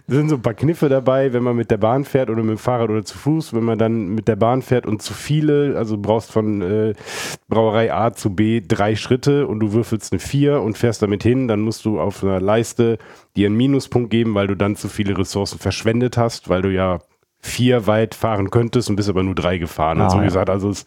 da 0.06 0.14
sind 0.14 0.28
so 0.28 0.36
ein 0.36 0.42
paar 0.42 0.54
Kniffe 0.54 0.88
dabei, 0.88 1.32
wenn 1.32 1.42
man 1.42 1.56
mit 1.56 1.70
der 1.70 1.78
Bahn 1.78 2.04
fährt 2.04 2.30
oder 2.30 2.42
mit 2.42 2.50
dem 2.50 2.58
Fahrrad 2.58 2.90
oder 2.90 3.04
zu 3.04 3.16
Fuß. 3.16 3.54
Wenn 3.54 3.64
man 3.64 3.78
dann 3.78 4.08
mit 4.08 4.28
der 4.28 4.36
Bahn 4.36 4.62
fährt 4.62 4.86
und 4.86 5.02
zu 5.02 5.14
viele, 5.14 5.76
also 5.76 5.96
brauchst 5.98 6.30
von 6.30 6.62
äh, 6.62 6.94
Brauerei 7.48 7.92
A 7.92 8.12
zu 8.12 8.34
B 8.34 8.62
drei 8.66 8.96
Schritte 8.96 9.46
und 9.46 9.60
du 9.60 9.72
würfelst 9.72 10.12
eine 10.12 10.20
4 10.20 10.60
und 10.60 10.78
fährst 10.78 11.02
damit 11.02 11.22
hin, 11.22 11.48
dann 11.48 11.60
musst 11.60 11.84
du 11.84 12.00
auf 12.00 12.22
einer 12.22 12.40
Leiste 12.40 12.98
dir 13.36 13.46
einen 13.46 13.56
Minuspunkt 13.56 14.10
geben, 14.10 14.34
weil 14.34 14.46
du 14.46 14.56
dann 14.56 14.76
zu 14.76 14.88
viele 14.88 15.16
Ressourcen 15.16 15.58
verschwendet 15.58 16.16
hast, 16.16 16.48
weil 16.48 16.62
du 16.62 16.72
ja 16.72 17.00
vier 17.42 17.86
weit 17.86 18.14
fahren 18.14 18.50
könntest 18.50 18.90
und 18.90 18.96
bist 18.96 19.08
aber 19.08 19.22
nur 19.22 19.34
drei 19.34 19.58
gefahren. 19.58 20.00
Ah, 20.00 20.10
so 20.10 20.18
ja. 20.18 20.24
gesagt, 20.24 20.50
also 20.50 20.68
es, 20.68 20.84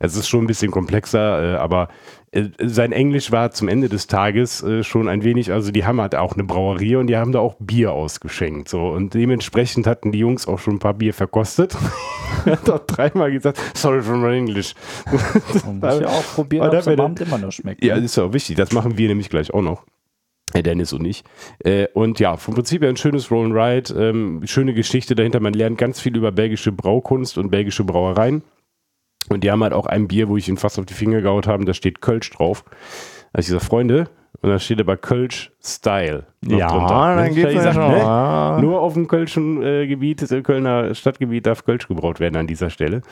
es, 0.00 0.16
ist 0.16 0.28
schon 0.28 0.44
ein 0.44 0.46
bisschen 0.46 0.72
komplexer, 0.72 1.54
äh, 1.54 1.56
aber 1.56 1.88
äh, 2.32 2.48
sein 2.58 2.92
Englisch 2.92 3.30
war 3.30 3.52
zum 3.52 3.68
Ende 3.68 3.88
des 3.88 4.08
Tages 4.08 4.62
äh, 4.62 4.82
schon 4.82 5.08
ein 5.08 5.22
wenig, 5.22 5.52
also 5.52 5.70
die 5.70 5.84
haben 5.84 6.00
halt 6.00 6.16
auch 6.16 6.34
eine 6.34 6.44
Brauerie 6.44 6.96
und 6.96 7.06
die 7.06 7.16
haben 7.16 7.30
da 7.30 7.38
auch 7.38 7.54
Bier 7.60 7.92
ausgeschenkt. 7.92 8.68
So. 8.68 8.88
Und 8.88 9.14
dementsprechend 9.14 9.86
hatten 9.86 10.10
die 10.10 10.18
Jungs 10.18 10.48
auch 10.48 10.58
schon 10.58 10.74
ein 10.74 10.78
paar 10.80 10.94
Bier 10.94 11.14
verkostet. 11.14 11.76
er 12.46 12.52
hat 12.58 12.70
auch 12.70 12.80
dreimal 12.80 13.30
gesagt, 13.30 13.60
sorry 13.74 14.02
for 14.02 14.16
my 14.16 14.36
English. 14.36 14.74
Man 15.64 15.78
muss 15.78 16.00
ja 16.00 16.08
auch 16.08 16.34
probieren, 16.34 16.66
ob 16.68 16.74
es 16.74 16.88
am 16.88 16.98
Abend 16.98 17.20
immer 17.20 17.38
noch 17.38 17.52
schmeckt. 17.52 17.84
Ja, 17.84 17.94
ne? 17.94 18.02
das 18.02 18.10
ist 18.10 18.16
ja 18.16 18.24
auch 18.24 18.32
wichtig. 18.32 18.56
Das 18.56 18.72
machen 18.72 18.98
wir 18.98 19.08
nämlich 19.08 19.30
gleich 19.30 19.54
auch 19.54 19.62
noch. 19.62 19.84
Dennis 20.60 20.92
und 20.92 21.06
ich. 21.06 21.24
Äh, 21.60 21.86
und 21.94 22.20
ja, 22.20 22.36
vom 22.36 22.54
Prinzip 22.54 22.82
her 22.82 22.90
ein 22.90 22.98
schönes 22.98 23.30
Roll 23.30 23.46
and 23.46 23.54
Ride, 23.54 24.08
ähm, 24.08 24.42
schöne 24.44 24.74
Geschichte 24.74 25.14
dahinter. 25.14 25.40
Man 25.40 25.54
lernt 25.54 25.78
ganz 25.78 26.00
viel 26.00 26.14
über 26.14 26.32
belgische 26.32 26.72
Braukunst 26.72 27.38
und 27.38 27.50
belgische 27.50 27.84
Brauereien. 27.84 28.42
Und 29.30 29.44
die 29.44 29.50
haben 29.50 29.62
halt 29.62 29.72
auch 29.72 29.86
ein 29.86 30.08
Bier, 30.08 30.28
wo 30.28 30.36
ich 30.36 30.48
ihn 30.48 30.58
fast 30.58 30.78
auf 30.78 30.84
die 30.84 30.94
Finger 30.94 31.22
gehaut 31.22 31.46
habe, 31.46 31.64
da 31.64 31.72
steht 31.72 32.02
Kölsch 32.02 32.30
drauf. 32.30 32.64
Da 33.32 33.38
ich 33.38 33.46
gesagt, 33.46 33.64
Freunde, 33.64 34.10
und 34.40 34.50
da 34.50 34.58
steht 34.58 34.80
aber 34.80 34.96
Kölsch 34.96 35.52
Style. 35.62 36.26
ja, 36.44 36.66
drunter. 36.66 37.16
dann 37.16 37.34
geht's 37.34 37.54
ja 37.54 37.72
schon. 37.72 37.92
Ne? 37.92 38.58
Nur 38.60 38.80
auf 38.80 38.94
dem 38.94 39.06
Kölschen 39.06 39.62
äh, 39.62 39.86
Gebiet, 39.86 40.22
äh, 40.32 40.42
Kölner 40.42 40.94
Stadtgebiet 40.94 41.46
darf 41.46 41.64
Kölsch 41.64 41.86
gebraut 41.86 42.18
werden 42.18 42.36
an 42.36 42.48
dieser 42.48 42.68
Stelle. 42.68 43.02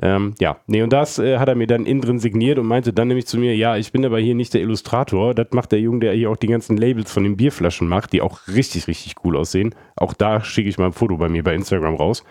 Ähm, 0.00 0.34
ja, 0.40 0.56
nee, 0.66 0.82
und 0.82 0.92
das 0.92 1.18
äh, 1.18 1.38
hat 1.38 1.48
er 1.48 1.54
mir 1.54 1.66
dann 1.66 1.84
innen 1.84 2.00
drin 2.00 2.18
signiert 2.18 2.58
und 2.58 2.66
meinte 2.66 2.94
dann 2.94 3.08
nämlich 3.08 3.26
zu 3.26 3.36
mir, 3.38 3.54
ja, 3.54 3.76
ich 3.76 3.92
bin 3.92 4.06
aber 4.06 4.18
hier 4.20 4.34
nicht 4.34 4.54
der 4.54 4.62
Illustrator. 4.62 5.34
Das 5.34 5.48
macht 5.50 5.72
der 5.72 5.80
Junge, 5.80 6.00
der 6.00 6.12
hier 6.14 6.30
auch 6.30 6.36
die 6.36 6.46
ganzen 6.46 6.78
Labels 6.78 7.12
von 7.12 7.24
den 7.24 7.36
Bierflaschen 7.36 7.86
macht, 7.86 8.14
die 8.14 8.22
auch 8.22 8.46
richtig, 8.48 8.86
richtig 8.88 9.16
cool 9.24 9.36
aussehen. 9.36 9.74
Auch 9.96 10.14
da 10.14 10.42
schicke 10.42 10.70
ich 10.70 10.78
mal 10.78 10.86
ein 10.86 10.92
Foto 10.92 11.18
bei 11.18 11.28
mir 11.28 11.42
bei 11.42 11.54
Instagram 11.54 11.96
raus. 11.96 12.24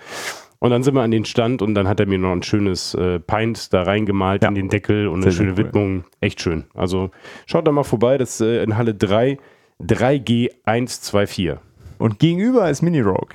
Und 0.60 0.72
dann 0.72 0.84
sind 0.84 0.93
wir 0.93 1.01
an 1.01 1.12
den 1.12 1.24
Stand 1.24 1.62
und 1.62 1.74
dann 1.74 1.88
hat 1.88 2.01
er 2.01 2.05
mir 2.05 2.18
noch 2.18 2.34
ein 2.34 2.43
schönes 2.43 2.93
äh, 2.93 3.20
Pint 3.20 3.74
da 3.74 3.84
reingemalt 3.84 4.43
ja. 4.43 4.49
in 4.49 4.55
den 4.55 4.68
Deckel 4.68 5.07
und 5.07 5.24
eine 5.24 5.32
schöne 5.32 5.51
cool. 5.51 5.57
Widmung. 5.57 6.03
Echt 6.20 6.41
schön. 6.41 6.66
Also 6.74 7.12
schaut 7.45 7.66
da 7.66 7.72
mal 7.72 7.84
vorbei, 7.84 8.18
das 8.18 8.41
ist 8.41 8.41
äh, 8.41 8.62
in 8.64 8.76
Halle 8.76 8.93
3, 8.93 9.38
3G124. 9.82 11.57
Und 11.97 12.20
gegenüber 12.20 12.70
ist 12.70 12.82
Mini 12.82 13.01
Rogue. 13.01 13.30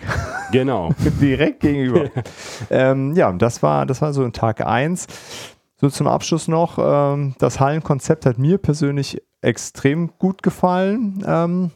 Genau. 0.53 0.91
Direkt 1.21 1.61
gegenüber. 1.61 2.11
ähm, 2.71 3.15
ja, 3.15 3.33
das 3.33 3.63
war, 3.63 3.87
das 3.87 4.03
war 4.03 4.13
so 4.13 4.23
ein 4.23 4.33
Tag 4.33 4.67
1. 4.67 5.07
So 5.77 5.89
zum 5.91 6.07
Abschluss 6.07 6.49
noch, 6.49 6.79
ähm, 6.79 7.35
das 7.39 7.61
Hallenkonzept 7.61 8.27
hat 8.27 8.39
mir 8.39 8.59
persönlich 8.59 9.23
extrem 9.41 10.13
gut 10.19 10.43
gefallen. 10.43 11.23
Ähm, 11.27 11.71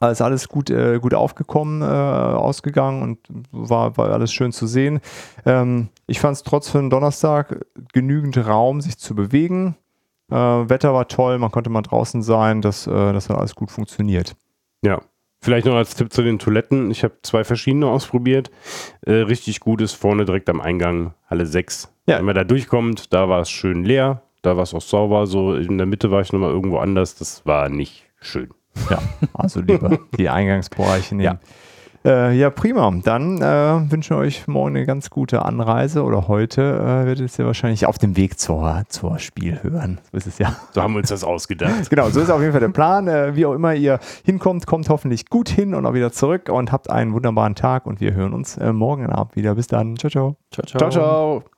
ist 0.00 0.22
alles 0.22 0.48
gut, 0.48 0.70
äh, 0.70 0.98
gut 1.00 1.14
aufgekommen, 1.14 1.82
äh, 1.82 1.84
ausgegangen 1.84 3.02
und 3.02 3.18
war, 3.50 3.96
war 3.96 4.10
alles 4.10 4.32
schön 4.32 4.52
zu 4.52 4.66
sehen. 4.66 5.00
Ähm, 5.44 5.88
ich 6.06 6.20
fand 6.20 6.36
es 6.36 6.42
trotz 6.42 6.68
für 6.68 6.78
einen 6.78 6.90
Donnerstag 6.90 7.66
genügend 7.92 8.38
Raum, 8.46 8.80
sich 8.80 8.98
zu 8.98 9.14
bewegen. 9.14 9.76
Äh, 10.30 10.36
Wetter 10.36 10.94
war 10.94 11.08
toll, 11.08 11.38
man 11.38 11.50
konnte 11.50 11.70
mal 11.70 11.82
draußen 11.82 12.22
sein, 12.22 12.62
das, 12.62 12.86
äh, 12.86 13.12
das 13.12 13.28
hat 13.28 13.38
alles 13.38 13.54
gut 13.54 13.70
funktioniert. 13.70 14.36
Ja, 14.82 15.00
Vielleicht 15.40 15.66
noch 15.66 15.74
als 15.74 15.94
Tipp 15.94 16.12
zu 16.12 16.22
den 16.22 16.38
Toiletten. 16.38 16.90
Ich 16.90 17.04
habe 17.04 17.14
zwei 17.22 17.44
verschiedene 17.44 17.86
ausprobiert. 17.86 18.50
Äh, 19.02 19.12
richtig 19.12 19.60
gut 19.60 19.80
ist 19.80 19.94
vorne 19.94 20.24
direkt 20.24 20.50
am 20.50 20.60
Eingang 20.60 21.14
Halle 21.30 21.46
6. 21.46 21.94
Ja. 22.06 22.18
Wenn 22.18 22.24
man 22.24 22.34
da 22.34 22.44
durchkommt, 22.44 23.12
da 23.12 23.28
war 23.28 23.40
es 23.40 23.50
schön 23.50 23.84
leer, 23.84 24.22
da 24.42 24.56
war 24.56 24.64
es 24.64 24.74
auch 24.74 24.82
sauber. 24.82 25.26
So 25.26 25.54
in 25.54 25.78
der 25.78 25.86
Mitte 25.86 26.10
war 26.10 26.22
ich 26.22 26.32
nochmal 26.32 26.50
irgendwo 26.50 26.78
anders. 26.78 27.14
Das 27.14 27.46
war 27.46 27.68
nicht 27.68 28.04
schön. 28.20 28.48
Ja, 28.90 28.98
also 29.34 29.60
lieber 29.60 29.98
die 30.16 30.28
Eingangsbereiche 30.28 31.14
nehmen. 31.14 31.38
Ja. 31.42 31.48
Äh, 32.04 32.38
ja, 32.38 32.50
prima. 32.50 32.92
Dann 33.02 33.38
äh, 33.42 33.90
wünschen 33.90 34.16
wir 34.16 34.20
euch 34.20 34.46
morgen 34.46 34.76
eine 34.76 34.86
ganz 34.86 35.10
gute 35.10 35.44
Anreise 35.44 36.04
oder 36.04 36.28
heute 36.28 36.62
äh, 36.62 37.06
werdet 37.06 37.38
ihr 37.38 37.46
wahrscheinlich 37.46 37.86
auf 37.86 37.98
dem 37.98 38.16
Weg 38.16 38.38
zur, 38.38 38.84
zur 38.88 39.18
Spiel 39.18 39.62
hören. 39.62 40.00
So 40.10 40.16
ist 40.16 40.26
es 40.26 40.38
ja. 40.38 40.56
So 40.72 40.82
haben 40.82 40.94
wir 40.94 41.00
uns 41.00 41.08
das 41.08 41.24
ausgedacht. 41.24 41.90
genau, 41.90 42.08
so 42.10 42.20
ist 42.20 42.30
auf 42.30 42.40
jeden 42.40 42.52
Fall 42.52 42.60
der 42.60 42.68
Plan. 42.68 43.08
Äh, 43.08 43.34
wie 43.34 43.46
auch 43.46 43.54
immer 43.54 43.74
ihr 43.74 43.98
hinkommt, 44.24 44.66
kommt 44.66 44.88
hoffentlich 44.88 45.28
gut 45.28 45.48
hin 45.48 45.74
und 45.74 45.84
auch 45.86 45.94
wieder 45.94 46.12
zurück 46.12 46.48
und 46.48 46.72
habt 46.72 46.88
einen 46.88 47.12
wunderbaren 47.12 47.54
Tag 47.54 47.86
und 47.86 48.00
wir 48.00 48.14
hören 48.14 48.32
uns 48.32 48.56
äh, 48.56 48.72
morgen 48.72 49.06
Abend 49.06 49.34
wieder. 49.36 49.54
Bis 49.54 49.66
dann. 49.66 49.96
Ciao, 49.96 50.10
ciao. 50.10 50.36
Ciao, 50.52 50.66
ciao. 50.66 50.78
ciao, 50.78 50.90
ciao. 50.90 51.57